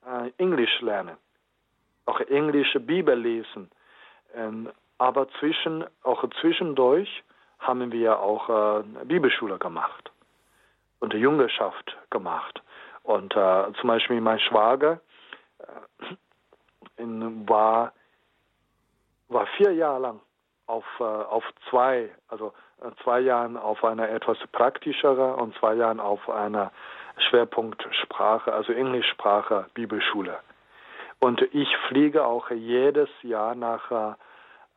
[0.05, 1.18] äh, Englisch lernen,
[2.07, 3.69] auch englische Bibel lesen.
[4.34, 7.23] Ähm, aber zwischen, auch zwischendurch
[7.59, 10.11] haben wir auch äh, Bibelschule gemacht
[10.99, 12.61] und Jüngerschaft gemacht.
[13.03, 14.99] Und äh, zum Beispiel mein Schwager,
[15.59, 17.93] äh, in, war,
[19.27, 20.19] war vier Jahre lang
[20.65, 25.99] auf, äh, auf zwei, also äh, zwei Jahren auf einer etwas praktischere und zwei Jahren
[25.99, 26.71] auf einer
[27.29, 30.39] Schwerpunktsprache, also Englischsprache Bibelschule.
[31.19, 34.14] Und ich fliege auch jedes Jahr nach, äh,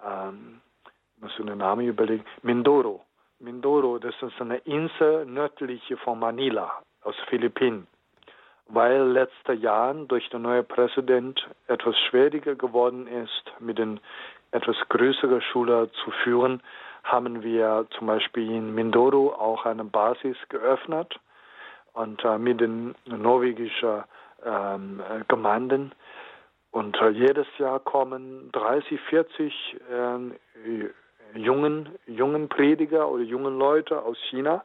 [0.07, 0.61] ähm,
[1.21, 3.03] muss ich den Namen überlegen, Mindoro.
[3.39, 7.87] Mindoro, das ist eine Insel nördlich von Manila, aus Philippinen.
[8.67, 14.01] Weil letztes Jahr durch den neuen Präsident etwas schwieriger geworden ist, mit den
[14.53, 16.63] etwas größeren Schulen zu führen,
[17.03, 21.19] haben wir zum Beispiel in Mindoro auch eine Basis geöffnet
[21.93, 24.05] und äh, mit den norwegischen
[24.45, 25.93] ähm, Gemeinden.
[26.71, 34.19] Und äh, jedes Jahr kommen 30, 40 äh, jungen, jungen Prediger oder jungen Leute aus
[34.31, 34.65] China,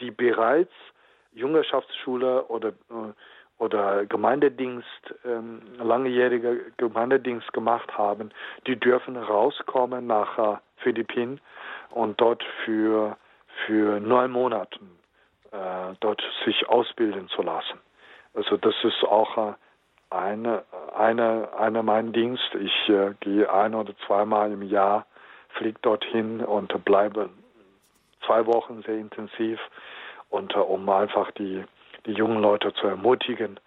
[0.00, 0.72] die bereits
[1.32, 3.12] Jüngerschaftsschule oder, äh,
[3.58, 8.30] oder Gemeindedienst, ähm, langjähriger Gemeindedienst gemacht haben,
[8.66, 11.40] die dürfen rauskommen nach äh, Philippinen
[11.90, 13.16] und dort für,
[13.66, 14.78] für neun Monate
[15.52, 17.78] äh, dort sich ausbilden zu lassen.
[18.34, 19.54] Also das ist auch äh,
[20.10, 20.64] eine,
[20.94, 22.54] eine, eine mein Dienst.
[22.54, 25.06] Ich äh, gehe ein oder zweimal im Jahr,
[25.50, 27.30] fliege dorthin und bleibe
[28.26, 29.58] zwei Wochen sehr intensiv
[30.30, 31.64] und äh, um einfach die,
[32.06, 33.60] die jungen Leute zu ermutigen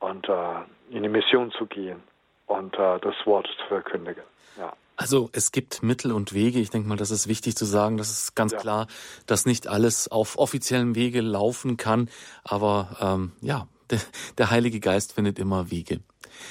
[0.00, 0.60] und äh,
[0.90, 2.02] in die Mission zu gehen
[2.46, 4.22] und äh, das Wort zu verkündigen.
[4.58, 4.72] Ja.
[4.96, 6.58] Also es gibt Mittel und Wege.
[6.58, 7.98] Ich denke mal, das ist wichtig zu sagen.
[7.98, 8.58] Das ist ganz ja.
[8.58, 8.86] klar,
[9.26, 12.08] dass nicht alles auf offiziellem Wege laufen kann.
[12.44, 14.00] Aber ähm, ja, der,
[14.38, 16.00] der Heilige Geist findet immer Wege.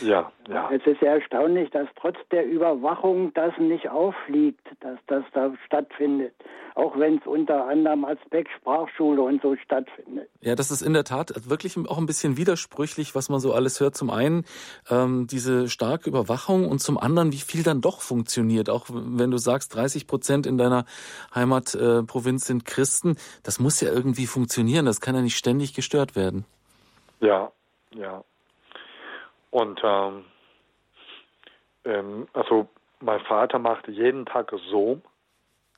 [0.02, 0.70] Ja, ja.
[0.72, 6.34] Es ist sehr erstaunlich, dass trotz der Überwachung das nicht auffliegt, dass das da stattfindet.
[6.76, 10.28] Auch wenn es unter anderem als Beck-Sprachschule und so stattfindet.
[10.42, 13.80] Ja, das ist in der Tat wirklich auch ein bisschen widersprüchlich, was man so alles
[13.80, 13.96] hört.
[13.96, 14.44] Zum einen
[14.90, 18.70] ähm, diese starke Überwachung und zum anderen, wie viel dann doch funktioniert.
[18.70, 20.86] Auch wenn du sagst, 30 Prozent in deiner
[21.34, 24.86] Heimatprovinz äh, sind Christen, das muss ja irgendwie funktionieren.
[24.86, 26.46] Das kann ja nicht ständig gestört werden.
[27.26, 27.52] Ja,
[27.92, 28.24] ja.
[29.52, 30.26] Und ähm,
[31.86, 32.68] ähm, also
[33.00, 35.02] mein Vater machte jeden Tag Zoom,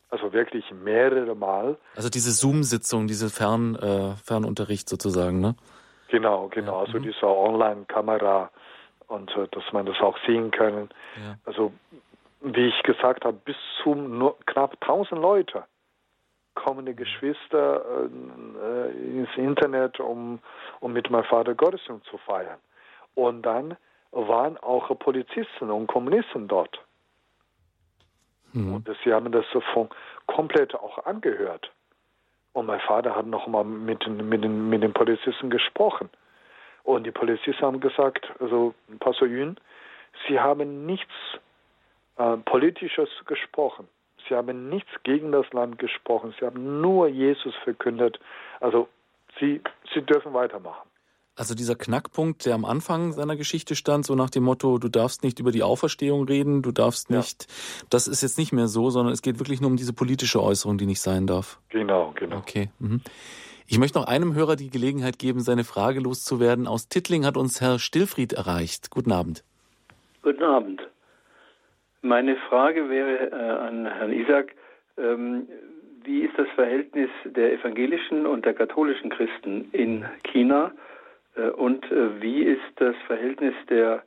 [0.10, 1.78] also wirklich mehrere Mal.
[1.96, 5.56] Also diese Zoom-Sitzung, diese Fern, äh, Fernunterricht sozusagen, ne?
[6.10, 6.74] Genau, genau.
[6.74, 7.04] Ja, also mhm.
[7.04, 8.50] diese Online-Kamera
[9.08, 10.90] und äh, dass man das auch sehen können.
[11.22, 11.36] Ja.
[11.46, 11.74] Also
[12.42, 13.94] wie ich gesagt habe, bis zu
[14.46, 15.66] knapp 1000 Leute
[16.58, 20.40] kommen die Geschwister äh, ins Internet, um,
[20.80, 22.60] um mit meinem Vater Gottesdienst zu feiern.
[23.16, 23.78] Und dann
[24.12, 26.80] waren auch Polizisten und Kommunisten dort.
[28.54, 28.76] Mhm.
[28.76, 29.90] Und sie haben das so von
[30.26, 31.72] komplett auch angehört.
[32.54, 36.10] Und mein Vater hat noch mal mit, den, mit, den, mit den Polizisten gesprochen.
[36.84, 39.60] Und die Polizisten haben gesagt, also Pastor Yun,
[40.28, 41.14] Sie haben nichts
[42.18, 43.88] äh, Politisches gesprochen.
[44.28, 46.34] Sie haben nichts gegen das Land gesprochen.
[46.40, 48.20] Sie haben nur Jesus verkündet.
[48.60, 48.88] Also
[49.40, 49.62] Sie,
[49.94, 50.88] Sie dürfen weitermachen.
[51.36, 55.24] Also dieser Knackpunkt, der am Anfang seiner Geschichte stand, so nach dem Motto, du darfst
[55.24, 57.86] nicht über die Auferstehung reden, du darfst nicht, ja.
[57.92, 60.80] das ist jetzt nicht mehr so, sondern es geht wirklich nur um diese politische Äußerung,
[60.80, 61.60] die nicht sein darf.
[61.70, 62.38] Genau, genau.
[62.38, 62.72] Okay.
[62.80, 63.02] Mhm.
[63.68, 66.66] Ich möchte noch einem Hörer die Gelegenheit geben, seine Frage loszuwerden.
[66.66, 68.90] Aus Tittling hat uns Herr Stillfried erreicht.
[68.90, 69.44] Guten Abend.
[70.24, 70.82] Guten Abend.
[72.02, 74.56] Meine Frage wäre äh, an Herrn Isaac,
[74.98, 75.48] ähm,
[76.04, 80.72] wie ist das Verhältnis der evangelischen und der katholischen Christen in China?
[81.36, 84.04] Äh, und äh, wie ist das Verhältnis der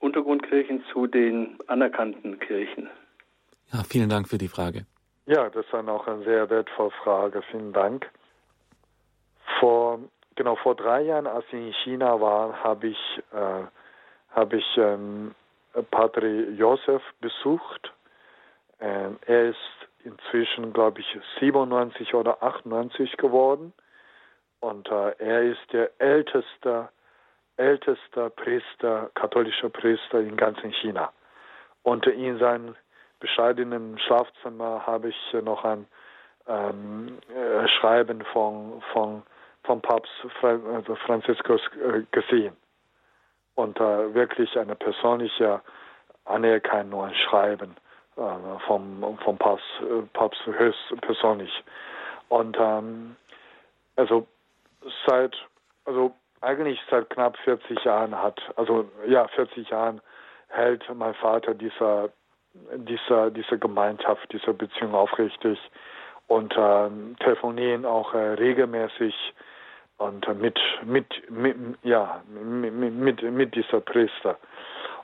[0.00, 2.88] Untergrundkirchen zu den anerkannten Kirchen?
[3.72, 4.86] Ja, vielen Dank für die Frage.
[5.26, 7.42] Ja, das ist auch eine sehr wertvolle Frage.
[7.50, 8.10] Vielen Dank.
[9.60, 10.00] Vor
[10.34, 13.64] genau vor drei Jahren, als ich in China war, habe ich äh,
[14.34, 15.34] habe ich ähm,
[15.90, 17.92] Pater Josef besucht.
[18.80, 19.58] Ähm, er ist
[20.04, 23.72] inzwischen, glaube ich, 97 oder 98 geworden.
[24.60, 26.88] Und äh, er ist der älteste,
[27.56, 31.12] älteste Priester, katholischer Priester in ganzen China.
[31.82, 32.76] Und in seinem
[33.20, 35.86] bescheidenen Schlafzimmer habe ich noch ein
[36.46, 39.22] ähm, äh, Schreiben von, von,
[39.64, 40.10] von Papst
[40.42, 42.56] also Franziskus äh, gesehen.
[43.60, 45.60] Und wirklich eine persönliche
[46.24, 47.76] Anerkennung, ein Schreiben
[48.16, 51.52] äh, vom, vom Papst, äh, Papst höchst persönlich.
[52.28, 53.16] Und ähm,
[53.96, 54.26] also
[55.06, 55.36] seit,
[55.84, 60.00] also eigentlich seit knapp 40 Jahren hat, also ja, 40 Jahren
[60.48, 62.10] hält mein Vater dieser,
[62.74, 65.58] dieser, dieser Gemeinschaft, dieser Beziehung aufrichtig
[66.26, 69.14] und äh, telefonieren auch äh, regelmäßig
[70.00, 74.38] und mit, mit, mit, ja, mit, mit, dieser Priester.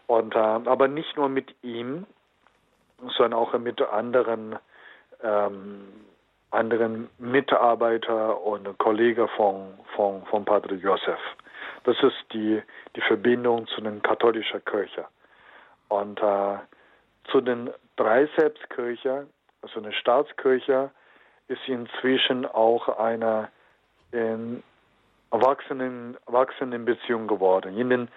[0.06, 2.06] Und, äh, aber nicht nur mit ihm,
[3.16, 4.59] sondern auch mit anderen
[5.23, 5.82] ähm,
[6.51, 11.18] anderen Mitarbeiter und Kollege von, von, von Padre Josef.
[11.85, 12.62] Das ist die,
[12.94, 15.05] die Verbindung zu den katholischen Kirche.
[15.89, 16.56] Und äh,
[17.31, 19.27] zu den drei Selbstkirche,
[19.60, 20.90] also eine Staatskirche,
[21.48, 23.48] ist inzwischen auch eine
[24.12, 24.62] in
[25.41, 27.77] Erwachsenen, Erwachsenenbeziehung geworden.
[27.77, 28.09] In den,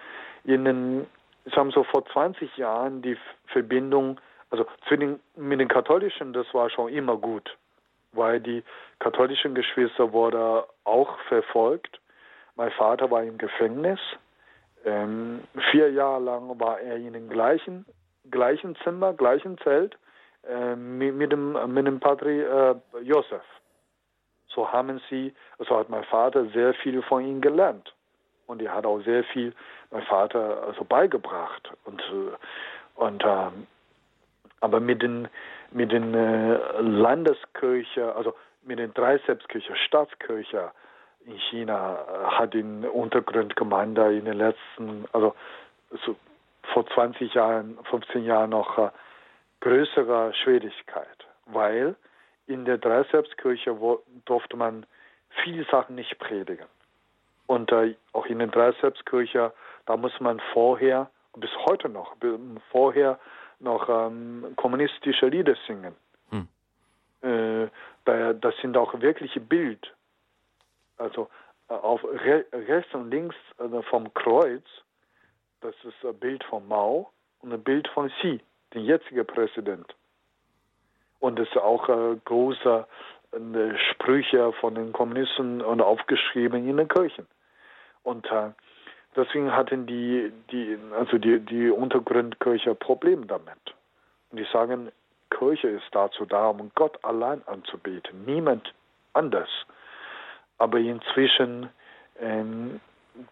[0.44, 1.06] in den,
[1.44, 3.16] ich sage so vor 20 Jahren die
[3.46, 4.20] Verbindung,
[4.50, 7.56] also zu den, mit den Katholischen, das war schon immer gut,
[8.12, 8.62] weil die
[8.98, 12.00] katholischen Geschwister wurden auch verfolgt.
[12.56, 14.00] Mein Vater war im Gefängnis.
[14.84, 17.84] Ähm, vier Jahre lang war er in dem gleichen,
[18.30, 19.98] gleichen Zimmer, gleichen Zelt
[20.48, 23.42] äh, mit, mit, dem, mit dem Patri äh, Josef.
[24.54, 27.94] So haben sie, also hat mein Vater sehr viel von ihm gelernt.
[28.46, 29.54] Und er hat auch sehr viel
[29.90, 31.70] mein Vater also beigebracht.
[31.84, 33.66] Und, äh, und ähm,
[34.60, 35.28] aber mit den,
[35.70, 40.72] mit den äh, Landeskirche, also mit den drei Selbstkirche, Staatskirche
[41.26, 45.34] in China äh, hat in Untergrundgemeinde in den letzten, also
[46.04, 46.16] so
[46.72, 48.90] vor 20 Jahren, 15 Jahren noch äh,
[49.60, 51.94] größere Schwierigkeit, weil
[52.50, 53.76] in der Dreiselbstkirche
[54.24, 54.84] durfte man
[55.42, 56.66] viele Sachen nicht predigen.
[57.46, 59.52] Und äh, auch in der Dreiselbstkirche,
[59.86, 62.16] da muss man vorher, bis heute noch,
[62.70, 63.18] vorher
[63.60, 65.94] noch ähm, kommunistische Lieder singen.
[66.30, 66.48] Hm.
[67.22, 67.68] Äh,
[68.04, 69.94] da, das sind auch wirkliche Bild.
[70.96, 71.28] Also
[71.68, 74.64] äh, auf re rechts und links äh, vom Kreuz,
[75.60, 77.10] das ist ein Bild von Mao
[77.40, 78.40] und ein Bild von Xi,
[78.74, 79.94] dem jetzigen Präsident.
[81.20, 82.86] Und es ist auch äh, große
[83.32, 87.26] äh, Sprüche von den Kommunisten und aufgeschrieben in den Kirchen.
[88.02, 88.50] Und äh,
[89.14, 93.74] deswegen hatten die, die, also die, die Untergrundkirche Probleme damit.
[94.30, 94.90] Und die sagen,
[95.30, 98.72] Kirche ist dazu da, um Gott allein anzubeten, niemand
[99.12, 99.48] anders.
[100.58, 101.68] Aber inzwischen
[102.18, 102.80] ähm,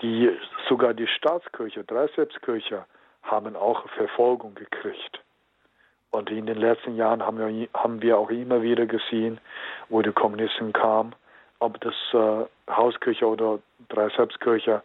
[0.02, 0.30] die,
[0.68, 2.84] sogar die Staatskirche, Dreiselbskirche,
[3.22, 5.20] haben auch Verfolgung gekriegt.
[6.10, 9.40] Und in den letzten Jahren haben wir, haben wir auch immer wieder gesehen,
[9.88, 11.14] wo die Kommunisten kamen,
[11.58, 13.58] ob das äh, Hauskirche oder
[13.88, 14.82] Dreiselbskirche,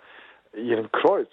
[0.54, 1.30] ihren Kreuz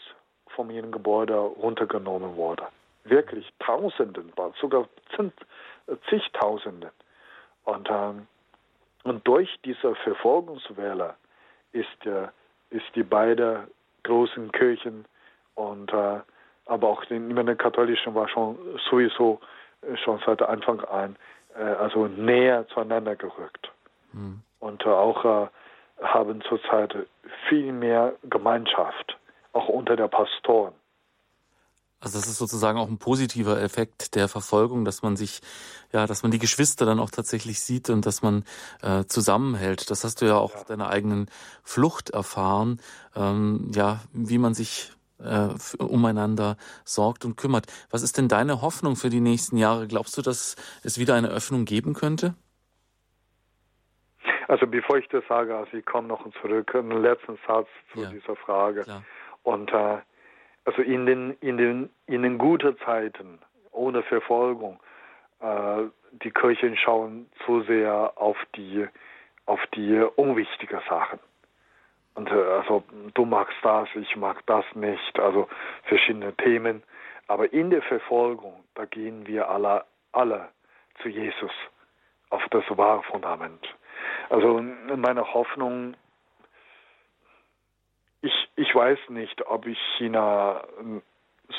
[0.55, 2.65] von ihrem Gebäude runtergenommen wurde.
[3.05, 4.87] Wirklich Tausenden, sogar
[6.09, 6.91] zigtausenden.
[7.65, 8.27] Und, ähm,
[9.05, 11.15] und durch diese Verfolgungswelle
[11.73, 12.29] ist, äh,
[12.71, 13.67] ist die beiden
[14.05, 15.05] großen Kirchen
[15.55, 16.21] und äh,
[16.67, 18.57] aber auch den, den katholischen war schon
[18.89, 19.41] sowieso
[20.05, 21.17] schon seit Anfang an
[21.57, 23.71] äh, also näher zueinander gerückt.
[24.13, 24.43] Mhm.
[24.59, 25.49] Und äh, auch äh,
[26.03, 26.95] haben zurzeit
[27.49, 29.19] viel mehr Gemeinschaft,
[29.53, 30.75] auch unter der Pastoren.
[32.03, 35.43] Also das ist sozusagen auch ein positiver Effekt der Verfolgung, dass man sich,
[35.93, 38.45] ja, dass man die Geschwister dann auch tatsächlich sieht und dass man
[38.81, 39.91] äh, zusammenhält.
[39.91, 40.65] Das hast du ja auch ja.
[40.65, 41.27] deiner eigenen
[41.63, 42.81] Flucht erfahren,
[43.15, 45.00] ähm, ja, wie man sich äh,
[45.79, 47.67] umeinander sorgt und kümmert.
[47.91, 49.87] Was ist denn deine Hoffnung für die nächsten Jahre?
[49.87, 52.35] Glaubst du, dass es wieder eine Öffnung geben könnte?
[54.49, 58.11] Also bevor ich das sage, also ich komme noch zurück, einen letzten Satz zu ja,
[58.11, 58.83] dieser Frage.
[58.83, 59.05] Klar.
[59.45, 59.99] Und äh,
[60.65, 63.39] also in den, in den, in den guten Zeiten,
[63.71, 64.81] ohne Verfolgung,
[65.41, 65.85] äh,
[66.25, 68.87] die Kirchen schauen zu sehr auf die,
[69.47, 71.21] auf die unwichtigen Sachen.
[72.21, 72.85] Und äh, also
[73.15, 75.49] du magst das, ich mag das nicht, also
[75.85, 76.83] verschiedene Themen.
[77.29, 80.51] Aber in der Verfolgung, da gehen wir alle, alle
[81.01, 81.51] zu Jesus
[82.29, 83.75] auf das wahre Fundament.
[84.29, 85.95] Also meine Hoffnung,
[88.21, 90.63] ich, ich weiß nicht, ob ich China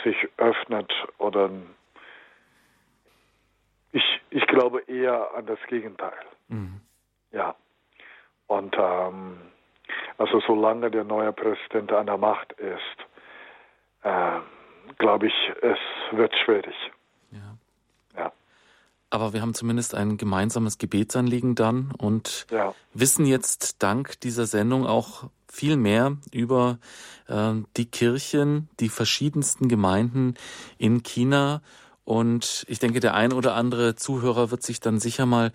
[0.03, 1.49] sich öffnet oder
[3.93, 6.13] ich, ich glaube eher an das Gegenteil.
[6.49, 6.81] Mhm.
[7.31, 7.55] Ja.
[8.45, 9.50] Und ähm,
[10.17, 13.05] also solange der neue Präsident an der Macht ist,
[14.03, 14.39] äh,
[14.97, 15.77] glaube ich, es
[16.11, 16.75] wird schwierig.
[17.31, 17.57] Ja.
[18.17, 18.31] ja.
[19.09, 22.73] Aber wir haben zumindest ein gemeinsames Gebetsanliegen dann und ja.
[22.93, 26.79] wissen jetzt dank dieser Sendung auch viel mehr über
[27.27, 30.35] äh, die Kirchen, die verschiedensten Gemeinden
[30.77, 31.61] in China.
[32.03, 35.51] Und ich denke, der ein oder andere Zuhörer wird sich dann sicher mal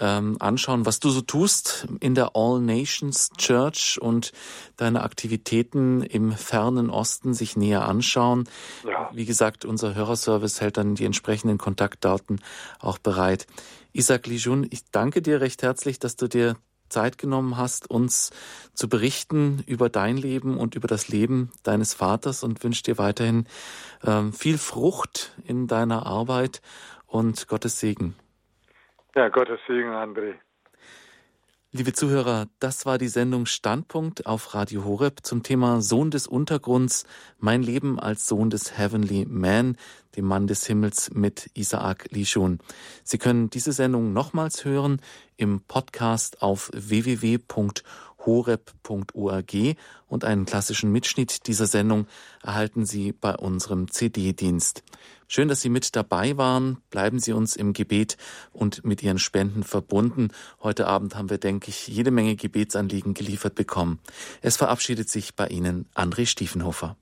[0.00, 4.32] ähm, anschauen, was du so tust in der All Nations Church und
[4.76, 8.48] deine Aktivitäten im fernen Osten sich näher anschauen.
[8.86, 9.10] Ja.
[9.12, 12.40] Wie gesagt, unser Hörerservice hält dann die entsprechenden Kontaktdaten
[12.80, 13.46] auch bereit.
[13.92, 16.56] Isaac Lijun, ich danke dir recht herzlich, dass du dir
[16.92, 18.30] Zeit genommen hast, uns
[18.74, 23.46] zu berichten über dein Leben und über das Leben deines Vaters und wünsche dir weiterhin
[24.06, 26.62] ähm, viel Frucht in deiner Arbeit
[27.06, 28.14] und Gottes Segen.
[29.14, 30.34] Ja, Gottes Segen, André.
[31.74, 37.06] Liebe Zuhörer, das war die Sendung Standpunkt auf Radio Horeb zum Thema Sohn des Untergrunds,
[37.38, 39.78] mein Leben als Sohn des Heavenly Man,
[40.14, 42.58] dem Mann des Himmels mit Isaac Lichun.
[43.04, 45.00] Sie können diese Sendung nochmals hören
[45.38, 47.46] im Podcast auf www.horeb.org
[50.08, 52.06] und einen klassischen Mitschnitt dieser Sendung
[52.42, 54.82] erhalten Sie bei unserem CD-Dienst.
[55.34, 56.82] Schön, dass Sie mit dabei waren.
[56.90, 58.18] Bleiben Sie uns im Gebet
[58.52, 60.28] und mit Ihren Spenden verbunden.
[60.62, 63.98] Heute Abend haben wir, denke ich, jede Menge Gebetsanliegen geliefert bekommen.
[64.42, 66.98] Es verabschiedet sich bei Ihnen André Stiefenhofer.